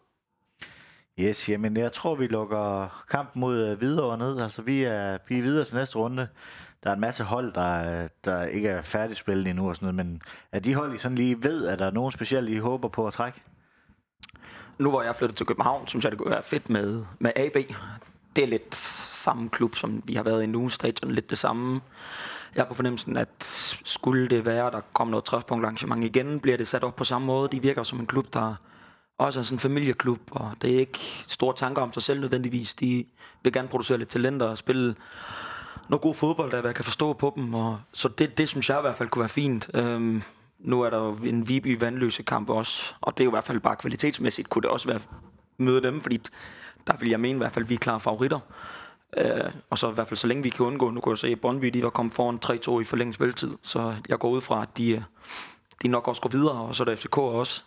Yes, 1.19 1.49
jamen 1.49 1.77
jeg 1.77 1.91
tror, 1.91 2.15
vi 2.15 2.27
lukker 2.27 2.87
kampen 3.09 3.39
mod 3.39 3.57
øh, 3.57 3.81
videre 3.81 3.81
videre 3.81 4.17
ned. 4.17 4.41
Altså 4.41 4.61
vi 4.61 4.83
er, 4.83 5.17
vi 5.27 5.37
er 5.37 5.41
videre 5.41 5.65
til 5.65 5.75
næste 5.75 5.97
runde. 5.97 6.27
Der 6.83 6.89
er 6.89 6.93
en 6.93 6.99
masse 6.99 7.23
hold, 7.23 7.53
der, 7.53 8.03
øh, 8.03 8.09
der 8.25 8.43
ikke 8.43 8.69
er 8.69 8.81
færdigspillet 8.81 9.47
endnu 9.47 9.69
og 9.69 9.75
sådan 9.75 9.95
noget, 9.95 10.07
men 10.07 10.21
er 10.51 10.59
de 10.59 10.75
hold, 10.75 10.95
I 10.95 10.97
sådan 10.97 11.17
lige 11.17 11.43
ved, 11.43 11.67
at 11.67 11.79
der 11.79 11.85
er 11.85 11.91
nogen 11.91 12.11
specielt, 12.11 12.49
I 12.49 12.57
håber 12.57 12.87
på 12.87 13.07
at 13.07 13.13
trække? 13.13 13.41
nu 14.79 14.89
hvor 14.89 15.01
jeg 15.01 15.09
er 15.09 15.13
flyttet 15.13 15.37
til 15.37 15.45
København, 15.45 15.87
synes 15.87 16.03
jeg, 16.03 16.11
det 16.11 16.19
kunne 16.19 16.31
være 16.31 16.43
fedt 16.43 16.69
med, 16.69 17.05
med 17.19 17.31
AB. 17.35 17.55
Det 18.35 18.43
er 18.43 18.47
lidt 18.47 18.75
samme 18.75 19.49
klub, 19.49 19.75
som 19.75 20.03
vi 20.05 20.13
har 20.13 20.23
været 20.23 20.43
i 20.43 20.47
nu. 20.47 20.69
Stadion 20.69 21.11
lidt 21.11 21.29
det 21.29 21.37
samme. 21.37 21.81
Jeg 22.55 22.61
er 22.61 22.65
på 22.65 22.73
fornemmelsen, 22.73 23.17
at 23.17 23.43
skulle 23.83 24.27
det 24.27 24.45
være, 24.45 24.71
der 24.71 24.81
kommer 24.93 25.11
noget 25.11 25.25
træfpunktarrangement 25.25 26.03
igen, 26.03 26.39
bliver 26.39 26.57
det 26.57 26.67
sat 26.67 26.83
op 26.83 26.95
på 26.95 27.03
samme 27.03 27.27
måde. 27.27 27.49
De 27.51 27.61
virker 27.61 27.83
som 27.83 27.99
en 27.99 28.07
klub, 28.07 28.33
der 28.33 28.55
også 29.19 29.39
er 29.39 29.43
sådan 29.43 29.55
en 29.55 29.59
familieklub, 29.59 30.19
og 30.31 30.51
det 30.61 30.75
er 30.75 30.79
ikke 30.79 30.99
store 31.27 31.55
tanker 31.55 31.81
om 31.81 31.93
sig 31.93 32.03
selv 32.03 32.19
nødvendigvis. 32.19 32.73
De 32.73 33.05
vil 33.43 33.53
gerne 33.53 33.67
producere 33.67 33.97
lidt 33.97 34.09
talenter 34.09 34.45
og 34.45 34.57
spille 34.57 34.95
noget 35.89 36.01
god 36.01 36.15
fodbold, 36.15 36.51
der 36.51 36.61
jeg 36.65 36.75
kan 36.75 36.83
forstå 36.83 37.13
på 37.13 37.33
dem. 37.35 37.53
Og, 37.53 37.79
så 37.93 38.07
det, 38.07 38.37
det 38.37 38.49
synes 38.49 38.69
jeg 38.69 38.77
i 38.77 38.81
hvert 38.81 38.97
fald 38.97 39.09
kunne 39.09 39.19
være 39.19 39.29
fint. 39.29 39.69
Øhm, 39.73 40.21
nu 40.59 40.81
er 40.81 40.89
der 40.89 40.97
jo 40.97 41.13
en 41.13 41.47
Viby 41.47 41.79
vandløse 41.79 42.23
kamp 42.23 42.49
også, 42.49 42.93
og 43.01 43.17
det 43.17 43.23
er 43.23 43.25
jo 43.25 43.31
i 43.31 43.35
hvert 43.35 43.43
fald 43.43 43.59
bare 43.59 43.75
kvalitetsmæssigt, 43.75 44.49
kunne 44.49 44.61
det 44.61 44.69
også 44.69 44.87
være 44.87 44.99
møde 45.57 45.81
dem, 45.81 46.01
fordi 46.01 46.21
der 46.87 46.93
vil 46.99 47.09
jeg 47.09 47.19
mene 47.19 47.35
i 47.35 47.37
hvert 47.37 47.51
fald, 47.51 47.65
at 47.65 47.69
vi 47.69 47.73
er 47.73 47.79
klare 47.79 47.99
favoritter. 47.99 48.39
Øh, 49.17 49.51
og 49.69 49.77
så 49.77 49.89
i 49.89 49.93
hvert 49.93 50.07
fald 50.07 50.17
så 50.17 50.27
længe 50.27 50.43
vi 50.43 50.49
kan 50.49 50.65
undgå, 50.65 50.89
nu 50.89 50.99
kan 51.01 51.09
jeg 51.09 51.17
se, 51.17 51.27
at 51.27 51.41
Brøndby 51.41 51.67
de 51.67 51.83
var 51.83 51.89
kommet 51.89 52.13
foran 52.13 52.39
3-2 52.45 52.81
i 52.81 52.83
forlænget 52.83 53.15
spilletid, 53.15 53.57
så 53.63 53.95
jeg 54.09 54.19
går 54.19 54.29
ud 54.29 54.41
fra, 54.41 54.61
at 54.61 54.77
de, 54.77 54.91
øh, 54.91 55.01
de 55.81 55.87
nok 55.87 56.07
også 56.07 56.21
går 56.21 56.29
videre, 56.29 56.53
og 56.53 56.75
så 56.75 56.83
er 56.83 56.85
der 56.85 56.95
FCK 56.95 57.17
også. 57.17 57.63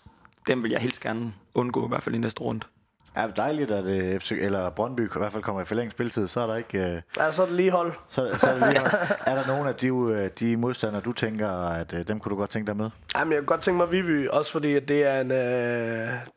Dem 0.47 0.62
vil 0.62 0.70
jeg 0.70 0.80
helst 0.80 1.01
gerne 1.01 1.34
undgå, 1.55 1.84
i 1.84 1.88
hvert 1.88 2.03
fald 2.03 2.14
i 2.14 2.18
næste 2.18 2.40
runde. 2.40 2.66
Er 3.14 3.26
det 3.26 3.36
dejligt, 3.36 3.70
at 3.70 3.84
øh, 3.86 4.20
FC, 4.20 4.32
eller 4.40 4.70
Brøndby 4.70 5.01
i 5.01 5.18
hvert 5.18 5.32
fald 5.32 5.43
kommer 5.43 5.62
i 5.62 5.64
forlænget 5.64 5.93
spilletid, 5.93 6.26
så 6.28 6.40
er 6.40 6.47
der 6.47 6.57
ikke... 6.57 6.78
Øh, 6.78 7.01
Ja, 7.16 7.32
så 7.32 7.43
er 7.43 7.47
det 7.47 7.55
lige 7.57 7.70
hold. 7.70 7.93
så, 8.09 8.38
så 8.40 8.47
er, 8.47 8.55
det 8.59 8.68
lige, 8.68 8.80
er 9.30 9.34
der 9.34 9.47
nogen 9.47 9.68
af 9.68 9.74
de, 9.74 9.86
øh, 9.88 10.30
de 10.40 10.57
modstandere, 10.57 11.01
du 11.03 11.12
tænker, 11.12 11.49
at 11.68 11.95
dem 12.09 12.20
kunne 12.20 12.30
du 12.30 12.36
godt 12.36 12.51
tænke 12.51 12.66
dig 12.66 12.76
med? 12.76 12.90
Jamen, 13.16 13.32
jeg 13.32 13.40
kunne 13.40 13.47
godt 13.47 13.61
tænke 13.61 13.76
mig 13.78 13.93
Viby, 13.93 14.28
også 14.28 14.53
fordi 14.53 14.74
at 14.74 14.88
det 14.88 15.05
er 15.07 15.20
en... 15.20 15.30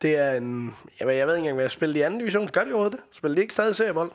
Det 0.02 0.18
er 0.18 0.32
en 0.32 0.74
jamen, 1.00 1.16
jeg 1.16 1.26
ved 1.26 1.34
ikke 1.34 1.38
engang, 1.38 1.54
hvad 1.54 1.64
jeg 1.64 1.70
spiller 1.70 1.96
i 1.96 2.00
anden 2.00 2.18
division. 2.20 2.48
Gør 2.48 2.64
de 2.64 2.68
overhovedet 2.72 2.92
det? 2.92 3.16
Spiller 3.16 3.34
de 3.34 3.40
ikke 3.40 3.54
stadig 3.54 3.76
seriebold? 3.76 4.10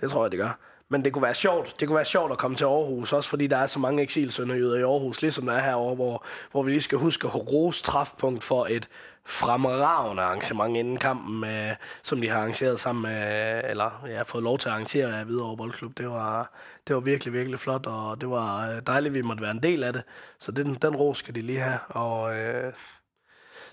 Det 0.00 0.10
tror 0.10 0.24
jeg, 0.24 0.30
det 0.30 0.38
gør. 0.40 0.58
Men 0.94 1.04
det 1.04 1.12
kunne 1.12 1.22
være 1.22 1.34
sjovt. 1.34 1.80
Det 1.80 1.88
kunne 1.88 1.96
være 1.96 2.04
sjovt 2.04 2.32
at 2.32 2.38
komme 2.38 2.56
til 2.56 2.64
Aarhus, 2.64 3.12
også 3.12 3.30
fordi 3.30 3.46
der 3.46 3.56
er 3.56 3.66
så 3.66 3.78
mange 3.78 4.02
eksilsønderjyder 4.02 4.74
i 4.74 4.82
Aarhus, 4.82 5.22
ligesom 5.22 5.46
der 5.46 5.52
er 5.52 5.62
herovre, 5.62 5.94
hvor, 5.94 6.24
hvor 6.50 6.62
vi 6.62 6.70
lige 6.70 6.82
skal 6.82 6.98
huske 6.98 7.26
at 7.26 7.52
rose 7.52 7.82
træfpunkt 7.82 8.44
for 8.44 8.66
et 8.66 8.88
fremragende 9.26 10.22
arrangement 10.22 10.76
inden 10.76 10.96
kampen, 10.96 11.40
med, 11.40 11.74
som 12.02 12.20
de 12.20 12.28
har 12.28 12.38
arrangeret 12.38 12.80
sammen 12.80 13.02
med, 13.02 13.60
eller 13.64 14.04
ja, 14.06 14.22
fået 14.22 14.44
lov 14.44 14.58
til 14.58 14.68
at 14.68 14.72
arrangere 14.72 15.18
af 15.18 15.24
Hvidovre 15.24 15.56
Boldklub. 15.56 15.98
Det 15.98 16.10
var, 16.10 16.50
det 16.88 16.94
var 16.94 17.00
virkelig, 17.00 17.34
virkelig 17.34 17.58
flot, 17.58 17.86
og 17.86 18.20
det 18.20 18.30
var 18.30 18.70
øh, 18.70 18.82
dejligt, 18.86 19.10
at 19.10 19.14
vi 19.14 19.22
måtte 19.22 19.42
være 19.42 19.50
en 19.50 19.62
del 19.62 19.82
af 19.82 19.92
det. 19.92 20.02
Så 20.38 20.52
den, 20.52 20.74
den 20.74 20.96
ros 20.96 21.18
skal 21.18 21.34
de 21.34 21.40
lige 21.40 21.60
have, 21.60 21.78
og 21.88 22.36
øh, 22.36 22.72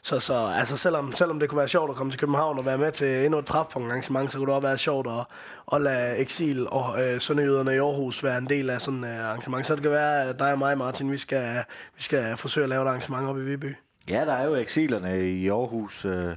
så, 0.03 0.19
så 0.19 0.45
altså 0.55 0.77
selvom, 0.77 1.15
selvom 1.15 1.39
det 1.39 1.49
kunne 1.49 1.59
være 1.59 1.67
sjovt 1.67 1.89
at 1.89 1.95
komme 1.95 2.11
til 2.11 2.19
København 2.19 2.59
og 2.59 2.65
være 2.65 2.77
med 2.77 2.91
til 2.91 3.25
endnu 3.25 3.39
et 3.39 3.45
træfpunktarrangement, 3.45 4.31
så 4.31 4.37
kunne 4.37 4.47
det 4.47 4.55
også 4.55 4.67
være 4.67 4.77
sjovt 4.77 5.07
at, 5.07 5.25
at 5.73 5.81
lade 5.81 6.17
eksil 6.17 6.67
og 6.69 7.01
øh, 7.01 7.21
sønderjyderne 7.21 7.75
i 7.75 7.77
Aarhus 7.77 8.23
være 8.23 8.37
en 8.37 8.49
del 8.49 8.69
af 8.69 8.81
sådan 8.81 9.03
et 9.03 9.09
øh, 9.09 9.25
arrangement. 9.25 9.65
Så 9.65 9.75
det 9.75 9.81
kan 9.81 9.91
være, 9.91 10.29
at 10.29 10.39
dig 10.39 10.51
og 10.51 10.59
mig, 10.59 10.77
Martin, 10.77 11.11
vi 11.11 11.17
skal, 11.17 11.63
vi 11.95 12.03
skal 12.03 12.37
forsøge 12.37 12.63
at 12.63 12.69
lave 12.69 12.81
et 12.81 12.87
arrangement 12.87 13.27
op 13.27 13.37
i 13.37 13.41
Viby. 13.41 13.75
Ja, 14.09 14.25
der 14.25 14.33
er 14.33 14.47
jo 14.47 14.55
eksilerne 14.55 15.29
i 15.29 15.49
Aarhus. 15.49 16.05
Øh, 16.05 16.35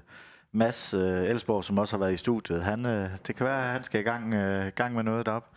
Mads 0.52 0.94
øh, 0.94 1.24
Elsborg, 1.30 1.64
som 1.64 1.78
også 1.78 1.96
har 1.96 2.04
været 2.04 2.12
i 2.12 2.16
studiet, 2.16 2.62
han, 2.62 2.86
øh, 2.86 3.10
det 3.26 3.36
kan 3.36 3.46
være, 3.46 3.64
at 3.64 3.72
han 3.72 3.84
skal 3.84 4.00
i 4.00 4.02
gang, 4.02 4.34
øh, 4.34 4.72
gang 4.74 4.94
med 4.94 5.02
noget 5.02 5.26
deroppe. 5.26 5.48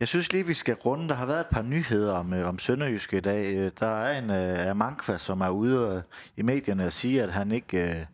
Jeg 0.00 0.08
synes 0.08 0.32
lige, 0.32 0.46
vi 0.46 0.54
skal 0.54 0.74
runde. 0.74 1.08
Der 1.08 1.14
har 1.14 1.26
været 1.26 1.40
et 1.40 1.46
par 1.46 1.62
nyheder 1.62 2.14
om, 2.14 2.32
øh, 2.32 2.48
om 2.48 2.58
Sønderjyske 2.58 3.16
i 3.16 3.20
dag. 3.20 3.54
Øh, 3.56 3.70
der 3.80 3.86
er 3.86 4.18
en 4.18 4.30
øh, 4.30 4.70
Amankva, 4.70 5.18
som 5.18 5.40
er 5.40 5.48
ude 5.48 5.94
øh, 5.96 6.02
i 6.36 6.42
medierne 6.42 6.86
og 6.86 6.92
siger, 6.92 7.24
at 7.24 7.32
han 7.32 7.52
ikke 7.52 7.78
øh, 7.78 8.04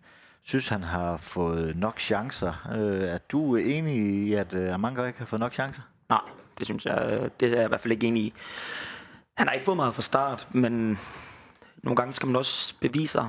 synes, 0.42 0.68
han 0.68 0.82
har 0.82 1.16
fået 1.16 1.76
nok 1.76 2.00
chancer. 2.00 2.68
Øh, 2.74 3.08
er 3.08 3.18
du 3.18 3.56
enig 3.56 3.96
i, 3.96 4.34
at 4.34 4.54
øh, 4.54 4.74
Amankva 4.74 5.06
ikke 5.06 5.18
har 5.18 5.26
fået 5.26 5.40
nok 5.40 5.52
chancer? 5.54 5.82
Nej, 6.08 6.20
det 6.58 6.66
synes 6.66 6.86
jeg, 6.86 7.08
øh, 7.10 7.30
det 7.40 7.52
er 7.52 7.56
jeg 7.56 7.64
i 7.64 7.68
hvert 7.68 7.80
fald 7.80 7.92
ikke 7.92 8.06
enig 8.06 8.22
i. 8.22 8.32
Han 9.34 9.46
har 9.46 9.54
ikke 9.54 9.64
fået 9.64 9.76
meget 9.76 9.94
fra 9.94 10.02
start, 10.02 10.48
men 10.52 10.98
nogle 11.82 11.96
gange 11.96 12.14
skal 12.14 12.26
man 12.26 12.36
også 12.36 12.74
bevise 12.80 13.12
sig, 13.12 13.28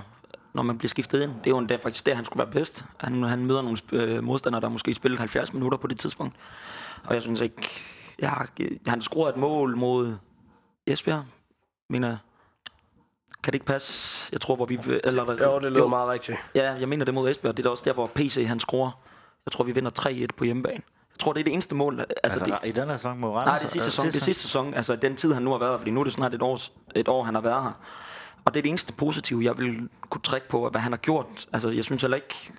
når 0.54 0.64
man 0.64 0.78
bliver 0.78 0.90
skiftet 0.90 1.24
ind. 1.24 1.32
Det 1.32 1.48
er 1.48 1.52
jo 1.52 1.58
endda 1.58 1.76
faktisk 1.76 2.06
der, 2.06 2.16
han 2.16 2.26
skulle 2.26 2.44
være 2.46 2.54
bedst. 2.54 2.86
Han, 2.98 3.24
han 3.24 3.46
møder 3.46 3.62
nogle 3.62 3.78
sp- 3.78 4.22
modstandere, 4.22 4.62
der 4.62 4.70
måske 4.70 4.94
spillede 4.94 5.20
70 5.20 5.54
minutter 5.54 5.78
på 5.78 5.88
det 5.88 6.00
tidspunkt. 6.00 6.36
Og 7.04 7.14
jeg 7.14 7.22
synes 7.22 7.42
ikke, 7.42 7.70
jeg 8.20 8.30
har, 8.30 8.50
han 8.88 9.02
scorede 9.02 9.30
et 9.34 9.38
mål 9.40 9.78
mod 9.78 10.16
Esbjerg, 10.88 11.24
mener 11.90 12.08
jeg. 12.08 12.18
Kan 13.44 13.52
det 13.52 13.56
ikke 13.56 13.66
passe? 13.66 14.30
Jeg 14.32 14.42
tror, 14.42 14.56
hvor 14.56 14.66
vi... 14.66 14.80
Eller, 15.04 15.44
Jo, 15.44 15.60
det 15.60 15.72
lyder 15.72 15.88
meget 15.88 16.10
rigtigt. 16.10 16.38
Ja, 16.56 16.74
jeg 16.74 16.90
mener 16.90 17.06
det 17.06 17.14
mod 17.14 17.30
Esbjerg. 17.30 17.58
Det 17.58 17.66
er 17.66 17.70
også 17.70 17.84
der, 17.86 17.94
hvor 17.94 18.08
PC 18.16 18.46
han 18.48 18.60
scorer. 18.60 18.92
Jeg 19.46 19.52
tror, 19.52 19.64
vi 19.64 19.72
vinder 19.72 19.92
3-1 20.00 20.28
på 20.38 20.44
hjemmebane. 20.44 20.82
Jeg 21.12 21.20
tror, 21.20 21.34
det 21.34 21.40
er 21.40 21.44
det 21.44 21.54
eneste 21.54 21.76
mål. 21.76 22.00
Altså, 22.00 22.16
Altså, 22.24 22.46
det, 22.46 22.70
i 22.70 22.72
den 22.72 22.90
her 22.90 22.98
sæson 22.98 23.20
mod 23.20 23.30
Randers? 23.30 23.46
nej, 23.46 23.58
det 23.60 23.66
er 23.66 23.70
sidste 23.70 23.92
sæson. 23.92 24.06
Det 24.06 24.16
er 24.16 24.20
sidste 24.20 24.42
sæson. 24.44 24.74
Altså, 24.74 24.96
den 24.96 25.16
tid, 25.16 25.34
han 25.34 25.44
nu 25.44 25.52
har 25.52 25.58
været 25.58 25.72
her. 25.72 25.78
Fordi 25.78 25.92
nu 25.92 26.00
er 26.00 26.04
det 26.04 26.14
snart 26.14 26.34
et, 26.34 26.42
års, 26.42 26.74
et 26.96 27.08
år, 27.08 27.24
han 27.24 27.36
har 27.36 27.42
været 27.42 27.64
her. 27.64 27.72
Og 28.46 28.54
det 28.54 28.60
er 28.60 28.62
det 28.62 28.70
eneste 28.70 28.94
positive, 28.94 29.44
jeg 29.44 29.58
vil 29.58 29.90
kunne 30.10 30.22
trække 30.22 30.48
på, 30.50 30.70
hvad 30.70 30.82
han 30.82 30.92
har 30.92 30.98
gjort. 30.98 31.48
Altså, 31.54 31.70
jeg 31.70 31.84
synes 31.84 32.02
heller 32.02 32.16
ikke... 32.16 32.52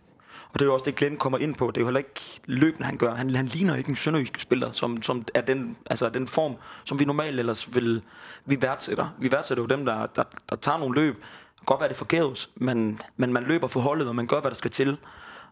Og 0.56 0.60
det 0.60 0.64
er 0.64 0.68
jo 0.68 0.74
også 0.74 0.84
det, 0.84 0.96
Glenn 0.96 1.16
kommer 1.16 1.38
ind 1.38 1.54
på. 1.54 1.66
Det 1.66 1.76
er 1.76 1.80
jo 1.80 1.86
heller 1.86 1.98
ikke 1.98 2.40
løben, 2.44 2.84
han 2.84 2.96
gør. 2.96 3.14
Han, 3.14 3.30
han 3.30 3.46
ligner 3.46 3.76
ikke 3.76 3.90
en 3.90 3.96
sønderjysk 3.96 4.40
spiller, 4.40 4.72
som, 4.72 5.02
som 5.02 5.24
er 5.34 5.40
den, 5.40 5.76
altså 5.86 6.08
den 6.08 6.26
form, 6.26 6.54
som 6.84 6.98
vi 6.98 7.04
normalt 7.04 7.38
ellers 7.38 7.74
vil... 7.74 8.02
Vi 8.44 8.62
værdsætter. 8.62 9.08
Vi 9.18 9.32
værdsætter 9.32 9.64
jo 9.64 9.66
dem, 9.66 9.84
der, 9.84 10.06
der, 10.06 10.22
der 10.50 10.56
tager 10.56 10.78
nogle 10.78 11.00
løb. 11.00 11.14
Det 11.14 11.58
kan 11.58 11.64
godt 11.66 11.80
være, 11.80 11.88
det 11.88 11.96
forgæves, 11.96 12.50
men, 12.54 13.00
men 13.16 13.32
man 13.32 13.42
løber 13.42 13.68
for 13.68 13.80
holdet, 13.80 14.08
og 14.08 14.14
man 14.14 14.26
gør, 14.26 14.40
hvad 14.40 14.50
der 14.50 14.56
skal 14.56 14.70
til. 14.70 14.96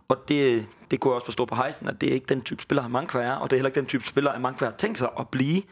Og 0.08 0.28
det, 0.28 0.66
det 0.90 1.00
kunne 1.00 1.10
jeg 1.10 1.14
også 1.14 1.24
forstå 1.24 1.44
på 1.44 1.54
hejsen, 1.54 1.88
at 1.88 2.00
det 2.00 2.08
er 2.08 2.14
ikke 2.14 2.26
den 2.26 2.42
type 2.42 2.62
spiller, 2.62 2.84
Amankwa 2.84 3.22
er, 3.22 3.34
og 3.34 3.50
det 3.50 3.56
er 3.56 3.58
heller 3.58 3.68
ikke 3.68 3.80
den 3.80 3.86
type 3.86 4.06
spiller, 4.06 4.32
Amankwa 4.32 4.66
har 4.66 4.76
tænkt 4.76 4.98
sig 4.98 5.08
at 5.18 5.28
blive 5.28 5.62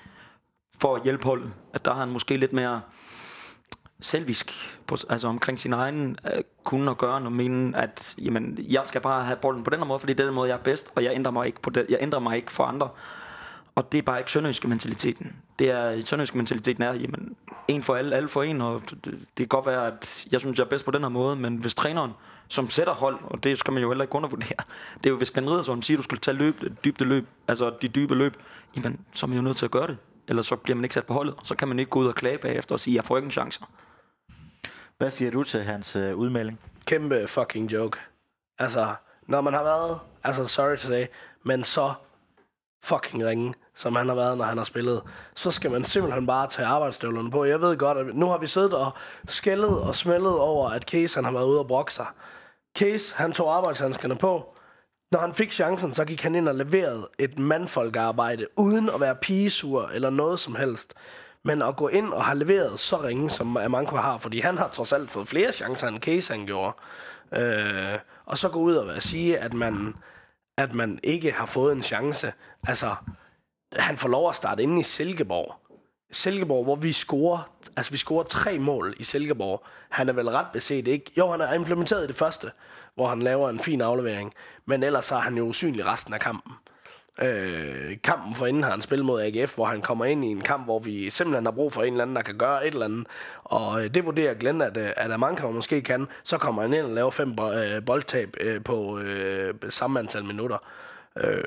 for 0.80 0.96
at 0.96 1.02
hjælpe 1.02 1.24
holdet. 1.24 1.52
At 1.74 1.84
der 1.84 1.92
har 1.92 2.00
han 2.00 2.10
måske 2.10 2.36
lidt 2.36 2.52
mere 2.52 2.80
selvisk 4.02 4.76
på, 4.86 4.96
altså 5.08 5.28
omkring 5.28 5.60
sin 5.60 5.72
egen 5.72 6.16
øh, 6.34 6.42
kunde 6.64 6.90
og 6.90 6.98
gøre 6.98 7.14
og 7.14 7.32
mene, 7.32 7.76
at 7.76 8.14
jamen, 8.18 8.58
jeg 8.68 8.82
skal 8.84 9.00
bare 9.00 9.24
have 9.24 9.36
bolden 9.36 9.64
på 9.64 9.70
den 9.70 9.78
her 9.78 9.86
måde, 9.86 10.00
fordi 10.00 10.12
det 10.12 10.20
er 10.20 10.24
den 10.24 10.34
måde, 10.34 10.48
jeg 10.48 10.54
er 10.54 10.62
bedst, 10.62 10.92
og 10.94 11.04
jeg 11.04 11.12
ændrer 11.14 11.32
mig 11.32 11.46
ikke, 11.46 11.60
på 11.60 11.70
det, 11.70 11.86
jeg 11.88 11.98
ændrer 12.00 12.20
mig 12.20 12.36
ikke 12.36 12.52
for 12.52 12.64
andre. 12.64 12.88
Og 13.74 13.92
det 13.92 13.98
er 13.98 14.02
bare 14.02 14.18
ikke 14.18 14.30
sønderjyske 14.30 14.68
mentaliteten. 14.68 15.36
Det 15.58 15.70
er, 15.70 16.04
sønderjyske 16.04 16.36
mentaliteten 16.36 16.82
er, 16.82 16.92
jamen, 16.94 17.36
en 17.68 17.82
for 17.82 17.94
alle, 17.94 18.16
alle 18.16 18.28
for 18.28 18.42
en, 18.42 18.60
og 18.60 18.82
det, 18.90 19.04
det 19.04 19.36
kan 19.36 19.46
godt 19.46 19.66
være, 19.66 19.86
at 19.86 20.26
jeg 20.32 20.40
synes, 20.40 20.58
jeg 20.58 20.64
er 20.64 20.68
bedst 20.68 20.84
på 20.84 20.90
den 20.90 21.02
her 21.02 21.08
måde, 21.08 21.36
men 21.36 21.56
hvis 21.56 21.74
træneren, 21.74 22.10
som 22.48 22.70
sætter 22.70 22.94
hold, 22.94 23.18
og 23.24 23.44
det 23.44 23.58
skal 23.58 23.72
man 23.72 23.82
jo 23.82 23.88
heller 23.88 24.04
ikke 24.04 24.14
undervurdere, 24.14 24.64
det 24.98 25.06
er 25.06 25.10
jo, 25.10 25.16
hvis 25.16 25.30
Glenn 25.30 25.50
Riddersson 25.50 25.82
siger, 25.82 25.96
at 25.96 25.98
du 25.98 26.02
skal 26.02 26.18
tage 26.18 26.36
løb, 26.36 26.62
dybde 26.84 27.04
løb, 27.04 27.26
altså 27.48 27.72
de 27.82 27.88
dybe 27.88 28.14
løb, 28.14 28.36
jamen, 28.76 29.00
så 29.14 29.26
er 29.26 29.28
man 29.28 29.36
jo 29.36 29.42
nødt 29.42 29.56
til 29.56 29.64
at 29.64 29.70
gøre 29.70 29.86
det. 29.86 29.96
Ellers 30.28 30.46
så 30.46 30.56
bliver 30.56 30.76
man 30.76 30.84
ikke 30.84 30.94
sat 30.94 31.06
på 31.06 31.14
holdet, 31.14 31.34
og 31.34 31.46
så 31.46 31.54
kan 31.54 31.68
man 31.68 31.78
ikke 31.78 31.90
gå 31.90 31.98
ud 31.98 32.06
og 32.06 32.14
klage 32.14 32.38
bagefter 32.38 32.74
og 32.74 32.80
sige, 32.80 32.96
jeg 32.96 33.04
får 33.04 33.16
ikke 33.16 33.26
en 33.26 33.32
chance. 33.32 33.60
Hvad 35.02 35.10
siger 35.10 35.30
du 35.30 35.42
til 35.42 35.64
hans 35.64 35.96
øh, 35.96 36.16
udmelding? 36.16 36.60
Kæmpe 36.86 37.28
fucking 37.28 37.72
joke. 37.72 37.98
Altså, 38.58 38.94
når 39.26 39.40
man 39.40 39.52
har 39.52 39.62
været, 39.62 39.98
altså 40.24 40.46
sorry 40.46 40.76
to 40.76 40.88
say, 40.88 41.06
men 41.44 41.64
så 41.64 41.92
fucking 42.84 43.24
ringe, 43.24 43.54
som 43.74 43.94
han 43.94 44.08
har 44.08 44.14
været, 44.14 44.38
når 44.38 44.44
han 44.44 44.58
har 44.58 44.64
spillet, 44.64 45.02
så 45.34 45.50
skal 45.50 45.70
man 45.70 45.84
simpelthen 45.84 46.26
bare 46.26 46.46
tage 46.48 46.66
arbejdsstøvlerne 46.66 47.30
på. 47.30 47.44
Jeg 47.44 47.60
ved 47.60 47.76
godt, 47.76 47.98
at 47.98 48.14
nu 48.14 48.26
har 48.26 48.38
vi 48.38 48.46
siddet 48.46 48.74
og 48.74 48.90
skældet 49.28 49.80
og 49.82 49.94
smældet 49.94 50.38
over, 50.38 50.70
at 50.70 50.82
Case 50.82 51.16
han 51.16 51.24
har 51.24 51.32
været 51.32 51.46
ude 51.46 51.58
og 51.58 51.66
brokke 51.66 51.92
sig. 51.92 52.06
Case, 52.78 53.16
han 53.16 53.32
tog 53.32 53.56
arbejdshandskerne 53.56 54.16
på. 54.16 54.54
Når 55.12 55.18
han 55.18 55.34
fik 55.34 55.52
chancen, 55.52 55.94
så 55.94 56.04
gik 56.04 56.22
han 56.22 56.34
ind 56.34 56.48
og 56.48 56.54
leverede 56.54 57.08
et 57.18 57.38
mandfolkearbejde, 57.38 58.46
uden 58.56 58.88
at 58.88 59.00
være 59.00 59.16
pigesur 59.16 59.88
eller 59.88 60.10
noget 60.10 60.38
som 60.38 60.54
helst. 60.54 60.94
Men 61.44 61.62
at 61.62 61.76
gå 61.76 61.88
ind 61.88 62.12
og 62.12 62.24
have 62.24 62.38
leveret 62.38 62.80
så 62.80 63.02
ringe, 63.02 63.30
som 63.30 63.56
Amanko 63.56 63.96
har, 63.96 64.18
fordi 64.18 64.40
han 64.40 64.58
har 64.58 64.68
trods 64.68 64.92
alt 64.92 65.10
fået 65.10 65.28
flere 65.28 65.52
chancer, 65.52 65.88
end 65.88 65.98
Case 65.98 66.32
han 66.32 66.46
gjorde. 66.46 66.76
Øh, 67.32 67.98
og 68.26 68.38
så 68.38 68.48
gå 68.48 68.58
ud 68.58 68.74
og 68.74 69.02
sige, 69.02 69.38
at 69.38 69.54
man, 69.54 69.94
at 70.58 70.74
man 70.74 70.98
ikke 71.02 71.32
har 71.32 71.46
fået 71.46 71.72
en 71.72 71.82
chance. 71.82 72.32
Altså, 72.68 72.94
han 73.76 73.96
får 73.96 74.08
lov 74.08 74.28
at 74.28 74.34
starte 74.34 74.62
inde 74.62 74.80
i 74.80 74.82
Silkeborg. 74.82 75.54
Silkeborg, 76.12 76.64
hvor 76.64 76.76
vi 76.76 76.92
scorer, 76.92 77.50
altså 77.76 77.90
vi 77.90 77.96
scorer 77.96 78.24
tre 78.24 78.58
mål 78.58 78.94
i 78.98 79.04
Silkeborg. 79.04 79.64
Han 79.90 80.08
er 80.08 80.12
vel 80.12 80.28
ret 80.28 80.46
beset, 80.52 80.88
ikke? 80.88 81.12
Jo, 81.18 81.30
han 81.30 81.40
er 81.40 81.52
implementeret 81.52 82.04
i 82.04 82.06
det 82.06 82.16
første, 82.16 82.50
hvor 82.94 83.08
han 83.08 83.22
laver 83.22 83.50
en 83.50 83.60
fin 83.60 83.80
aflevering. 83.80 84.34
Men 84.66 84.82
ellers 84.82 85.04
så 85.04 85.14
er 85.14 85.20
han 85.20 85.36
jo 85.36 85.44
usynlig 85.44 85.86
resten 85.86 86.14
af 86.14 86.20
kampen. 86.20 86.52
Øh, 87.18 87.96
kampen 88.04 88.34
for 88.34 88.46
inden 88.46 88.62
har 88.62 88.70
han 88.70 88.80
spillet 88.80 89.06
mod 89.06 89.22
AGF, 89.22 89.54
hvor 89.54 89.64
han 89.64 89.82
kommer 89.82 90.04
ind 90.04 90.24
i 90.24 90.28
en 90.28 90.40
kamp, 90.40 90.64
hvor 90.64 90.78
vi 90.78 91.10
simpelthen 91.10 91.44
har 91.44 91.52
brug 91.52 91.72
for 91.72 91.82
en 91.82 91.92
eller 91.92 92.02
anden, 92.02 92.16
der 92.16 92.22
kan 92.22 92.38
gøre 92.38 92.66
et 92.66 92.72
eller 92.72 92.86
andet. 92.86 93.06
Og 93.44 93.84
øh, 93.84 93.94
det 93.94 94.04
vurderer 94.04 94.34
Glenn, 94.34 94.62
at, 94.62 94.76
øh, 94.76 94.90
at 94.96 95.12
Amanka 95.12 95.46
måske 95.46 95.82
kan. 95.82 96.06
Så 96.22 96.38
kommer 96.38 96.62
han 96.62 96.74
ind 96.74 96.86
og 96.86 96.90
laver 96.90 97.10
fem 97.10 97.36
bo- 97.36 97.52
øh, 97.52 97.84
boldtab 97.84 98.36
øh, 98.40 98.64
på 98.64 98.98
øh, 98.98 99.54
samme 99.70 99.98
antal 99.98 100.24
minutter. 100.24 100.58
Øh, 101.16 101.44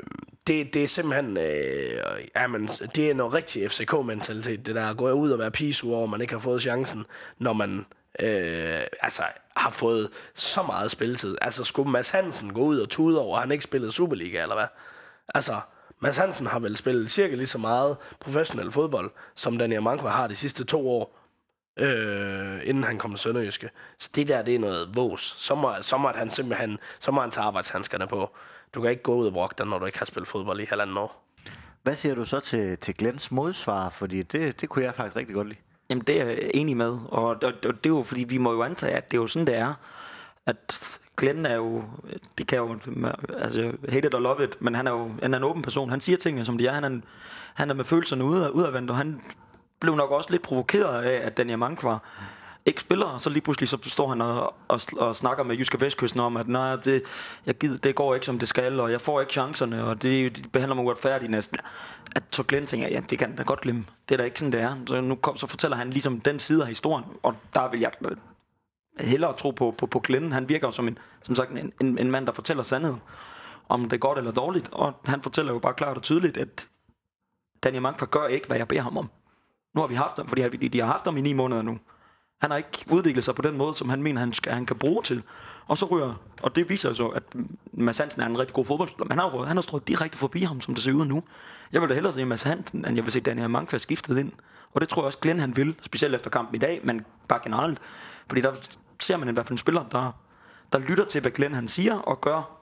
det, 0.47 0.73
det 0.73 0.83
er 0.83 0.87
simpelthen, 0.87 1.37
øh, 1.37 2.03
jamen, 2.35 2.67
det 2.95 3.09
er 3.09 3.13
noget 3.13 3.33
rigtig 3.33 3.71
FCK-mentalitet, 3.71 4.65
det 4.65 4.75
der 4.75 4.89
at 4.89 4.97
gå 4.97 5.11
ud 5.11 5.31
og 5.31 5.39
være 5.39 5.51
pisur 5.51 5.97
over, 5.97 6.07
man 6.07 6.21
ikke 6.21 6.33
har 6.33 6.39
fået 6.39 6.61
chancen, 6.61 7.05
når 7.37 7.53
man 7.53 7.85
øh, 8.19 8.81
altså, 9.01 9.23
har 9.55 9.69
fået 9.69 10.09
så 10.33 10.63
meget 10.63 10.91
spilletid. 10.91 11.37
Altså, 11.41 11.63
skulle 11.63 11.91
Mads 11.91 12.09
Hansen 12.09 12.53
gå 12.53 12.61
ud 12.61 12.79
og 12.79 12.89
tude 12.89 13.21
over, 13.21 13.37
at 13.37 13.41
han 13.41 13.51
ikke 13.51 13.63
spillede 13.63 13.91
Superliga, 13.91 14.41
eller 14.41 14.55
hvad? 14.55 14.67
Altså, 15.33 15.59
Mads 15.99 16.17
Hansen 16.17 16.47
har 16.47 16.59
vel 16.59 16.77
spillet 16.77 17.11
cirka 17.11 17.35
lige 17.35 17.47
så 17.47 17.57
meget 17.57 17.97
professionel 18.19 18.71
fodbold, 18.71 19.11
som 19.35 19.57
Daniel 19.57 19.81
Manko 19.81 20.07
har 20.07 20.27
de 20.27 20.35
sidste 20.35 20.65
to 20.65 20.89
år, 20.89 21.19
øh, 21.79 22.59
inden 22.63 22.83
han 22.83 22.97
kom 22.97 23.11
til 23.11 23.19
Sønderjyske. 23.19 23.69
Så 23.99 24.09
det 24.15 24.27
der, 24.27 24.41
det 24.41 24.55
er 24.55 24.59
noget 24.59 24.95
vås. 24.95 25.35
Så 25.37 25.55
må, 25.55 25.73
så 25.81 25.97
må 25.97 26.11
han 26.15 26.29
simpelthen, 26.29 26.77
så 26.99 27.11
må 27.11 27.21
han 27.21 27.31
tage 27.31 27.45
arbejdshandskerne 27.45 28.07
på. 28.07 28.29
Du 28.73 28.81
kan 28.81 28.89
ikke 28.89 29.03
gå 29.03 29.15
ud 29.15 29.27
og 29.27 29.33
brokke 29.33 29.55
dig, 29.57 29.65
når 29.65 29.79
du 29.79 29.85
ikke 29.85 29.97
har 29.97 30.05
spillet 30.05 30.27
fodbold 30.27 30.59
i 30.59 30.65
halvanden 30.65 30.97
år. 30.97 31.25
Hvad 31.83 31.95
siger 31.95 32.15
du 32.15 32.25
så 32.25 32.39
til, 32.39 32.77
til 32.77 32.97
Glens 32.97 33.31
modsvar? 33.31 33.89
Fordi 33.89 34.21
det, 34.21 34.61
det 34.61 34.69
kunne 34.69 34.85
jeg 34.85 34.95
faktisk 34.95 35.15
rigtig 35.15 35.35
godt 35.35 35.47
lide. 35.47 35.59
Jamen, 35.89 36.03
det 36.03 36.21
er 36.21 36.25
jeg 36.25 36.51
enig 36.53 36.77
med, 36.77 36.99
og 37.05 37.41
det, 37.41 37.63
det, 37.63 37.83
det 37.83 37.85
er 37.85 37.95
jo, 37.95 38.03
fordi 38.03 38.23
vi 38.23 38.37
må 38.37 38.53
jo 38.53 38.63
antage, 38.63 38.93
at 38.93 39.11
det 39.11 39.17
er 39.17 39.21
jo 39.21 39.27
sådan, 39.27 39.47
det 39.47 39.55
er, 39.55 39.73
at 40.45 40.99
Glenn 41.17 41.45
er 41.45 41.55
jo, 41.55 41.83
det 42.37 42.47
kan 42.47 42.57
jo, 42.57 42.79
altså, 43.37 43.71
hate 43.89 44.07
it 44.07 44.13
or 44.13 44.19
love 44.19 44.43
it, 44.43 44.61
men 44.61 44.75
han 44.75 44.87
er 44.87 44.91
jo 44.91 45.11
han 45.21 45.33
er 45.33 45.37
en 45.37 45.43
åben 45.43 45.61
person. 45.61 45.89
Han 45.89 46.01
siger 46.01 46.17
tingene, 46.17 46.45
som 46.45 46.57
de 46.57 46.67
er. 46.67 46.73
Han 46.73 46.83
er, 46.83 46.87
en, 46.87 47.03
han 47.53 47.69
er 47.69 47.73
med 47.73 47.85
følelserne 47.85 48.23
ude, 48.23 48.55
udadvendt, 48.55 48.89
og 48.89 48.97
han 48.97 49.21
blev 49.79 49.95
nok 49.95 50.11
også 50.11 50.31
lidt 50.31 50.41
provokeret 50.41 51.03
af, 51.03 51.25
at 51.25 51.37
Daniel 51.37 51.59
Mankvar 51.59 52.03
ikke 52.65 52.81
spiller, 52.81 53.05
og 53.05 53.21
så 53.21 53.29
lige 53.29 53.41
pludselig 53.41 53.69
så 53.69 53.77
står 53.83 54.09
han 54.09 54.21
og, 54.21 54.53
og, 54.67 54.81
og 54.97 55.15
snakker 55.15 55.43
med 55.43 55.55
Jyske 55.55 55.81
Vestkysten 55.81 56.19
om, 56.19 56.37
at 56.37 56.47
nej, 56.47 56.75
det, 56.75 57.03
jeg 57.45 57.57
gider, 57.57 57.77
det 57.77 57.95
går 57.95 58.13
ikke 58.13 58.25
som 58.25 58.39
det 58.39 58.47
skal, 58.47 58.79
og 58.79 58.91
jeg 58.91 59.01
får 59.01 59.21
ikke 59.21 59.33
chancerne, 59.33 59.83
og 59.83 60.01
det, 60.01 60.37
de 60.37 60.49
behandler 60.49 60.75
mig 60.75 60.85
uretfærdigt 60.85 61.31
næsten. 61.31 61.57
At 62.15 62.23
så 62.31 62.43
Glenn 62.43 62.67
tænker, 62.67 62.87
ja, 62.87 62.99
det 63.09 63.19
kan 63.19 63.35
da 63.35 63.43
godt 63.43 63.61
glemme. 63.61 63.85
Det 64.09 64.15
er 64.15 64.17
da 64.17 64.23
ikke 64.23 64.39
sådan, 64.39 64.51
det 64.51 64.61
er. 64.61 64.75
Så 64.87 65.01
nu 65.01 65.15
kom, 65.15 65.37
så 65.37 65.47
fortæller 65.47 65.77
han 65.77 65.89
ligesom 65.89 66.19
den 66.19 66.39
side 66.39 66.61
af 66.61 66.67
historien, 66.67 67.05
og 67.23 67.35
der 67.53 67.69
vil 67.69 67.79
jeg 67.79 67.91
hellere 68.99 69.37
tro 69.37 69.51
på, 69.51 69.75
på, 69.77 69.85
på 69.85 69.99
Glenn. 69.99 70.31
Han 70.31 70.49
virker 70.49 70.67
jo 70.67 70.71
som, 70.71 70.87
en, 70.87 70.97
som 71.23 71.35
sagt 71.35 71.51
en, 71.51 71.73
en, 71.81 71.97
en 71.97 72.11
mand, 72.11 72.25
der 72.25 72.33
fortæller 72.33 72.63
sandheden, 72.63 73.01
om 73.69 73.83
det 73.83 73.93
er 73.93 73.97
godt 73.97 74.17
eller 74.17 74.31
dårligt, 74.31 74.69
og 74.71 74.93
han 75.05 75.21
fortæller 75.21 75.53
jo 75.53 75.59
bare 75.59 75.73
klart 75.73 75.97
og 75.97 76.03
tydeligt, 76.03 76.37
at 76.37 76.67
Daniel 77.63 77.81
Mankvar 77.81 78.07
gør 78.07 78.27
ikke, 78.27 78.47
hvad 78.47 78.57
jeg 78.57 78.67
beder 78.67 78.81
ham 78.81 78.97
om. 78.97 79.09
Nu 79.75 79.81
har 79.81 79.87
vi 79.87 79.95
haft 79.95 80.17
ham, 80.17 80.27
fordi 80.27 80.67
de, 80.67 80.79
har 80.79 80.87
haft 80.87 81.05
ham 81.05 81.17
i 81.17 81.21
ni 81.21 81.33
måneder 81.33 81.61
nu. 81.61 81.79
Han 82.41 82.51
har 82.51 82.57
ikke 82.57 82.85
udviklet 82.91 83.23
sig 83.23 83.35
på 83.35 83.41
den 83.41 83.57
måde, 83.57 83.75
som 83.75 83.89
han 83.89 84.03
mener, 84.03 84.19
han, 84.19 84.33
skal, 84.33 84.53
han 84.53 84.65
kan 84.65 84.75
bruge 84.75 85.03
til. 85.03 85.23
Og 85.67 85.77
så 85.77 85.85
ryger, 85.85 86.13
og 86.41 86.55
det 86.55 86.69
viser 86.69 86.93
så, 86.93 87.07
at 87.07 87.23
Mads 87.73 87.97
Hansen 87.97 88.21
er 88.21 88.25
en 88.25 88.39
rigtig 88.39 88.53
god 88.53 88.65
fodboldspiller, 88.65 89.05
men 89.05 89.19
han 89.19 89.31
har, 89.31 89.45
han 89.45 89.57
har 89.57 89.61
strået 89.61 89.87
direkte 89.87 90.17
forbi 90.17 90.41
ham, 90.41 90.61
som 90.61 90.73
det 90.73 90.83
ser 90.83 90.93
ud 90.93 91.05
nu. 91.05 91.23
Jeg 91.71 91.81
vil 91.81 91.89
da 91.89 91.93
hellere 91.93 92.13
se 92.13 92.25
Mads 92.25 92.41
Hansen, 92.41 92.85
end 92.85 92.95
jeg 92.95 93.03
vil 93.03 93.11
se 93.11 93.19
Daniel 93.19 93.49
Mankvar 93.49 93.77
skiftet 93.77 94.17
ind. 94.17 94.31
Og 94.73 94.81
det 94.81 94.89
tror 94.89 95.01
jeg 95.01 95.07
også 95.07 95.19
Glenn 95.19 95.39
han 95.39 95.55
vil, 95.55 95.75
specielt 95.81 96.15
efter 96.15 96.29
kampen 96.29 96.55
i 96.55 96.59
dag, 96.59 96.81
men 96.83 97.05
bare 97.27 97.39
generelt. 97.43 97.79
Fordi 98.27 98.41
der 98.41 98.53
ser 98.99 99.17
man 99.17 99.29
i 99.29 99.31
hvert 99.31 99.45
fald 99.45 99.53
en 99.53 99.57
spiller, 99.57 99.83
der, 99.91 100.11
der 100.71 100.79
lytter 100.79 101.05
til, 101.05 101.21
hvad 101.21 101.31
Glenn 101.31 101.55
han 101.55 101.67
siger, 101.67 101.95
og 101.95 102.21
gør, 102.21 102.57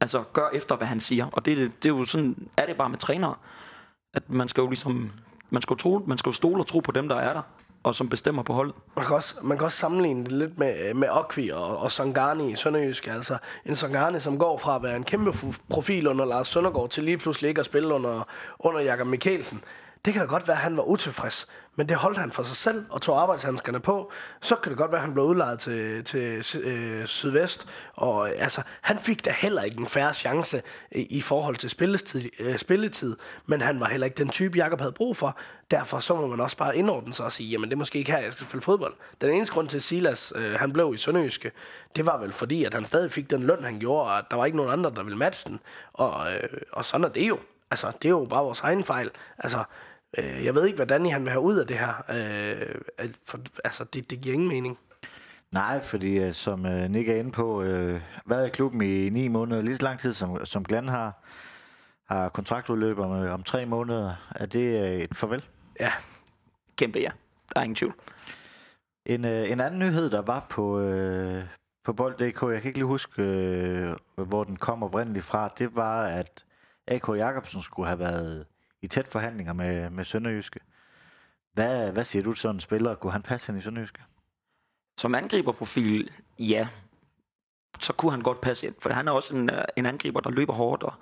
altså 0.00 0.24
gør 0.32 0.48
efter, 0.52 0.76
hvad 0.76 0.86
han 0.86 1.00
siger. 1.00 1.26
Og 1.32 1.44
det, 1.44 1.56
det, 1.56 1.82
det 1.82 1.88
er 1.88 1.94
jo 1.98 2.04
sådan, 2.04 2.48
er 2.56 2.66
det 2.66 2.76
bare 2.76 2.88
med 2.88 2.98
trænere, 2.98 3.34
at 4.14 4.30
man 4.30 4.48
skal 4.48 4.60
jo 4.60 4.68
ligesom, 4.68 5.12
man 5.50 5.62
skal 5.62 5.74
jo, 5.74 5.78
tro, 5.78 6.02
man 6.06 6.18
skal 6.18 6.30
jo 6.30 6.34
stole 6.34 6.62
og 6.62 6.66
tro 6.66 6.80
på 6.80 6.92
dem, 6.92 7.08
der 7.08 7.16
er 7.16 7.32
der, 7.32 7.42
og 7.82 7.94
som 7.94 8.08
bestemmer 8.08 8.42
på 8.42 8.52
holdet. 8.52 8.74
Man 8.96 9.04
kan 9.04 9.14
også, 9.16 9.34
man 9.42 9.58
kan 9.58 9.64
også 9.64 9.78
sammenligne 9.78 10.24
det 10.24 10.32
lidt 10.32 10.58
med, 10.58 10.94
med 10.94 11.08
Okvi 11.10 11.50
og, 11.50 11.78
og 11.78 11.92
Sangani 11.92 12.52
i 12.52 12.56
Sønderjysk. 12.56 13.06
Altså 13.06 13.38
en 13.64 13.76
Sangani, 13.76 14.20
som 14.20 14.38
går 14.38 14.58
fra 14.58 14.76
at 14.76 14.82
være 14.82 14.96
en 14.96 15.04
kæmpe 15.04 15.32
profil 15.68 16.06
under 16.06 16.24
Lars 16.24 16.48
Søndergaard 16.48 16.90
til 16.90 17.04
lige 17.04 17.18
pludselig 17.18 17.48
ikke 17.48 17.58
at 17.58 17.66
spille 17.66 17.94
under, 17.94 18.28
under 18.58 18.80
Jakob 18.80 19.06
Mikkelsen. 19.06 19.64
Det 20.04 20.12
kan 20.12 20.22
da 20.22 20.28
godt 20.28 20.48
være, 20.48 20.56
at 20.56 20.62
han 20.62 20.76
var 20.76 20.82
utilfreds, 20.82 21.46
men 21.76 21.88
det 21.88 21.96
holdt 21.96 22.18
han 22.18 22.30
for 22.30 22.42
sig 22.42 22.56
selv 22.56 22.84
og 22.90 23.02
tog 23.02 23.22
arbejdshandskerne 23.22 23.80
på. 23.80 24.12
Så 24.40 24.56
kan 24.56 24.70
det 24.70 24.78
godt 24.78 24.90
være, 24.90 24.98
at 24.98 25.04
han 25.04 25.12
blev 25.12 25.24
udlejet 25.24 25.58
til, 25.58 26.04
til 26.04 26.60
øh, 26.60 27.06
Sydvest. 27.06 27.68
Og 27.94 28.28
øh, 28.28 28.34
altså, 28.38 28.62
han 28.80 28.98
fik 28.98 29.24
da 29.24 29.30
heller 29.30 29.62
ikke 29.62 29.78
en 29.78 29.86
færre 29.86 30.14
chance 30.14 30.62
i, 30.90 31.16
i 31.16 31.20
forhold 31.20 31.56
til 31.56 31.70
spilletid, 31.70 32.30
øh, 32.40 32.58
spilletid, 32.58 33.16
men 33.46 33.60
han 33.60 33.80
var 33.80 33.88
heller 33.88 34.04
ikke 34.04 34.18
den 34.18 34.28
type, 34.28 34.58
Jakob 34.58 34.80
havde 34.80 34.92
brug 34.92 35.16
for. 35.16 35.38
Derfor 35.70 36.00
så 36.00 36.14
må 36.14 36.26
man 36.26 36.40
også 36.40 36.56
bare 36.56 36.76
indordne 36.76 37.14
sig 37.14 37.24
og 37.24 37.32
sige, 37.32 37.48
jamen 37.48 37.70
det 37.70 37.74
er 37.74 37.78
måske 37.78 37.98
ikke 37.98 38.12
her, 38.12 38.18
jeg 38.18 38.32
skal 38.32 38.46
spille 38.46 38.62
fodbold. 38.62 38.94
Den 39.20 39.30
eneste 39.30 39.54
grund 39.54 39.68
til, 39.68 39.76
at 39.76 39.82
Silas 39.82 40.32
øh, 40.36 40.54
han 40.54 40.72
blev 40.72 40.92
i 40.94 40.98
Sønderjyske, 40.98 41.52
det 41.96 42.06
var 42.06 42.18
vel 42.18 42.32
fordi, 42.32 42.64
at 42.64 42.74
han 42.74 42.86
stadig 42.86 43.12
fik 43.12 43.30
den 43.30 43.42
løn, 43.42 43.64
han 43.64 43.78
gjorde, 43.78 44.02
og 44.02 44.18
at 44.18 44.24
der 44.30 44.36
var 44.36 44.44
ikke 44.44 44.56
nogen 44.56 44.72
andre, 44.72 44.90
der 44.96 45.02
ville 45.02 45.18
matche 45.18 45.50
den. 45.50 45.60
Og, 45.92 46.32
øh, 46.32 46.48
og 46.72 46.84
sådan 46.84 47.04
er 47.04 47.08
det 47.08 47.28
jo. 47.28 47.38
Altså, 47.70 47.92
det 48.02 48.04
er 48.04 48.10
jo 48.10 48.26
bare 48.30 48.44
vores 48.44 48.60
egen 48.60 48.84
fejl. 48.84 49.10
Altså, 49.38 49.64
Øh, 50.18 50.44
jeg 50.44 50.54
ved 50.54 50.64
ikke, 50.66 50.76
hvad 50.76 50.86
Danny 50.86 51.10
han 51.10 51.22
vil 51.22 51.30
have 51.30 51.42
ud 51.42 51.56
af 51.56 51.66
det 51.66 51.78
her. 51.78 52.04
Øh, 52.08 53.08
for, 53.24 53.38
altså, 53.64 53.84
det, 53.84 54.10
det 54.10 54.20
giver 54.20 54.34
ingen 54.34 54.48
mening. 54.48 54.78
Nej, 55.52 55.80
fordi 55.80 56.18
øh, 56.18 56.32
som 56.32 56.66
øh, 56.66 56.90
Nick 56.90 57.08
er 57.08 57.14
inde 57.14 57.32
på, 57.32 57.62
øh, 57.62 58.00
været 58.26 58.46
i 58.46 58.50
klubben 58.50 58.82
i 58.82 59.10
ni 59.10 59.28
måneder, 59.28 59.62
lige 59.62 59.76
så 59.76 59.82
lang 59.82 59.98
tid 59.98 60.12
som, 60.12 60.46
som 60.46 60.64
Glenn 60.64 60.88
har, 60.88 61.24
har 62.08 62.28
kontraktudløb 62.28 62.98
om, 62.98 63.12
øh, 63.22 63.34
om 63.34 63.42
tre 63.42 63.66
måneder. 63.66 64.14
Er 64.34 64.46
det 64.46 64.84
øh, 64.84 65.00
et 65.00 65.16
farvel? 65.16 65.44
Ja, 65.80 65.92
Kæmpe 66.76 66.98
ja. 66.98 67.10
Der 67.54 67.60
er 67.60 67.64
ingen 67.64 67.76
tvivl. 67.76 67.94
En, 69.06 69.24
øh, 69.24 69.50
en 69.50 69.60
anden 69.60 69.80
nyhed, 69.80 70.10
der 70.10 70.22
var 70.22 70.46
på, 70.50 70.80
øh, 70.80 71.44
på 71.84 71.92
Bold.dk, 71.92 72.42
jeg 72.42 72.62
kan 72.62 72.64
ikke 72.64 72.78
lige 72.78 72.84
huske, 72.84 73.22
øh, 73.22 73.96
hvor 74.16 74.44
den 74.44 74.56
kom 74.56 74.82
oprindeligt 74.82 75.24
fra, 75.24 75.48
det 75.58 75.76
var, 75.76 76.02
at 76.02 76.44
AK 76.86 77.08
Jacobsen 77.08 77.62
skulle 77.62 77.86
have 77.86 77.98
været 77.98 78.46
i 78.82 78.86
tæt 78.86 79.08
forhandlinger 79.08 79.52
med, 79.52 79.90
med 79.90 80.04
Sønderjyske. 80.04 80.60
Hvad, 81.52 81.92
hvad 81.92 82.04
siger 82.04 82.22
du 82.22 82.32
til 82.32 82.40
sådan 82.40 82.56
en 82.56 82.60
spiller? 82.60 82.94
Kunne 82.94 83.12
han 83.12 83.22
passe 83.22 83.52
ind 83.52 83.58
i 83.58 83.62
Sønderjyske? 83.62 84.02
Som 84.98 85.14
angriberprofil, 85.14 86.10
ja, 86.38 86.68
så 87.80 87.92
kunne 87.92 88.10
han 88.10 88.20
godt 88.20 88.40
passe 88.40 88.66
ind. 88.66 88.74
For 88.78 88.90
han 88.90 89.08
er 89.08 89.12
også 89.12 89.34
en, 89.34 89.50
øh, 89.50 89.64
en 89.76 89.86
angriber, 89.86 90.20
der 90.20 90.30
løber 90.30 90.52
hårdt, 90.52 90.82
og 90.82 90.92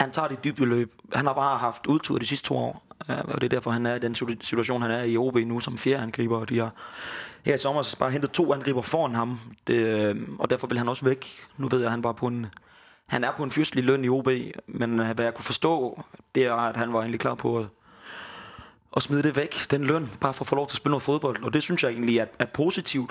han 0.00 0.10
tager 0.10 0.28
det 0.28 0.44
dybe 0.44 0.66
løb. 0.66 0.94
Han 1.12 1.26
har 1.26 1.34
bare 1.34 1.58
haft 1.58 1.86
udtur 1.86 2.18
de 2.18 2.26
sidste 2.26 2.48
to 2.48 2.56
år, 2.56 2.86
øh, 3.10 3.18
og 3.24 3.40
det 3.40 3.44
er 3.44 3.48
derfor, 3.48 3.70
han 3.70 3.86
er 3.86 3.94
i 3.94 3.98
den 3.98 4.14
situation, 4.42 4.82
han 4.82 4.90
er 4.90 5.02
i 5.02 5.16
OB 5.16 5.36
nu 5.36 5.60
som 5.60 5.78
fjerde 5.78 6.02
angriber. 6.02 6.38
Og 6.38 6.48
de 6.48 6.58
har 6.58 6.74
her 7.44 7.54
i 7.54 7.58
sommer 7.58 7.94
bare 7.98 8.10
hentet 8.10 8.30
to 8.30 8.52
angriber 8.52 8.82
foran 8.82 9.14
ham, 9.14 9.40
det, 9.66 9.86
øh, 9.86 10.28
og 10.38 10.50
derfor 10.50 10.66
vil 10.66 10.78
han 10.78 10.88
også 10.88 11.04
væk. 11.04 11.26
Nu 11.56 11.68
ved 11.68 11.78
jeg, 11.78 11.86
at 11.86 11.90
han 11.90 12.04
var 12.04 12.12
på 12.12 12.26
en, 12.26 12.46
han 13.10 13.24
er 13.24 13.32
på 13.36 13.42
en 13.42 13.50
fyrstelig 13.50 13.84
løn 13.84 14.04
i 14.04 14.08
OB, 14.08 14.28
men 14.66 15.00
øh, 15.00 15.10
hvad 15.14 15.24
jeg 15.24 15.34
kunne 15.34 15.44
forstå, 15.44 16.02
det 16.34 16.44
er, 16.44 16.54
at 16.54 16.76
han 16.76 16.92
var 16.92 17.00
egentlig 17.00 17.20
klar 17.20 17.34
på 17.34 17.58
at 17.58 17.66
at 18.96 19.02
smide 19.02 19.22
det 19.22 19.36
væk, 19.36 19.70
den 19.70 19.84
løn, 19.84 20.10
bare 20.20 20.34
for 20.34 20.42
at 20.42 20.48
få 20.48 20.54
lov 20.54 20.66
til 20.66 20.74
at 20.74 20.76
spille 20.76 20.90
noget 20.90 21.02
fodbold. 21.02 21.42
Og 21.42 21.52
det 21.52 21.62
synes 21.62 21.82
jeg 21.82 21.90
egentlig 21.90 22.18
er, 22.18 22.26
er 22.38 22.44
positivt 22.44 23.10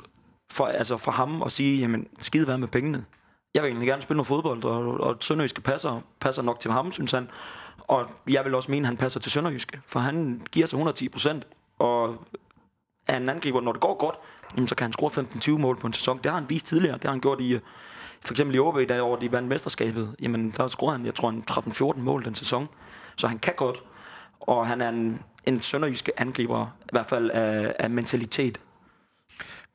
for, 0.52 0.66
altså 0.66 0.98
for 0.98 1.12
ham 1.12 1.44
at 1.44 1.52
sige, 1.52 1.80
jamen 1.80 2.08
skide 2.20 2.48
være 2.48 2.58
med 2.58 2.68
pengene. 2.68 3.06
Jeg 3.54 3.64
vil 3.64 3.70
egentlig 3.70 3.88
gerne 3.88 4.02
spille 4.02 4.18
noget 4.18 4.28
fodbold, 4.28 4.64
og, 4.64 5.00
og 5.00 5.18
Sønderjyske 5.20 5.62
passer, 5.62 6.02
passer 6.20 6.42
nok 6.42 6.60
til 6.60 6.72
ham, 6.72 6.92
synes 6.92 7.12
han. 7.12 7.30
Og 7.78 8.06
jeg 8.30 8.46
vil 8.46 8.56
også 8.56 8.72
mene, 8.72 8.86
at 8.86 8.88
han 8.88 8.98
passer 8.98 9.20
til 9.20 9.32
Sønderjyske, 9.32 9.82
for 9.88 10.00
han 10.00 10.42
giver 10.52 10.68
sig 10.68 10.76
110 10.76 11.10
procent, 11.10 11.48
og 11.80 12.28
er 13.08 13.18
en 13.18 13.30
angriber, 13.30 13.62
når 13.62 13.72
det 13.72 13.82
går 13.82 13.98
godt, 13.98 14.16
jamen, 14.56 14.68
så 14.68 14.76
kan 14.76 14.86
han 14.86 14.94
score 14.94 15.56
15-20 15.56 15.58
mål 15.58 15.78
på 15.78 15.88
en 15.88 15.94
sæson. 15.94 16.18
Det 16.18 16.26
har 16.26 16.40
han 16.40 16.50
vist 16.50 16.68
tidligere. 16.68 16.96
Det 16.96 17.04
har 17.04 17.12
han 17.12 17.22
gjort 17.22 17.42
i, 17.42 17.54
øh, 17.54 17.62
for 18.26 18.34
eksempel 18.34 18.56
i 18.56 18.60
OB, 18.60 18.80
da 18.90 19.02
over 19.02 19.18
de 19.18 19.32
vandt 19.32 19.48
mesterskabet. 19.48 20.16
Jamen, 20.22 20.54
der 20.58 20.68
scorede 20.68 20.98
han, 20.98 21.06
jeg 21.06 21.16
tror, 21.16 21.30
en 21.30 21.44
13-14 21.52 22.00
mål 22.00 22.26
den 22.26 22.36
sæson. 22.36 22.68
Så 23.16 23.28
han 23.28 23.40
kan 23.40 23.54
godt. 23.58 23.84
Og 24.40 24.68
han 24.68 24.82
er 24.82 24.90
en, 24.90 25.22
en 25.46 25.62
sønderjyske 25.62 26.20
angriber, 26.20 26.78
i 26.82 26.90
hvert 26.92 27.10
fald 27.10 27.32
af, 27.32 27.76
af 27.80 27.90
mentalitet. 27.90 28.60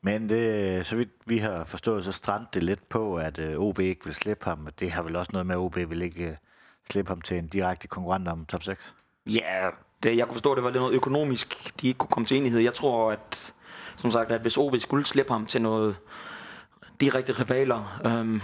Men 0.01 0.29
det, 0.29 0.85
så 0.85 0.95
vidt 0.95 1.09
vi 1.25 1.37
har 1.37 1.63
forstået, 1.63 2.05
så 2.05 2.11
strandte 2.11 2.49
det 2.53 2.63
lidt 2.63 2.89
på, 2.89 3.17
at 3.17 3.39
øh, 3.39 3.59
OB 3.59 3.79
ikke 3.79 4.05
vil 4.05 4.15
slippe 4.15 4.45
ham. 4.45 4.67
Det 4.79 4.91
har 4.91 5.01
vel 5.01 5.15
også 5.15 5.29
noget 5.33 5.45
med, 5.45 5.55
at 5.55 5.59
OB 5.59 5.75
vil 5.75 6.01
ikke 6.01 6.25
øh, 6.25 6.35
slippe 6.91 7.09
ham 7.09 7.21
til 7.21 7.37
en 7.37 7.47
direkte 7.47 7.87
konkurrent 7.87 8.27
om 8.27 8.45
top 8.45 8.63
6. 8.63 8.95
Ja, 9.25 9.69
det, 10.03 10.17
jeg 10.17 10.25
kunne 10.25 10.35
forstå, 10.35 10.51
at 10.51 10.55
det 10.55 10.63
var 10.63 10.69
lidt 10.69 10.81
noget 10.81 10.95
økonomisk, 10.95 11.81
de 11.81 11.87
ikke 11.87 11.97
kunne 11.97 12.09
komme 12.09 12.27
til 12.27 12.37
enighed. 12.37 12.59
Jeg 12.59 12.73
tror, 12.73 13.11
at, 13.11 13.53
som 13.97 14.11
sagt, 14.11 14.31
at 14.31 14.41
hvis 14.41 14.57
OB 14.57 14.75
skulle 14.79 15.05
slippe 15.05 15.31
ham 15.33 15.45
til 15.45 15.61
noget 15.61 15.97
direkte 16.99 17.33
rivaler, 17.33 18.01
øhm, 18.05 18.41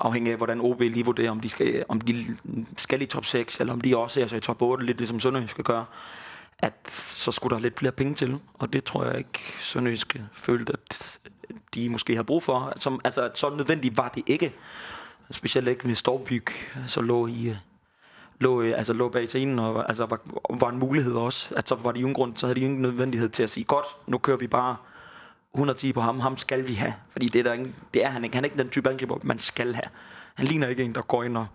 afhængig 0.00 0.30
af, 0.30 0.36
hvordan 0.36 0.60
OB 0.60 0.80
lige 0.80 1.04
vurderer, 1.04 1.30
om 1.30 1.40
de 1.40 1.48
skal, 1.48 1.84
om 1.88 2.00
de 2.00 2.36
skal 2.76 3.02
i 3.02 3.06
top 3.06 3.24
6, 3.24 3.60
eller 3.60 3.72
om 3.72 3.80
de 3.80 3.96
også 3.96 4.20
er 4.20 4.26
så 4.26 4.36
i 4.36 4.40
top 4.40 4.62
8, 4.62 4.86
lidt 4.86 4.96
ligesom 4.96 5.20
Sønderjysk 5.20 5.50
skal 5.50 5.64
gøre, 5.64 5.84
at 6.58 6.90
så 6.90 7.32
skulle 7.32 7.56
der 7.56 7.62
lidt 7.62 7.78
flere 7.78 7.92
penge 7.92 8.14
til, 8.14 8.38
og 8.54 8.72
det 8.72 8.84
tror 8.84 9.04
jeg 9.04 9.18
ikke, 9.18 9.40
Sønderjysk 9.60 10.16
følte, 10.32 10.72
at 10.72 11.18
de 11.74 11.88
måske 11.88 12.16
har 12.16 12.22
brug 12.22 12.42
for. 12.42 12.72
Som, 12.76 13.00
altså, 13.04 13.30
så 13.34 13.50
nødvendigt 13.50 13.96
var 13.98 14.08
det 14.08 14.22
ikke. 14.26 14.54
Specielt 15.30 15.68
ikke 15.68 15.86
med 15.86 15.94
Storbyg, 15.94 16.46
så 16.86 17.00
lå 17.00 17.26
i, 17.26 17.56
lå, 18.38 18.62
altså, 18.62 18.92
lå 18.92 19.08
bag 19.08 19.28
scenen 19.28 19.58
og 19.58 19.88
altså, 19.88 20.06
var, 20.06 20.20
var 20.50 20.68
en 20.68 20.78
mulighed 20.78 21.12
også. 21.14 21.54
At 21.54 21.68
så 21.68 21.74
var 21.74 21.92
det 21.92 21.98
ingen 21.98 22.14
grund, 22.14 22.36
så 22.36 22.46
havde 22.46 22.60
de 22.60 22.64
ingen 22.64 22.82
nødvendighed 22.82 23.28
til 23.28 23.42
at 23.42 23.50
sige, 23.50 23.64
godt, 23.64 23.86
nu 24.06 24.18
kører 24.18 24.36
vi 24.36 24.46
bare 24.46 24.76
110 25.54 25.92
på 25.92 26.00
ham, 26.00 26.20
ham 26.20 26.38
skal 26.38 26.68
vi 26.68 26.74
have. 26.74 26.94
Fordi 27.10 27.28
det 27.28 27.38
er, 27.38 27.42
der 27.42 27.52
ingen, 27.52 27.74
det 27.94 28.04
er 28.04 28.08
han 28.08 28.24
ikke. 28.24 28.36
Han 28.36 28.44
er 28.44 28.46
ikke 28.46 28.58
den 28.58 28.68
type 28.68 28.90
angriber, 28.90 29.18
man 29.22 29.38
skal 29.38 29.74
have. 29.74 29.88
Han 30.34 30.46
ligner 30.46 30.68
ikke 30.68 30.82
en, 30.82 30.94
der 30.94 31.02
går 31.02 31.22
ind 31.24 31.36
og 31.36 31.46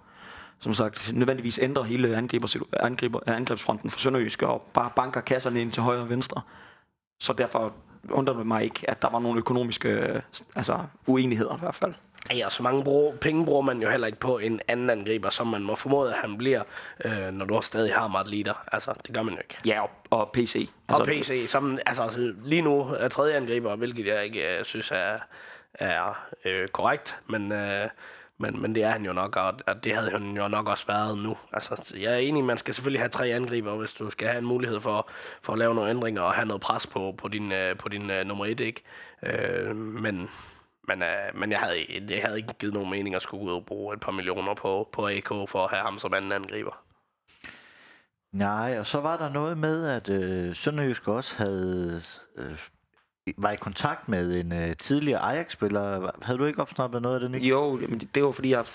som 0.64 0.74
sagt, 0.74 1.12
nødvendigvis 1.14 1.60
ændrer 1.62 1.84
hele 1.84 2.16
angriber, 2.18 2.48
angriber, 2.80 3.20
angrebsfronten 3.28 3.90
for 3.90 4.00
Sønderjysk 4.00 4.42
og 4.42 4.62
bare 4.74 4.92
banker 4.96 5.22
kasserne 5.22 5.62
ind 5.62 5.72
til 5.72 5.84
højre 5.84 6.02
og 6.02 6.10
venstre. 6.10 6.42
Så 7.20 7.34
derfor 7.34 7.74
undrer 8.10 8.38
det 8.38 8.48
mig 8.48 8.64
ikke, 8.64 8.90
at 8.90 9.02
der 9.02 9.10
var 9.10 9.20
nogle 9.20 9.40
økonomiske 9.40 9.90
øh, 9.90 10.22
altså, 10.56 10.80
uenigheder 11.08 11.56
i 11.56 11.60
hvert 11.60 11.76
fald. 11.76 11.94
Ja, 12.32 12.50
så 12.50 12.64
mange 12.64 12.84
bruger, 12.84 13.16
penge 13.16 13.46
bruger 13.46 13.62
man 13.62 13.82
jo 13.82 13.90
heller 13.90 14.08
ikke 14.08 14.20
på 14.20 14.38
en 14.38 14.60
anden 14.68 14.90
angriber, 14.90 15.30
som 15.30 15.48
man 15.48 15.64
må 15.64 15.76
formode, 15.76 16.10
at 16.14 16.20
han 16.22 16.38
bliver, 16.38 16.64
øh, 17.06 17.32
når 17.32 17.46
du 17.46 17.62
stadig 17.62 17.94
har 17.94 18.08
Mart 18.08 18.28
Leader. 18.28 18.64
Altså, 18.72 18.94
det 19.08 19.16
gør 19.16 19.24
man 19.24 19.34
jo 19.34 19.40
ikke. 19.40 19.58
Ja, 19.66 19.82
og, 19.82 19.90
og 20.10 20.32
PC. 20.34 20.70
Altså, 20.90 21.02
og 21.02 21.08
PC, 21.08 21.46
som 21.48 21.80
altså, 21.86 22.34
lige 22.44 22.62
nu 22.62 22.80
er 22.82 23.08
tredje 23.08 23.36
angriber, 23.36 23.76
hvilket 23.76 24.08
jeg 24.08 24.24
ikke 24.26 24.58
øh, 24.58 24.66
synes 24.66 24.92
er, 24.92 25.18
er 25.74 26.28
øh, 26.46 26.68
korrekt, 26.68 27.18
men, 27.28 27.52
øh, 27.52 27.90
men, 28.38 28.62
men 28.62 28.76
det 28.76 28.84
er 28.84 28.90
han 28.90 29.06
jo 29.06 29.14
nok, 29.14 29.36
og, 29.36 29.54
og 29.68 29.84
det 29.84 29.96
havde 29.96 30.12
han 30.12 30.38
jo 30.38 30.48
nok 30.48 30.68
også 30.68 30.88
været 30.88 31.18
nu. 31.18 31.38
Altså, 31.54 31.94
jeg 32.00 32.14
er 32.14 32.18
enig, 32.18 32.44
man 32.44 32.58
skal 32.58 32.74
selvfølgelig 32.74 33.02
have 33.02 33.10
tre 33.10 33.28
angriber, 33.28 33.76
hvis 33.76 33.94
du 33.94 34.10
skal 34.10 34.28
have 34.28 34.40
en 34.40 34.46
mulighed 34.46 34.80
for, 34.80 35.10
for 35.42 35.54
at 35.54 35.60
lave 35.60 35.76
nogle 35.76 35.90
ændringer 35.90 36.22
og 36.22 36.34
have 36.34 36.46
noget 36.46 36.62
pres 36.62 36.88
på, 36.88 37.16
på 37.18 37.28
din, 37.28 37.52
øh, 37.52 37.78
på 37.78 37.90
din 37.90 38.10
øh, 38.10 38.26
nummer 38.26 38.46
et, 38.46 38.60
ikke? 38.60 38.82
Øh, 39.24 39.76
men 39.76 40.30
men, 40.88 41.02
øh, 41.02 41.40
men 41.40 41.52
jeg 41.52 41.60
havde, 41.60 42.08
det 42.08 42.22
havde 42.22 42.38
ikke 42.38 42.54
givet 42.60 42.74
nogen 42.74 42.90
mening 42.90 43.16
at 43.16 43.22
skulle 43.22 43.44
ud 43.44 43.52
og 43.52 43.66
bruge 43.66 43.94
et 43.94 44.00
par 44.00 44.12
millioner 44.12 44.54
på, 44.54 44.90
på 44.92 45.08
AK 45.08 45.28
for 45.28 45.64
at 45.64 45.70
have 45.70 45.82
ham 45.82 45.98
som 45.98 46.14
anden 46.14 46.32
angriber. 46.32 46.84
Nej, 48.32 48.80
og 48.80 48.88
så 48.88 49.00
var 49.00 49.18
der 49.18 49.30
noget 49.30 49.58
med, 49.58 49.88
at 49.88 50.10
øh, 50.10 50.56
Sønderjysk 50.56 51.08
også 51.08 51.38
havde, 51.38 52.02
øh, 52.38 52.58
var 53.38 53.52
i 53.52 53.56
kontakt 53.56 54.10
med 54.10 54.40
en 54.40 54.52
øh, 54.52 54.78
tidligere 54.78 55.20
Ajax-spiller. 55.20 56.12
Havde 56.22 56.40
du 56.40 56.46
ikke 56.46 56.62
opsnappet 56.62 57.02
noget 57.02 57.16
af 57.16 57.22
det, 57.22 57.32
Nick? 57.32 57.44
Jo, 57.44 57.76
men 57.90 58.00
det, 58.00 58.16
det 58.16 58.24
var 58.24 58.32
fordi, 58.32 58.50
jeg 58.50 58.66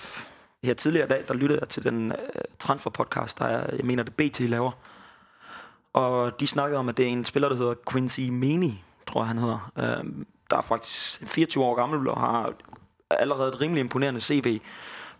her 0.64 0.74
tidligere 0.74 1.06
i 1.06 1.08
dag, 1.08 1.24
der 1.28 1.34
lyttede 1.34 1.60
jeg 1.60 1.68
til 1.68 1.84
den 1.84 2.12
øh, 2.12 2.42
transfer-podcast, 2.58 3.38
der 3.38 3.44
er, 3.44 3.76
jeg 3.76 3.84
mener, 3.84 4.02
det 4.02 4.14
BT 4.14 4.40
laver. 4.40 4.70
Og 5.92 6.40
de 6.40 6.46
snakkede 6.46 6.78
om, 6.78 6.88
at 6.88 6.96
det 6.96 7.04
er 7.04 7.08
en 7.08 7.24
spiller, 7.24 7.48
der 7.48 7.56
hedder 7.56 7.74
Quincy 7.90 8.20
Meni, 8.20 8.84
tror 9.06 9.20
jeg, 9.20 9.28
han 9.28 9.38
hedder. 9.38 9.72
Øh, 9.78 10.04
der 10.50 10.56
er 10.56 10.60
faktisk 10.62 11.22
24 11.26 11.64
år 11.64 11.74
gammel 11.74 12.08
og 12.08 12.20
har 12.20 12.52
allerede 13.10 13.48
et 13.48 13.60
rimelig 13.60 13.80
imponerende 13.80 14.20
CV. 14.20 14.60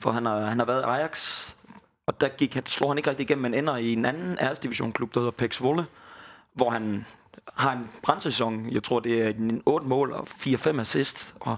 For 0.00 0.10
han 0.12 0.26
har, 0.26 0.40
han 0.40 0.58
har 0.58 0.66
været 0.66 0.80
i 0.80 0.84
Ajax, 0.84 1.48
og 2.06 2.20
der 2.20 2.28
gik, 2.28 2.54
han- 2.54 2.66
slår 2.66 2.88
han 2.88 2.98
ikke 2.98 3.10
rigtig 3.10 3.24
igennem, 3.24 3.42
men 3.42 3.54
ender 3.54 3.76
i 3.76 3.92
en 3.92 4.04
anden 4.04 4.38
æresdivisionklub, 4.40 5.14
der 5.14 5.20
hedder 5.20 5.30
Pex 5.30 5.60
Volle, 5.62 5.86
hvor 6.54 6.70
han 6.70 7.06
har 7.56 7.72
en 7.72 7.90
brændsæson, 8.02 8.70
Jeg 8.70 8.82
tror, 8.82 9.00
det 9.00 9.22
er 9.22 9.28
en 9.28 9.62
8 9.66 9.86
mål 9.86 10.12
og 10.12 10.26
4-5 10.30 10.80
assist, 10.80 11.34
og 11.40 11.56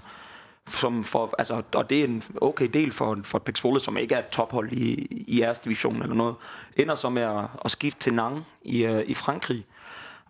som 0.67 1.03
for, 1.03 1.35
altså, 1.39 1.61
og 1.73 1.89
det 1.89 1.99
er 1.99 2.03
en 2.03 2.23
okay 2.41 2.67
del 2.73 2.91
for, 2.91 3.17
for 3.23 3.39
Pex 3.39 3.63
Volle, 3.63 3.79
som 3.79 3.97
ikke 3.97 4.15
er 4.15 4.19
et 4.19 4.27
tophold 4.27 4.71
i, 4.71 5.07
i 5.27 5.41
æresdivisionen 5.41 6.01
eller 6.01 6.15
noget, 6.15 6.35
ender 6.77 6.95
så 6.95 7.09
med 7.09 7.21
at, 7.21 7.43
at 7.65 7.71
skifte 7.71 7.99
til 7.99 8.13
Nantes 8.13 8.43
i, 8.61 8.83
øh, 8.85 9.03
i 9.07 9.13
Frankrig, 9.13 9.65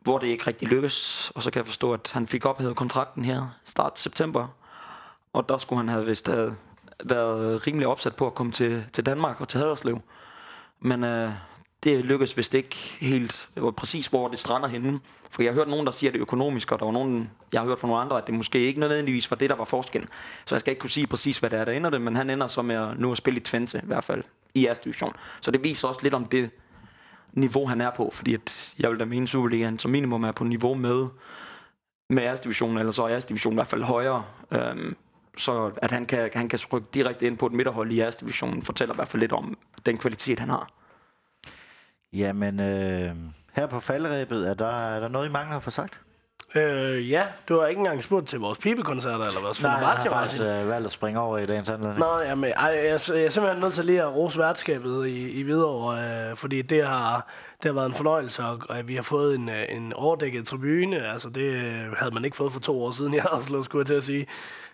hvor 0.02 0.18
det 0.18 0.28
ikke 0.28 0.47
rigtig 0.47 0.68
lykkes. 0.68 1.32
Og 1.36 1.43
så 1.43 1.52
kan 1.52 1.60
jeg 1.60 1.66
forstå, 1.66 1.93
at 1.93 2.12
han 2.14 2.28
fik 2.28 2.45
ophævet 2.45 2.76
kontrakten 2.76 3.26
her 3.26 3.47
start 3.66 3.99
september, 3.99 4.47
og 5.34 5.49
der 5.49 5.58
skulle 5.58 5.80
han 5.80 5.89
have 5.89 6.06
vist 6.06 6.28
have 6.28 6.56
været 7.04 7.68
rimelig 7.68 7.88
opsat 7.88 8.16
på 8.16 8.28
at 8.28 8.36
komme 8.36 8.52
til, 8.52 8.86
til 8.93 9.06
Danmark 9.06 9.41
og 9.41 9.47
til 9.47 9.60
Haderslev. 9.60 10.02
Men 10.80 11.04
øh, 11.04 11.32
det 11.84 12.06
lykkedes 12.06 12.38
vist 12.38 12.54
ikke 12.54 12.76
helt 12.99 13.49
hvor 13.54 13.72
præcis, 13.72 14.08
hvor 14.08 14.28
det 14.28 14.39
strander 14.39 14.68
henne. 14.68 14.99
For 15.30 15.43
jeg 15.43 15.52
har 15.52 15.56
hørt 15.60 15.68
nogen, 15.68 15.86
der 15.86 15.91
siger 15.91 16.10
at 16.10 16.14
det 16.14 16.20
er 16.20 16.22
økonomisk, 16.22 16.72
og 16.72 16.80
der 16.80 16.86
var 16.86 16.91
nogen, 16.91 17.32
jeg 17.54 17.62
har 17.62 17.68
hørt 17.68 17.80
fra 17.80 17.88
nogle 17.88 18.02
andre, 18.02 18.18
at 18.18 18.28
det 18.28 18.36
måske 18.36 18.60
ikke 18.60 18.80
nødvendigvis 18.80 19.32
var 19.32 19.38
det, 19.38 19.49
der 19.49 19.56
var 19.56 19.66
forskellen. 19.66 20.10
Så 20.45 20.56
jeg 20.56 20.60
skal 20.60 20.72
ikke 20.72 20.80
kunne 20.80 20.89
sige 20.89 21.08
præcis, 21.08 21.39
hvad 21.39 21.49
det 21.49 21.60
er, 21.60 21.66
der 21.66 21.72
ender 21.72 21.89
det, 21.89 22.02
men 22.02 22.16
han 22.16 22.30
ender 22.30 22.47
så 22.47 22.62
med 22.62 22.76
at 22.76 22.99
nu 22.99 23.12
at 23.12 23.18
spille 23.18 23.39
i 23.39 23.43
Twente, 23.43 23.78
i 23.84 23.86
hvert 23.86 24.04
fald 24.04 24.24
i 24.54 24.66
jeres 24.66 24.80
division. 24.80 25.14
Så 25.41 25.52
det 25.52 25.64
viser 25.64 25.88
også 25.88 25.99
lidt 26.04 26.14
om 26.14 26.26
det 26.26 26.49
niveau, 27.34 27.65
han 27.65 27.82
er 27.82 27.89
på, 27.89 28.09
fordi 28.13 28.34
at 28.34 28.75
jeg 28.79 28.89
vil 28.89 28.99
da 28.99 29.05
mene, 29.05 29.27
Superligaen 29.27 29.79
som 29.79 29.91
minimum 29.91 30.23
er 30.23 30.32
på 30.32 30.43
niveau 30.43 30.73
med 30.73 31.07
med 32.11 32.23
jeres 32.23 32.39
division, 32.39 32.77
eller 32.77 32.91
så 32.91 33.03
er 33.03 33.07
jeres 33.07 33.25
division 33.25 33.53
i 33.53 33.55
hvert 33.55 33.67
fald 33.67 33.84
højere. 33.84 34.23
Øhm, 34.51 34.95
så 35.38 35.71
at 35.77 35.91
han 35.91 36.05
kan, 36.05 36.29
han 36.34 36.49
kan 36.49 36.59
rykke 36.73 36.88
direkte 36.93 37.25
ind 37.25 37.38
på 37.38 37.45
et 37.45 37.51
midterhold 37.51 37.91
i 37.91 37.97
jeres 37.97 38.15
division, 38.15 38.61
fortæller 38.61 38.95
i 38.95 38.97
hvert 38.97 39.07
fald 39.07 39.19
lidt 39.19 39.32
om 39.32 39.57
den 39.86 39.97
kvalitet, 39.97 40.39
han 40.39 40.49
har. 40.49 40.71
Jamen, 42.13 42.59
øh, 42.59 43.15
her 43.53 43.67
på 43.67 43.79
faldrebet, 43.79 44.49
er 44.49 44.53
der, 44.53 44.65
er 44.67 44.99
der 44.99 45.07
noget, 45.07 45.29
I 45.29 45.32
mangler 45.32 45.57
at 45.57 45.63
få 45.63 45.69
sagt? 45.69 46.01
Øh, 46.56 47.12
ja, 47.12 47.24
du 47.49 47.60
har 47.60 47.68
ikke 47.68 47.80
engang 47.80 48.04
spurgt 48.04 48.28
til 48.28 48.39
vores 48.39 48.58
pibekoncerter, 48.58 49.26
eller 49.26 49.41
vores 49.41 49.64
Nej, 49.64 49.72
jeg 49.72 49.88
har 49.88 50.10
faktisk 50.10 50.41
øh, 50.41 50.70
valgt 50.70 50.86
at 50.86 50.91
springe 50.91 51.20
over 51.20 51.38
i 51.38 51.45
dagens 51.45 51.70
anledning. 51.70 51.99
Nå, 51.99 52.20
jamen, 52.20 52.52
ej, 52.58 52.66
jeg, 52.66 52.84
jeg 52.84 53.24
er 53.24 53.30
simpelthen 53.30 53.62
nødt 53.62 53.74
til 53.74 53.86
lige 53.86 54.02
at 54.02 54.16
rose 54.16 54.39
værtskabet 54.39 55.08
i, 55.08 55.32
i 55.32 55.41
Hvidovre, 55.41 56.30
øh, 56.30 56.36
fordi 56.36 56.62
det 56.62 56.86
har, 56.86 57.28
det 57.64 57.70
har 57.70 57.74
været 57.74 57.86
en 57.86 57.93
fornøjelse, 57.93 58.43
og, 58.43 58.60
og 58.70 58.88
vi 58.88 58.95
har 58.95 59.02
fået 59.02 59.36
en, 59.36 59.49
øh, 59.49 59.66
en 59.70 59.93
overdækket 59.93 60.45
tribune. 60.45 61.12
Altså, 61.12 61.30
det 61.30 61.41
øh, 61.41 61.91
havde 61.97 62.14
man 62.14 62.26
ikke 62.26 62.38
fået 62.38 62.54
for 62.54 62.60
to 62.60 62.84
år 62.84 62.91
siden, 62.91 63.14
jeg 63.14 63.24
har 63.34 63.39
slået, 63.39 63.66
skulle 63.66 63.80
jeg 63.80 63.88
til 63.88 63.93
at 63.93 64.04
sige. 64.04 64.28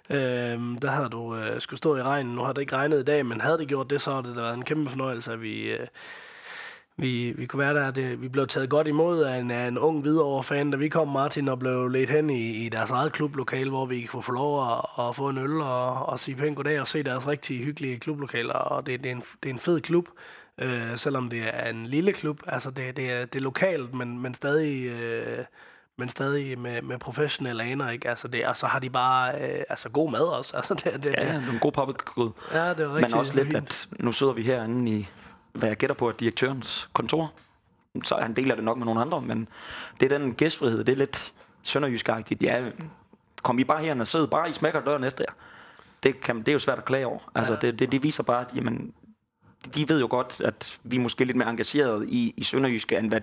Øh, 0.10 0.78
der 0.82 0.92
havde 0.92 1.10
du 1.10 1.36
øh, 1.36 1.62
skulle 1.62 1.78
stå 1.78 1.96
i 1.96 2.02
regnen. 2.02 2.36
Nu 2.36 2.42
har 2.42 2.54
det 2.54 2.62
ikke 2.62 2.76
regnet 2.76 3.00
i 3.00 3.04
dag, 3.04 3.26
men 3.26 3.42
havde 3.42 3.58
det 3.58 3.68
gjort 3.68 3.90
det, 3.90 4.02
så 4.02 4.12
havde 4.12 4.28
det 4.28 4.36
været 4.36 4.54
en 4.54 4.66
kæmpe 4.66 4.90
fornøjelse, 4.90 5.34
at 5.34 5.42
vi... 5.42 5.62
Øh, 5.62 5.88
vi, 6.98 7.32
vi 7.38 7.46
kunne 7.46 7.60
være 7.60 7.74
der. 7.74 7.92
Det, 7.92 8.22
vi 8.22 8.28
blev 8.28 8.48
taget 8.48 8.70
godt 8.70 8.88
imod 8.88 9.24
af 9.24 9.38
en, 9.38 9.52
af 9.52 9.68
en 9.68 9.78
ung 9.78 10.02
Hvidovre-fan, 10.02 10.72
da 10.72 10.78
vi 10.78 10.90
kom, 10.90 11.08
Martin, 11.08 11.48
og 11.48 11.60
blev 11.60 11.88
ledt 11.88 12.10
hen 12.10 12.30
i, 12.30 12.66
i 12.66 12.70
deres 12.70 12.92
eget 12.92 13.12
klublokale, 13.14 13.70
hvor 13.70 13.86
vi 13.86 14.02
kunne 14.04 14.24
få 14.24 14.32
lov 14.32 14.72
at, 14.72 14.86
at 15.08 15.16
få 15.16 15.30
en 15.30 15.38
øl 15.38 15.62
og, 15.62 16.06
og 16.06 16.20
sige 16.20 16.36
pænt 16.36 16.56
goddag 16.56 16.80
og 16.80 16.88
se 16.88 17.04
deres 17.04 17.28
rigtig 17.28 17.58
hyggelige 17.64 18.00
klublokaler. 18.00 18.54
Og 18.54 18.86
det, 18.86 19.04
det, 19.04 19.12
er, 19.12 19.16
en, 19.16 19.24
det 19.44 19.50
er 19.50 19.54
en 19.54 19.60
fed 19.60 19.82
klub, 19.82 20.06
øh, 20.58 20.98
selvom 20.98 21.30
det 21.30 21.42
er 21.54 21.70
en 21.70 21.86
lille 21.86 22.14
klub. 22.14 22.40
Altså, 22.48 22.72
det, 22.72 22.98
det, 22.98 23.12
er, 23.12 23.26
det 23.26 23.40
er 23.40 23.44
lokalt, 23.44 23.94
men, 23.94 24.20
men 24.22 24.34
stadig... 24.34 24.86
Øh, 24.86 25.46
men 26.00 26.10
stadig 26.10 26.60
med, 26.60 26.82
med 26.82 26.98
professionelle 27.00 27.64
aner, 27.64 27.90
ikke? 27.90 28.10
Altså 28.10 28.28
det, 28.28 28.48
og 28.48 28.58
så 28.58 28.66
har 28.66 28.80
de 28.80 28.90
bare 28.90 29.34
øh, 29.42 29.64
altså 29.70 29.90
god 29.90 30.12
mad 30.12 30.22
også. 30.22 30.58
Altså 30.58 30.74
det, 30.74 30.84
det, 30.84 30.94
Ja, 31.06 31.10
det, 31.10 31.18
det 31.22 31.30
er 31.30 31.52
en 31.54 31.60
god 31.62 31.72
poppetgrød. 31.72 32.32
ja, 32.54 32.70
det 32.70 32.80
er 32.80 32.96
rigtig 32.96 33.12
Men 33.12 33.20
også 33.20 33.36
lidt, 33.36 33.48
fint. 33.48 33.58
at 33.58 33.88
nu 34.00 34.12
sidder 34.12 34.34
vi 34.34 34.42
herinde 34.42 34.92
i, 34.92 35.08
hvad 35.58 35.70
jeg 35.70 35.78
gætter 35.78 35.94
på, 35.94 36.10
at 36.10 36.20
direktørens 36.20 36.90
kontor. 36.94 37.34
Så 38.04 38.16
han 38.16 38.34
deler 38.34 38.56
det 38.56 38.64
nok 38.64 38.78
med 38.78 38.86
nogle 38.86 39.02
andre, 39.02 39.22
men 39.22 39.48
det 40.00 40.12
er 40.12 40.18
den 40.18 40.34
gæstfrihed, 40.34 40.84
det 40.84 40.92
er 40.92 40.96
lidt 40.98 41.34
sønderjysk-agtigt. 41.64 42.42
Ja, 42.44 42.64
kom 43.44 43.60
I 43.60 43.64
bare 43.64 43.84
herinde 43.84 44.02
og 44.02 44.08
sidde, 44.08 44.28
bare 44.28 44.50
I 44.50 44.54
smækker 44.54 44.82
døren 44.82 45.04
efter 45.04 45.26
jer. 45.28 45.34
Det, 46.04 46.22
kan, 46.22 46.40
det 46.40 46.48
er 46.48 46.54
jo 46.54 46.60
svært 46.60 46.78
at 46.78 46.86
klage 46.86 47.08
over. 47.08 47.20
Altså, 47.36 47.54
Ja. 47.54 47.60
det, 47.60 47.80
det, 47.80 47.92
det 47.92 48.04
viser 48.04 48.24
bare, 48.24 48.42
at 48.42 48.48
jamen, 48.56 48.94
de 49.76 49.90
ved 49.90 50.00
jo 50.00 50.08
godt, 50.10 50.42
at 50.46 50.80
vi 50.84 50.96
er 50.96 51.00
måske 51.00 51.26
lidt 51.26 51.38
mere 51.38 51.50
engageret 51.50 52.10
i, 52.10 52.34
i 52.38 52.44
Sønderjyske, 52.44 52.98
end 52.98 53.08
hvad 53.10 53.22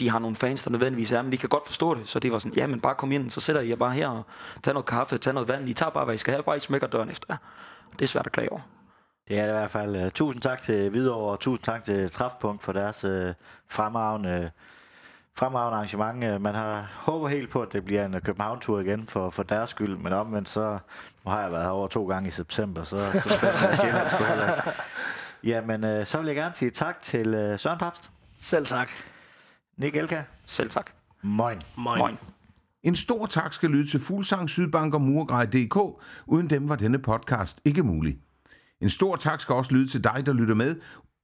de 0.00 0.10
har 0.10 0.18
nogle 0.18 0.36
fans, 0.36 0.64
der 0.64 0.70
nødvendigvis 0.70 1.12
er, 1.12 1.22
men 1.22 1.32
de 1.32 1.36
kan 1.36 1.48
godt 1.48 1.66
forstå 1.66 1.94
det, 1.94 2.08
så 2.08 2.18
de 2.18 2.32
var 2.32 2.38
sådan, 2.38 2.56
ja, 2.56 2.66
men 2.66 2.80
bare 2.80 2.94
kom 2.94 3.12
ind, 3.12 3.30
så 3.30 3.40
sætter 3.40 3.62
I 3.62 3.68
jer 3.68 3.76
bare 3.76 3.92
her 3.92 4.08
og 4.08 4.22
tager 4.62 4.72
noget 4.72 4.86
kaffe, 4.86 5.18
tager 5.18 5.32
noget 5.32 5.48
vand, 5.48 5.68
I 5.68 5.74
tager 5.74 5.90
bare, 5.90 6.04
hvad 6.04 6.14
I 6.14 6.18
skal 6.18 6.32
have, 6.32 6.42
bare 6.42 6.56
I 6.56 6.60
smækker 6.60 6.86
døren 6.86 7.10
efter. 7.10 7.36
Det 7.98 8.02
er 8.02 8.08
svært 8.08 8.26
at 8.26 8.32
klage 8.32 8.52
over. 8.52 8.60
Det 9.28 9.38
er 9.38 9.42
det 9.42 9.48
i 9.48 9.52
hvert 9.52 9.70
fald. 9.70 10.04
Uh, 10.04 10.10
tusind 10.10 10.42
tak 10.42 10.62
til 10.62 10.90
Hvidovre, 10.90 11.32
og 11.32 11.40
tusind 11.40 11.64
tak 11.64 11.84
til 11.84 12.10
Træfpunkt 12.10 12.62
for 12.62 12.72
deres 12.72 13.04
uh, 13.04 13.10
fremragende, 13.68 14.50
fremragende 15.34 15.76
arrangement. 15.76 16.24
Uh, 16.24 16.40
man 16.40 16.54
har 16.54 16.90
håber 16.94 17.28
helt 17.28 17.50
på, 17.50 17.62
at 17.62 17.72
det 17.72 17.84
bliver 17.84 18.04
en 18.06 18.14
uh, 18.14 18.20
København-tur 18.20 18.80
igen 18.80 19.06
for, 19.06 19.30
for 19.30 19.42
deres 19.42 19.70
skyld, 19.70 19.96
men 19.96 20.12
omvendt 20.12 20.48
så, 20.48 20.78
nu 21.24 21.30
har 21.30 21.42
jeg 21.42 21.52
været 21.52 21.64
herovre 21.64 21.88
to 21.88 22.06
gange 22.06 22.28
i 22.28 22.30
september, 22.30 22.84
så, 22.84 23.10
så 23.12 23.28
spændende 23.38 23.66
er 23.66 23.76
Sjælland 23.76 24.10
sgu 24.10 24.24
heller. 24.24 24.72
Jamen, 25.44 25.84
uh, 25.84 26.04
så 26.06 26.18
vil 26.18 26.26
jeg 26.26 26.36
gerne 26.36 26.54
sige 26.54 26.70
tak 26.70 27.02
til 27.02 27.52
uh, 27.52 27.58
Søren 27.58 27.78
Papst, 27.78 28.10
Selv 28.40 28.66
tak. 28.66 28.90
Nick 29.76 29.96
Elka, 29.96 30.22
Selv 30.46 30.70
tak. 30.70 30.90
Moin. 31.22 31.58
Moin. 31.76 31.98
Moin. 31.98 32.18
En 32.82 32.96
stor 32.96 33.26
tak 33.26 33.52
skal 33.52 33.70
lyde 33.70 33.90
til 33.90 34.00
Fuglsang, 34.00 34.50
Sydbank 34.50 34.94
og 34.94 35.00
Murgrej.dk. 35.00 35.76
Uden 36.26 36.50
dem 36.50 36.68
var 36.68 36.76
denne 36.76 36.98
podcast 36.98 37.60
ikke 37.64 37.82
mulig. 37.82 38.18
En 38.80 38.90
stor 38.90 39.16
tak 39.16 39.40
skal 39.40 39.54
også 39.54 39.72
lyde 39.72 39.88
til 39.88 40.04
dig, 40.04 40.22
der 40.26 40.32
lytter 40.32 40.54
med. 40.54 40.76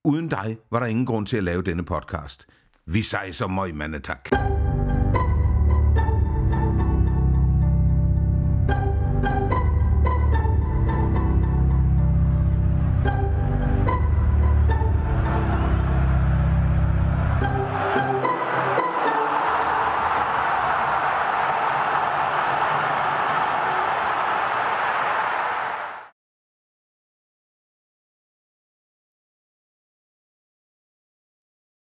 Uden 0.05 0.29
dig 0.29 0.59
var 0.71 0.79
der 0.79 0.87
ingen 0.87 1.07
grund 1.07 1.27
til 1.27 1.37
at 1.37 1.45
lave 1.45 1.63
denne 1.63 1.85
podcast. 1.85 2.47
Vi 2.87 3.03
sejser 3.03 3.47
møg, 3.47 3.75
mandetak. 3.75 4.31
tak. 4.31 4.72